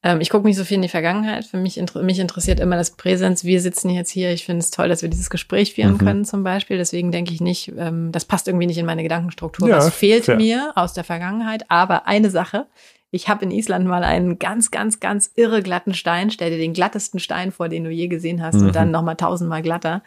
Ähm, 0.03 0.21
ich 0.21 0.29
gucke 0.29 0.45
nicht 0.45 0.55
so 0.55 0.63
viel 0.63 0.75
in 0.75 0.83
die 0.83 0.87
Vergangenheit. 0.87 1.45
Für 1.45 1.57
mich, 1.57 1.81
mich 2.01 2.19
interessiert 2.19 2.59
immer 2.59 2.75
das 2.75 2.91
Präsenz. 2.91 3.43
Wir 3.43 3.59
sitzen 3.59 3.89
jetzt 3.89 4.11
hier. 4.11 4.31
Ich 4.31 4.45
finde 4.45 4.59
es 4.59 4.69
toll, 4.69 4.87
dass 4.87 5.01
wir 5.01 5.09
dieses 5.09 5.31
Gespräch 5.31 5.73
führen 5.73 5.93
mhm. 5.93 5.97
können 5.97 6.25
zum 6.25 6.43
Beispiel. 6.43 6.77
Deswegen 6.77 7.11
denke 7.11 7.33
ich 7.33 7.41
nicht, 7.41 7.73
ähm, 7.75 8.11
das 8.11 8.25
passt 8.25 8.47
irgendwie 8.47 8.67
nicht 8.67 8.77
in 8.77 8.85
meine 8.85 9.01
Gedankenstruktur. 9.01 9.67
Ja, 9.67 9.77
das 9.77 9.93
fehlt 9.95 10.25
fair. 10.25 10.35
mir 10.35 10.73
aus 10.75 10.93
der 10.93 11.03
Vergangenheit. 11.03 11.65
Aber 11.69 12.05
eine 12.05 12.29
Sache, 12.29 12.67
ich 13.09 13.29
habe 13.29 13.45
in 13.45 13.51
Island 13.51 13.87
mal 13.87 14.03
einen 14.03 14.37
ganz, 14.37 14.69
ganz, 14.69 14.99
ganz 14.99 15.31
irre 15.35 15.63
glatten 15.63 15.95
Stein. 15.95 16.29
Stell 16.29 16.51
dir 16.51 16.59
den 16.59 16.73
glattesten 16.73 17.19
Stein 17.19 17.51
vor, 17.51 17.67
den 17.67 17.83
du 17.83 17.89
je 17.89 18.07
gesehen 18.07 18.43
hast 18.43 18.57
mhm. 18.57 18.67
und 18.67 18.75
dann 18.75 18.91
nochmal 18.91 19.15
tausendmal 19.15 19.63
glatter. 19.63 20.03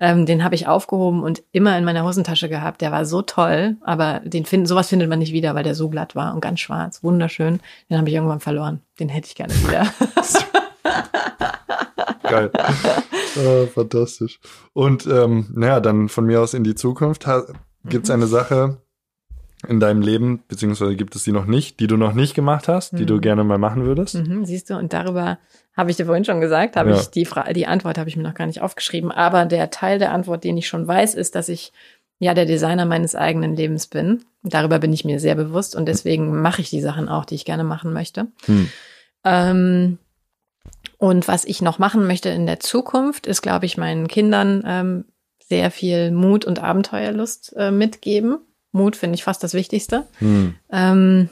Ähm, 0.00 0.24
den 0.24 0.42
habe 0.42 0.54
ich 0.54 0.66
aufgehoben 0.66 1.22
und 1.22 1.42
immer 1.52 1.76
in 1.76 1.84
meiner 1.84 2.04
Hosentasche 2.04 2.48
gehabt. 2.48 2.80
Der 2.80 2.90
war 2.90 3.04
so 3.04 3.20
toll, 3.20 3.76
aber 3.82 4.20
den 4.24 4.46
find, 4.46 4.66
sowas 4.66 4.88
findet 4.88 5.10
man 5.10 5.18
nicht 5.18 5.32
wieder, 5.32 5.54
weil 5.54 5.62
der 5.62 5.74
so 5.74 5.90
glatt 5.90 6.16
war 6.16 6.34
und 6.34 6.40
ganz 6.40 6.60
schwarz, 6.60 7.04
wunderschön. 7.04 7.60
Den 7.90 7.98
habe 7.98 8.08
ich 8.08 8.14
irgendwann 8.14 8.40
verloren. 8.40 8.80
Den 8.98 9.10
hätte 9.10 9.28
ich 9.28 9.34
gerne 9.34 9.54
wieder. 9.54 9.86
Geil. 12.22 12.50
Oh, 13.36 13.66
fantastisch. 13.66 14.40
Und 14.72 15.06
ähm, 15.06 15.48
naja, 15.54 15.80
dann 15.80 16.08
von 16.08 16.24
mir 16.24 16.40
aus 16.40 16.54
in 16.54 16.64
die 16.64 16.74
Zukunft. 16.74 17.26
Gibt 17.84 18.04
es 18.04 18.08
mhm. 18.08 18.14
eine 18.14 18.26
Sache, 18.26 18.78
in 19.68 19.80
deinem 19.80 20.00
Leben, 20.00 20.42
beziehungsweise 20.48 20.96
gibt 20.96 21.14
es 21.16 21.24
die 21.24 21.32
noch 21.32 21.44
nicht, 21.44 21.80
die 21.80 21.86
du 21.86 21.96
noch 21.96 22.14
nicht 22.14 22.34
gemacht 22.34 22.68
hast, 22.68 22.92
die 22.92 23.02
mhm. 23.02 23.06
du 23.06 23.20
gerne 23.20 23.44
mal 23.44 23.58
machen 23.58 23.84
würdest? 23.84 24.14
Mhm, 24.14 24.44
siehst 24.44 24.70
du, 24.70 24.74
und 24.76 24.92
darüber 24.92 25.38
habe 25.76 25.90
ich 25.90 25.96
dir 25.96 26.06
vorhin 26.06 26.24
schon 26.24 26.40
gesagt, 26.40 26.76
habe 26.76 26.90
ja. 26.90 26.96
ich 26.96 27.08
die 27.08 27.26
Frage, 27.26 27.52
die 27.52 27.66
Antwort 27.66 27.98
habe 27.98 28.08
ich 28.08 28.16
mir 28.16 28.22
noch 28.22 28.34
gar 28.34 28.46
nicht 28.46 28.62
aufgeschrieben, 28.62 29.10
aber 29.12 29.44
der 29.44 29.70
Teil 29.70 29.98
der 29.98 30.12
Antwort, 30.12 30.44
den 30.44 30.56
ich 30.56 30.66
schon 30.66 30.86
weiß, 30.86 31.14
ist, 31.14 31.34
dass 31.34 31.48
ich 31.48 31.72
ja 32.18 32.34
der 32.34 32.46
Designer 32.46 32.86
meines 32.86 33.14
eigenen 33.14 33.54
Lebens 33.54 33.86
bin. 33.86 34.24
Darüber 34.42 34.78
bin 34.78 34.92
ich 34.92 35.04
mir 35.04 35.20
sehr 35.20 35.34
bewusst 35.34 35.76
und 35.76 35.86
deswegen 35.86 36.40
mache 36.40 36.62
ich 36.62 36.70
die 36.70 36.80
Sachen 36.80 37.08
auch, 37.08 37.24
die 37.24 37.34
ich 37.34 37.44
gerne 37.44 37.64
machen 37.64 37.92
möchte. 37.92 38.28
Hm. 38.46 38.70
Ähm, 39.24 39.98
und 40.98 41.28
was 41.28 41.44
ich 41.44 41.62
noch 41.62 41.78
machen 41.78 42.06
möchte 42.06 42.30
in 42.30 42.46
der 42.46 42.60
Zukunft, 42.60 43.26
ist, 43.26 43.42
glaube 43.42 43.66
ich, 43.66 43.76
meinen 43.76 44.08
Kindern 44.08 44.62
ähm, 44.66 45.04
sehr 45.38 45.70
viel 45.70 46.10
Mut 46.10 46.44
und 46.44 46.62
Abenteuerlust 46.62 47.54
äh, 47.56 47.70
mitgeben 47.70 48.38
Mut 48.72 48.96
finde 48.96 49.16
ich 49.16 49.24
fast 49.24 49.42
das 49.42 49.54
Wichtigste. 49.54 50.06
Hm. 50.18 50.54
Ähm, 50.70 51.28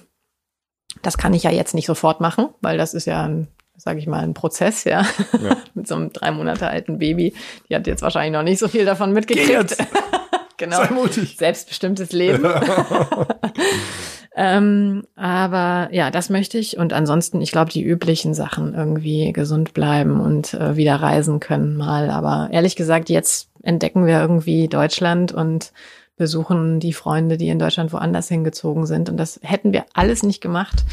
das 1.03 1.19
kann 1.19 1.35
ich 1.35 1.45
ja 1.45 1.51
jetzt 1.51 1.75
nicht 1.75 1.87
sofort 1.87 2.21
machen, 2.21 2.49
weil 2.61 2.79
das 2.79 2.95
ist 2.95 3.07
ja 3.07 3.25
ein, 3.25 3.49
sage 3.77 3.99
ich 3.99 4.07
mal, 4.07 4.23
ein 4.23 4.35
Prozess, 4.35 4.85
ja. 4.85 5.03
ja. 5.41 5.57
Mit 5.75 5.87
so 5.87 5.95
einem 5.95 6.13
drei 6.13 6.31
Monate 6.31 6.69
alten 6.69 6.99
Baby. 6.99 7.35
Die 7.69 7.75
hat 7.75 7.87
jetzt 7.87 8.03
wahrscheinlich 8.03 8.33
noch 8.33 8.43
nicht 8.43 8.59
so 8.59 8.69
viel 8.69 8.85
davon 8.85 9.13
mitgekriegt. 9.13 9.77
genau. 10.57 10.77
Sei 10.79 10.91
mutig. 10.91 11.37
Selbstbestimmtes 11.37 12.13
Leben. 12.13 12.45
ähm, 14.37 15.05
aber 15.15 15.89
ja, 15.93 16.11
das 16.11 16.31
möchte 16.31 16.59
ich. 16.59 16.79
Und 16.79 16.93
ansonsten, 16.93 17.41
ich 17.41 17.53
glaube, 17.53 17.71
die 17.71 17.85
üblichen 17.85 18.35
Sachen 18.35 18.75
irgendwie 18.75 19.33
gesund 19.33 19.75
bleiben 19.75 20.21
und 20.21 20.55
äh, 20.55 20.77
wieder 20.77 20.97
reisen 20.97 21.39
können 21.39 21.77
mal. 21.77 22.11
Aber 22.11 22.49
ehrlich 22.51 22.75
gesagt, 22.75 23.09
jetzt 23.09 23.51
entdecken 23.63 24.07
wir 24.07 24.21
irgendwie 24.21 24.67
Deutschland 24.69 25.33
und 25.33 25.73
besuchen 26.19 26.81
die 26.81 26.93
Freunde, 26.93 27.39
die 27.39 27.49
in 27.49 27.59
Deutschland 27.59 27.93
woanders 27.93 28.29
hingezogen 28.29 28.85
sind. 28.85 29.09
Und 29.09 29.17
das 29.17 29.41
hätten 29.43 29.73
wir 29.73 29.87
alles 29.95 30.23
nicht 30.23 30.43
gemacht, 30.43 30.85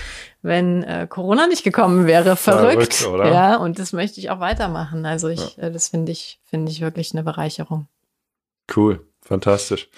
wenn 0.42 0.84
äh, 0.84 1.08
Corona 1.10 1.48
nicht 1.48 1.64
gekommen 1.64 2.06
wäre. 2.06 2.36
Verrückt. 2.36 2.94
Verrückt 2.94 3.26
ja, 3.26 3.58
und 3.58 3.80
das 3.80 3.92
möchte 3.92 4.20
ich 4.20 4.30
auch 4.30 4.40
weitermachen. 4.40 5.06
Also 5.06 5.28
ich, 5.28 5.58
ja. 5.58 5.64
äh, 5.64 5.72
das 5.72 5.90
finde 5.90 6.12
ich, 6.14 6.40
finde 6.46 6.72
ich 6.72 6.80
wirklich 6.80 7.14
eine 7.14 7.24
Bereicherung. 7.24 7.88
Cool, 8.74 9.06
fantastisch. 9.22 9.90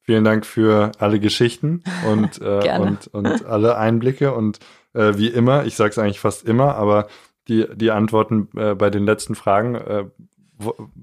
Vielen 0.00 0.24
Dank 0.24 0.46
für 0.46 0.92
alle 0.98 1.18
Geschichten 1.18 1.82
und, 2.08 2.40
äh, 2.40 2.78
und, 2.78 3.08
und 3.08 3.44
alle 3.44 3.76
Einblicke. 3.76 4.32
Und 4.32 4.60
äh, 4.94 5.14
wie 5.16 5.28
immer, 5.28 5.66
ich 5.66 5.74
sage 5.74 5.90
es 5.90 5.98
eigentlich 5.98 6.20
fast 6.20 6.44
immer, 6.48 6.76
aber 6.76 7.08
die, 7.48 7.66
die 7.74 7.90
Antworten 7.90 8.48
äh, 8.56 8.74
bei 8.74 8.90
den 8.90 9.04
letzten 9.04 9.34
Fragen 9.34 9.74
äh, 9.74 10.04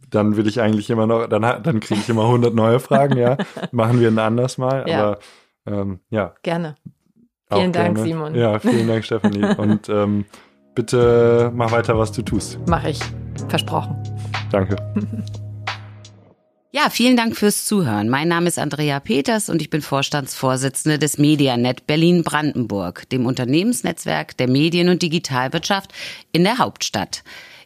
dann 0.10 0.36
will 0.36 0.48
ich 0.48 0.62
eigentlich 0.62 0.90
immer 0.90 1.08
noch, 1.08 1.28
dann, 1.28 1.42
dann 1.42 1.80
kriege 1.80 2.00
ich 2.00 2.10
immer 2.10 2.24
100 2.24 2.54
neue 2.54 2.80
Fragen, 2.80 3.18
ja. 3.18 3.38
Machen 3.72 4.00
wir 4.00 4.10
ein 4.10 4.20
anderes 4.20 4.58
Mal, 4.58 4.86
ja. 4.88 5.00
aber 5.00 5.20
ähm, 5.66 6.00
ja. 6.10 6.34
Gerne. 6.44 6.76
Vielen 7.52 7.72
Dank, 7.72 7.96
gerne. 7.96 8.10
Simon. 8.10 8.36
Ja, 8.36 8.60
vielen 8.60 8.88
Dank, 8.88 9.06
Stephanie. 9.06 9.46
Und 9.58 9.90
ähm, 9.90 10.26
bitte 10.76 11.52
mach 11.54 11.72
weiter, 11.72 11.98
was 11.98 12.12
du 12.12 12.22
tust. 12.22 12.60
Mach 12.68 12.84
ich. 12.84 13.00
Versprochen. 13.48 13.96
Danke. 14.52 14.76
Ja, 16.76 16.90
vielen 16.90 17.16
Dank 17.16 17.38
fürs 17.38 17.66
Zuhören. 17.66 18.10
Mein 18.10 18.28
Name 18.28 18.48
ist 18.48 18.58
Andrea 18.58 19.00
Peters 19.00 19.48
und 19.48 19.62
ich 19.62 19.70
bin 19.70 19.84
Vorstandsvorsitzende 19.84 20.98
des 20.98 21.20
Medianet 21.20 21.86
Berlin-Brandenburg, 21.86 23.08
dem 23.10 23.28
Unternehmensnetzwerk 23.28 24.36
der 24.38 24.50
Medien- 24.50 24.90
und 24.90 25.04
Digitalwirtschaft 25.04 25.94
in 26.32 26.44
der 26.44 26.58
Hauptstadt. 26.58 27.24